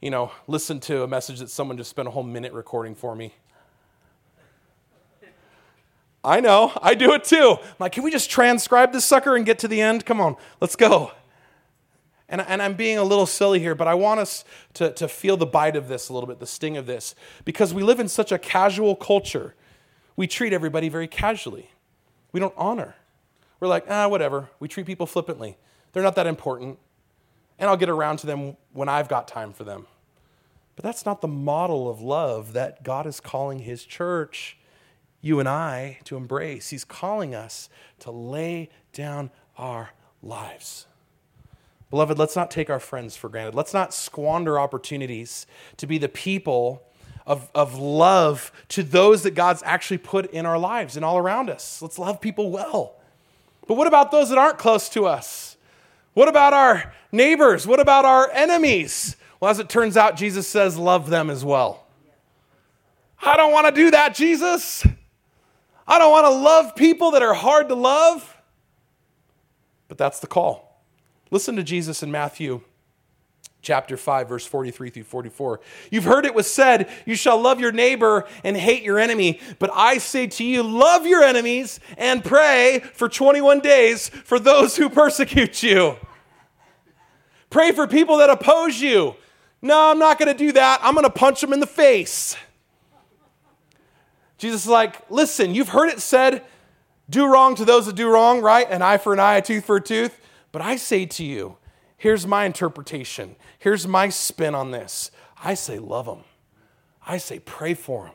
you 0.01 0.09
know, 0.09 0.31
listen 0.47 0.79
to 0.81 1.03
a 1.03 1.07
message 1.07 1.39
that 1.39 1.49
someone 1.49 1.77
just 1.77 1.89
spent 1.89 2.07
a 2.07 2.11
whole 2.11 2.23
minute 2.23 2.53
recording 2.53 2.95
for 2.95 3.15
me. 3.15 3.33
I 6.25 6.39
know, 6.39 6.71
I 6.81 6.95
do 6.95 7.13
it 7.13 7.23
too. 7.23 7.57
I'm 7.61 7.75
like, 7.79 7.91
can 7.91 8.03
we 8.03 8.11
just 8.11 8.29
transcribe 8.31 8.91
this 8.91 9.05
sucker 9.05 9.35
and 9.35 9.45
get 9.45 9.59
to 9.59 9.67
the 9.67 9.79
end? 9.79 10.05
Come 10.05 10.19
on, 10.19 10.35
let's 10.59 10.75
go. 10.75 11.11
And, 12.27 12.41
and 12.41 12.61
I'm 12.61 12.73
being 12.73 12.97
a 12.97 13.03
little 13.03 13.27
silly 13.27 13.59
here, 13.59 13.75
but 13.75 13.87
I 13.87 13.93
want 13.93 14.19
us 14.19 14.43
to, 14.73 14.91
to 14.93 15.07
feel 15.07 15.37
the 15.37 15.45
bite 15.45 15.75
of 15.75 15.87
this 15.87 16.09
a 16.09 16.13
little 16.13 16.27
bit, 16.27 16.39
the 16.39 16.47
sting 16.47 16.75
of 16.75 16.87
this, 16.87 17.13
because 17.45 17.73
we 17.73 17.83
live 17.83 17.99
in 17.99 18.07
such 18.07 18.31
a 18.31 18.39
casual 18.39 18.95
culture. 18.95 19.53
We 20.15 20.25
treat 20.25 20.51
everybody 20.51 20.89
very 20.89 21.07
casually. 21.07 21.69
We 22.31 22.39
don't 22.39 22.53
honor. 22.57 22.95
We're 23.59 23.67
like, 23.67 23.85
ah, 23.87 24.07
whatever. 24.07 24.49
We 24.59 24.67
treat 24.67 24.87
people 24.87 25.05
flippantly. 25.05 25.57
They're 25.93 26.03
not 26.03 26.15
that 26.15 26.27
important. 26.27 26.79
And 27.59 27.69
I'll 27.69 27.77
get 27.77 27.89
around 27.89 28.17
to 28.17 28.27
them 28.27 28.57
when 28.73 28.89
I've 28.89 29.07
got 29.07 29.27
time 29.27 29.53
for 29.53 29.63
them. 29.63 29.85
But 30.75 30.83
that's 30.83 31.05
not 31.05 31.21
the 31.21 31.27
model 31.27 31.89
of 31.89 32.01
love 32.01 32.53
that 32.53 32.83
God 32.83 33.05
is 33.05 33.19
calling 33.19 33.59
His 33.59 33.85
church, 33.85 34.57
you 35.21 35.39
and 35.39 35.49
I, 35.49 35.99
to 36.05 36.17
embrace. 36.17 36.69
He's 36.69 36.85
calling 36.85 37.33
us 37.33 37.69
to 37.99 38.11
lay 38.11 38.69
down 38.93 39.31
our 39.57 39.91
lives. 40.21 40.85
Beloved, 41.89 42.17
let's 42.19 42.35
not 42.35 42.51
take 42.51 42.69
our 42.69 42.79
friends 42.79 43.15
for 43.15 43.29
granted. 43.29 43.55
Let's 43.55 43.73
not 43.73 43.93
squander 43.93 44.59
opportunities 44.59 45.47
to 45.77 45.87
be 45.87 45.97
the 45.97 46.09
people 46.09 46.83
of, 47.25 47.49
of 47.55 47.77
love 47.77 48.51
to 48.69 48.83
those 48.83 49.23
that 49.23 49.31
God's 49.31 49.63
actually 49.65 49.97
put 49.97 50.31
in 50.31 50.45
our 50.45 50.59
lives 50.59 50.95
and 50.95 51.05
all 51.05 51.17
around 51.17 51.49
us. 51.49 51.81
Let's 51.81 51.97
love 51.97 52.21
people 52.21 52.51
well. 52.51 52.95
But 53.67 53.75
what 53.75 53.87
about 53.87 54.11
those 54.11 54.29
that 54.29 54.37
aren't 54.37 54.57
close 54.57 54.89
to 54.89 55.05
us? 55.05 55.57
What 56.13 56.27
about 56.27 56.53
our 56.53 56.93
neighbors? 57.11 57.65
What 57.65 57.79
about 57.79 58.05
our 58.05 58.29
enemies? 58.31 59.15
Well, 59.39 59.51
as 59.51 59.59
it 59.59 59.69
turns 59.69 59.97
out, 59.97 60.15
Jesus 60.15 60.47
says, 60.47 60.77
love 60.77 61.09
them 61.09 61.29
as 61.29 61.43
well. 61.43 61.87
I 63.21 63.37
don't 63.37 63.51
want 63.51 63.67
to 63.67 63.71
do 63.71 63.91
that, 63.91 64.15
Jesus. 64.15 64.85
I 65.87 65.99
don't 65.99 66.11
want 66.11 66.25
to 66.25 66.31
love 66.31 66.75
people 66.75 67.11
that 67.11 67.21
are 67.21 67.33
hard 67.33 67.69
to 67.69 67.75
love. 67.75 68.35
But 69.87 69.97
that's 69.97 70.19
the 70.19 70.27
call. 70.27 70.83
Listen 71.31 71.55
to 71.57 71.63
Jesus 71.63 72.01
in 72.01 72.11
Matthew 72.11 72.61
chapter 73.61 73.97
5 73.97 74.29
verse 74.29 74.45
43 74.45 74.91
through 74.91 75.03
44 75.03 75.59
you've 75.89 76.03
heard 76.03 76.23
it 76.23 76.35
was 76.35 76.45
said 76.45 76.87
you 77.03 77.15
shall 77.15 77.41
love 77.41 77.59
your 77.59 77.71
neighbor 77.71 78.27
and 78.43 78.55
hate 78.55 78.83
your 78.83 78.99
enemy. 78.99 79.39
But 79.57 79.71
i 79.73 79.97
say 79.97 80.27
to 80.27 80.43
you 80.43 80.61
love 80.61 81.07
your 81.07 81.23
enemies 81.23 81.79
and 81.97 82.23
pray 82.23 82.83
for 82.93 83.09
21 83.09 83.61
days 83.61 84.09
for 84.09 84.37
those 84.37 84.77
who 84.77 84.87
persecute 84.87 85.63
you. 85.63 85.97
Pray 87.49 87.71
for 87.71 87.87
people 87.87 88.17
that 88.17 88.29
oppose 88.29 88.79
you. 88.79 89.15
No 89.63 89.89
i'm 89.89 89.97
not 89.97 90.19
going 90.19 90.31
to 90.31 90.37
do 90.37 90.51
that. 90.51 90.79
I'm 90.83 90.93
going 90.93 91.05
to 91.05 91.09
punch 91.09 91.41
them 91.41 91.51
in 91.51 91.59
the 91.59 91.65
face 91.65 92.37
jesus 94.37 94.63
is 94.63 94.67
like 94.67 95.09
listen 95.09 95.55
you've 95.55 95.69
heard 95.69 95.89
it 95.89 95.99
said 95.99 96.43
do 97.09 97.25
wrong 97.25 97.55
to 97.55 97.65
those 97.65 97.85
that 97.85 97.95
do 97.95 98.09
wrong 98.09 98.41
right 98.41 98.69
an 98.69 98.81
eye 98.81 98.97
for 98.97 99.13
an 99.13 99.19
eye 99.19 99.35
a 99.35 99.41
tooth 99.41 99.65
for 99.65 99.77
a 99.77 99.81
tooth 99.81 100.19
but 100.55 100.61
I 100.61 100.77
say 100.77 101.05
to 101.05 101.25
you, 101.25 101.57
here's 101.97 102.25
my 102.25 102.45
interpretation. 102.45 103.35
Here's 103.59 103.85
my 103.85 104.07
spin 104.07 104.55
on 104.55 104.71
this. 104.71 105.11
I 105.43 105.53
say, 105.53 105.79
love 105.79 106.05
them. 106.05 106.23
I 107.05 107.17
say, 107.17 107.39
pray 107.39 107.73
for 107.73 108.05
them. 108.05 108.13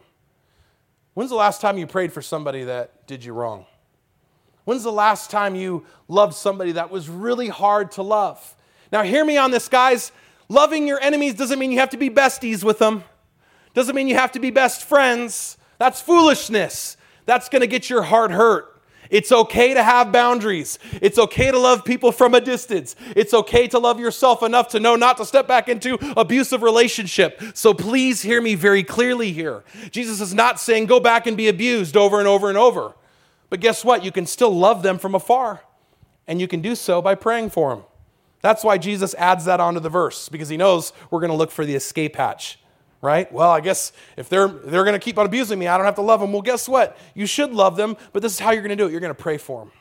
When's 1.13 1.29
the 1.29 1.37
last 1.37 1.61
time 1.61 1.77
you 1.77 1.87
prayed 1.87 2.15
for 2.15 2.23
somebody 2.23 2.65
that 2.65 3.07
did 3.07 3.27
you 3.27 3.35
wrong? 3.35 3.67
When's 4.65 4.85
the 4.85 4.91
last 4.91 5.31
time 5.31 5.55
you 5.55 5.85
loved 6.09 6.33
somebody 6.33 6.73
that 6.73 6.91
was 6.91 7.11
really 7.11 7.49
hard 7.49 7.91
to 7.93 8.03
love? 8.03 8.57
Now, 8.91 9.03
hear 9.03 9.23
me 9.23 9.37
on 9.37 9.51
this, 9.51 9.69
guys. 9.69 10.11
Loving 10.49 10.89
your 10.89 10.99
enemies 10.99 11.35
doesn't 11.35 11.59
mean 11.59 11.71
you 11.71 11.81
have 11.81 11.91
to 11.91 11.99
be 11.99 12.09
besties 12.09 12.65
with 12.65 12.79
them, 12.79 13.05
doesn't 13.75 13.95
mean 13.95 14.09
you 14.09 14.17
have 14.17 14.33
to 14.33 14.41
be 14.41 14.51
best 14.51 14.83
friends. 14.83 15.59
That's 15.81 16.03
foolishness. 16.03 16.99
That's 17.25 17.49
going 17.49 17.63
to 17.63 17.67
get 17.67 17.89
your 17.89 18.03
heart 18.03 18.33
hurt. 18.33 18.83
It's 19.09 19.33
okay 19.33 19.73
to 19.73 19.83
have 19.83 20.13
boundaries. 20.13 20.79
It's 21.01 21.19
okay 21.19 21.51
to 21.51 21.59
love 21.59 21.87
people 21.87 22.13
from 22.13 22.35
a 22.35 22.41
distance. 22.41 22.95
It's 23.17 23.33
okay 23.33 23.67
to 23.69 23.79
love 23.79 23.99
yourself 23.99 24.43
enough 24.43 24.69
to 24.69 24.79
know 24.79 24.95
not 24.95 25.17
to 25.17 25.25
step 25.25 25.49
back 25.49 25.71
into 25.71 25.95
abusive 26.19 26.63
relationship. 26.63 27.43
So 27.55 27.73
please 27.73 28.21
hear 28.21 28.43
me 28.43 28.57
very 28.57 28.83
clearly 28.83 29.33
here. 29.33 29.65
Jesus 29.91 30.21
is 30.21 30.35
not 30.35 30.61
saying 30.61 30.85
go 30.85 31.01
back 31.01 31.27
and 31.27 31.35
be 31.35 31.49
abused 31.49 31.97
over 31.97 32.19
and 32.19 32.29
over 32.29 32.51
and 32.51 32.59
over. 32.59 32.95
But 33.49 33.61
guess 33.61 33.83
what? 33.83 34.05
You 34.05 34.13
can 34.13 34.27
still 34.27 34.55
love 34.55 34.83
them 34.83 34.99
from 34.99 35.15
afar. 35.15 35.63
And 36.27 36.43
you 36.43 36.47
can 36.47 36.61
do 36.61 36.75
so 36.75 37.01
by 37.01 37.15
praying 37.15 37.51
for 37.51 37.75
them. 37.75 37.85
That's 38.43 38.63
why 38.63 38.77
Jesus 38.77 39.15
adds 39.15 39.47
that 39.47 39.61
onto 39.61 39.81
the 39.81 39.89
verse 39.89 40.29
because 40.29 40.51
he 40.51 40.59
knows 40.59 40.93
we're 41.11 41.21
going 41.21 41.33
to 41.33 41.37
look 41.37 41.51
for 41.51 41.65
the 41.65 41.75
escape 41.75 42.17
hatch 42.17 42.59
right? 43.03 43.31
Well, 43.33 43.51
I 43.51 43.61
guess 43.61 43.93
if 44.17 44.29
they're 44.29 44.49
they're 44.49 44.85
going 44.85 44.99
to 44.99 45.05
keep 45.05 45.19
on 45.19 45.27
abusing 45.27 45.59
me, 45.59 45.67
I 45.67 45.77
don't 45.77 45.87
have 45.87 45.95
to 45.97 46.03
love 46.03 46.21
them. 46.21 46.33
Well, 46.33 46.43
guess 46.43 46.69
what? 46.69 46.97
You 47.15 47.27
should 47.27 47.53
love 47.53 47.77
them, 47.77 47.97
but 48.13 48.23
this 48.23 48.33
is 48.33 48.39
how 48.39 48.51
you're 48.51 48.63
going 48.63 48.77
to 48.77 48.77
do 48.77 48.87
it. 48.87 48.93
You're 48.93 49.01
going 49.01 49.15
to 49.15 49.23
pray 49.23 49.39
for 49.39 49.61
them. 49.61 49.73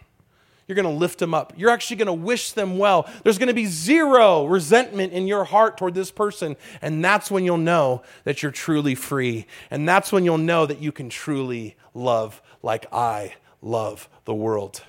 You're 0.68 0.76
going 0.76 0.86
to 0.86 1.00
lift 1.00 1.18
them 1.18 1.34
up. 1.34 1.54
You're 1.58 1.72
actually 1.72 1.98
going 1.98 2.08
to 2.08 2.14
wish 2.14 2.52
them 2.52 2.78
well. 2.78 3.10
There's 3.24 3.40
going 3.40 3.48
to 3.48 3.56
be 3.56 3.66
zero 3.66 4.46
resentment 4.46 5.14
in 5.14 5.26
your 5.26 5.44
heart 5.44 5.80
toward 5.80 5.96
this 5.96 6.12
person, 6.12 6.56
and 6.80 7.04
that's 7.04 7.32
when 7.32 7.44
you'll 7.44 7.58
know 7.58 8.04
that 8.24 8.44
you're 8.44 8.52
truly 8.52 8.94
free. 8.94 9.48
And 9.72 9.90
that's 9.90 10.12
when 10.12 10.26
you'll 10.26 10.38
know 10.38 10.68
that 10.68 10.80
you 10.80 10.92
can 10.92 11.10
truly 11.10 11.76
love 11.96 12.40
like 12.62 12.86
I 12.94 13.34
love 13.64 14.08
the 14.26 14.36
world. 14.36 14.84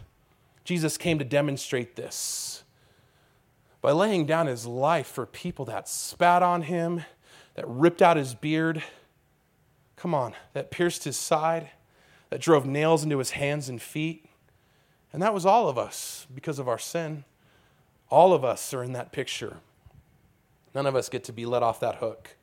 Jesus 0.65 0.99
came 0.99 1.19
to 1.19 1.25
demonstrate 1.25 1.97
this 1.97 2.63
by 3.81 3.93
laying 3.93 4.27
down 4.27 4.49
his 4.49 4.67
life 4.67 5.07
for 5.07 5.25
people 5.25 5.65
that 5.65 5.89
spat 5.89 6.43
on 6.43 6.61
him 6.63 7.05
that 7.61 7.69
ripped 7.69 8.01
out 8.01 8.17
his 8.17 8.35
beard. 8.35 8.83
Come 9.95 10.15
on, 10.15 10.33
that 10.55 10.71
pierced 10.71 11.05
his 11.05 11.19
side, 11.19 11.69
that 12.31 12.41
drove 12.41 12.65
nails 12.65 13.05
into 13.05 13.19
his 13.19 13.33
hands 13.33 13.69
and 13.69 13.83
feet. 13.83 14.25
And 15.13 15.21
that 15.21 15.35
was 15.35 15.45
all 15.45 15.69
of 15.69 15.77
us 15.77 16.27
because 16.35 16.59
of 16.59 16.69
our 16.69 16.79
sin. 16.79 17.25
All 18.09 18.33
of 18.33 18.47
us 18.47 18.73
are 18.73 18.83
in 18.83 18.95
that 18.95 19.13
picture. 19.13 19.59
None 20.75 20.87
of 20.87 20.97
us 20.97 21.11
get 21.11 21.23
to 21.25 21.35
be 21.35 21.45
let 21.45 21.63
off 21.63 21.81
that 21.81 21.97
hook. 21.97 22.35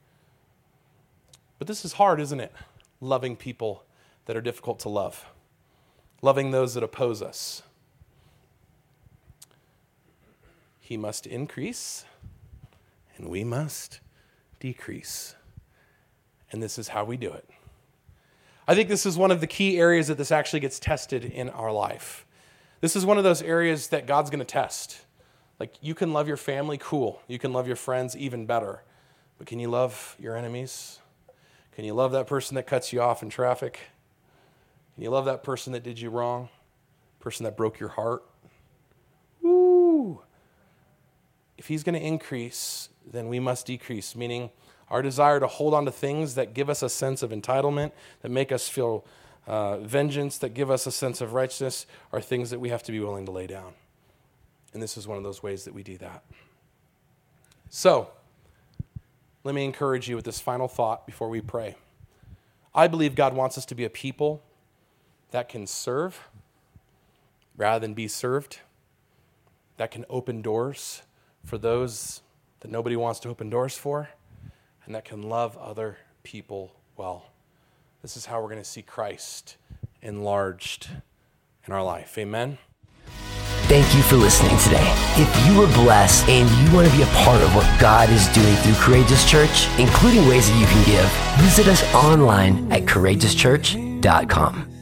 But 1.58 1.68
this 1.68 1.84
is 1.84 1.94
hard, 1.94 2.22
isn't 2.22 2.40
it? 2.40 2.54
Loving 3.02 3.36
people 3.36 3.86
that 4.26 4.38
are 4.38 4.42
difficult 4.42 4.78
to 4.82 4.90
love, 4.90 5.26
loving 6.22 6.52
those 6.52 6.76
that 6.76 6.84
oppose 6.84 7.24
us. 7.24 7.64
He 10.80 10.96
must 10.96 11.26
increase, 11.26 12.06
and 13.18 13.30
we 13.30 13.44
must 13.44 14.00
decrease. 14.60 15.36
And 16.52 16.62
this 16.62 16.78
is 16.78 16.90
how 16.90 17.04
we 17.04 17.18
do 17.18 17.32
it. 17.32 17.50
I 18.68 18.76
think 18.76 18.90
this 18.90 19.06
is 19.06 19.18
one 19.18 19.32
of 19.32 19.42
the 19.42 19.48
key 19.48 19.78
areas 19.80 20.08
that 20.08 20.18
this 20.18 20.32
actually 20.32 20.60
gets 20.60 20.80
tested 20.80 21.24
in 21.24 21.50
our 21.50 21.72
life. 21.72 22.26
This 22.82 22.96
is 22.96 23.06
one 23.06 23.18
of 23.18 23.24
those 23.24 23.42
areas 23.42 23.88
that 23.88 24.06
God's 24.06 24.30
going 24.30 24.40
to 24.40 24.46
test. 24.46 25.02
Like, 25.60 25.74
you 25.82 25.96
can 25.96 26.14
love 26.14 26.28
your 26.28 26.38
family, 26.38 26.78
cool. 26.78 27.22
You 27.28 27.40
can 27.40 27.54
love 27.54 27.66
your 27.66 27.76
friends, 27.76 28.16
even 28.16 28.46
better. 28.46 28.84
But 29.38 29.48
can 29.48 29.60
you 29.60 29.70
love 29.70 30.16
your 30.20 30.36
enemies? 30.36 31.00
Can 31.76 31.86
you 31.86 31.94
love 31.94 32.12
that 32.12 32.28
person 32.28 32.56
that 32.56 32.68
cuts 32.68 32.92
you 32.92 33.02
off 33.02 33.24
in 33.24 33.30
traffic? 33.30 33.80
Can 34.96 35.04
you 35.04 35.10
love 35.10 35.26
that 35.26 35.44
person 35.44 35.74
that 35.74 35.84
did 35.84 36.00
you 36.00 36.10
wrong? 36.10 36.50
Person 37.20 37.44
that 37.46 37.56
broke 37.56 37.80
your 37.80 37.90
heart? 37.90 38.24
Woo! 39.42 40.22
If 41.58 41.68
he's 41.68 41.84
going 41.84 41.94
to 41.96 42.06
increase, 42.06 42.90
then 43.12 43.28
we 43.28 43.40
must 43.40 43.66
decrease, 43.66 44.16
meaning 44.16 44.50
our 44.90 45.02
desire 45.02 45.40
to 45.40 45.48
hold 45.48 45.74
on 45.74 45.86
to 45.86 45.92
things 45.92 46.36
that 46.36 46.54
give 46.54 46.70
us 46.70 46.82
a 46.82 46.90
sense 46.90 47.22
of 47.22 47.32
entitlement, 47.32 47.92
that 48.22 48.30
make 48.30 48.52
us 48.52 48.70
feel 48.70 49.06
uh, 49.46 49.78
vengeance, 49.78 50.38
that 50.38 50.54
give 50.54 50.70
us 50.72 50.88
a 50.88 50.92
sense 50.92 51.22
of 51.22 51.34
righteousness, 51.34 51.86
are 52.12 52.22
things 52.22 52.50
that 52.50 52.60
we 52.60 52.70
have 52.70 52.84
to 52.84 52.92
be 52.92 53.00
willing 53.00 53.26
to 53.26 53.32
lay 53.32 53.48
down. 53.48 53.74
And 54.74 54.82
this 54.82 54.98
is 54.98 55.08
one 55.08 55.18
of 55.18 55.24
those 55.24 55.42
ways 55.42 55.66
that 55.66 55.74
we 55.74 55.84
do 55.84 55.98
that. 55.98 56.24
So, 57.70 58.10
let 59.44 59.56
me 59.56 59.66
encourage 59.66 60.10
you 60.10 60.16
with 60.16 60.26
this 60.26 60.40
final 60.40 60.68
thought 60.68 61.06
before 61.06 61.30
we 61.30 61.42
pray. 61.42 61.76
I 62.76 62.88
believe 62.88 63.16
God 63.16 63.34
wants 63.34 63.58
us 63.58 63.66
to 63.68 63.76
be 63.76 63.86
a 63.86 63.90
people 63.90 64.42
that 65.32 65.50
can 65.50 65.66
serve 65.68 66.28
rather 67.56 67.80
than 67.80 67.94
be 67.94 68.08
served, 68.08 68.60
that 69.78 69.92
can 69.92 70.06
open 70.10 70.42
doors 70.42 71.02
for 71.44 71.58
those 71.58 72.22
that 72.68 72.74
nobody 72.74 72.98
wants 72.98 73.22
to 73.22 73.30
open 73.30 73.50
doors 73.50 73.78
for, 73.78 74.10
and 74.86 74.94
that 74.94 75.06
can 75.06 75.22
love 75.22 75.58
other 75.58 75.98
people 76.24 76.74
well. 76.98 77.28
This 78.02 78.18
is 78.18 78.26
how 78.26 78.42
we're 78.42 78.50
going 78.50 78.62
to 78.62 78.70
see 78.70 78.82
Christ 78.82 79.56
enlarged 80.02 80.90
in 81.66 81.74
our 81.74 81.84
life. 81.84 82.18
Amen. 82.18 82.58
Thank 83.68 83.96
you 83.96 84.02
for 84.02 84.18
listening 84.18 84.58
today. 84.60 84.94
If 85.16 85.48
you 85.48 85.58
were 85.60 85.68
blessed 85.68 86.28
and 86.28 86.50
you 86.68 86.76
want 86.76 86.90
to 86.90 86.96
be 86.96 87.04
a 87.04 87.24
part 87.24 87.42
of 87.42 87.56
what 87.56 87.80
God 87.80 88.10
is 88.10 88.28
doing 88.30 88.56
through 88.58 88.76
Courageous 88.76 89.30
Church, 89.30 89.68
including 89.80 90.28
ways 90.28 90.50
that 90.50 90.60
you 90.60 90.66
can 90.66 90.84
give, 90.86 91.10
visit 91.42 91.68
us 91.68 91.84
online 91.94 92.70
at 92.72 92.84
courageouschurch.com. 92.84 94.77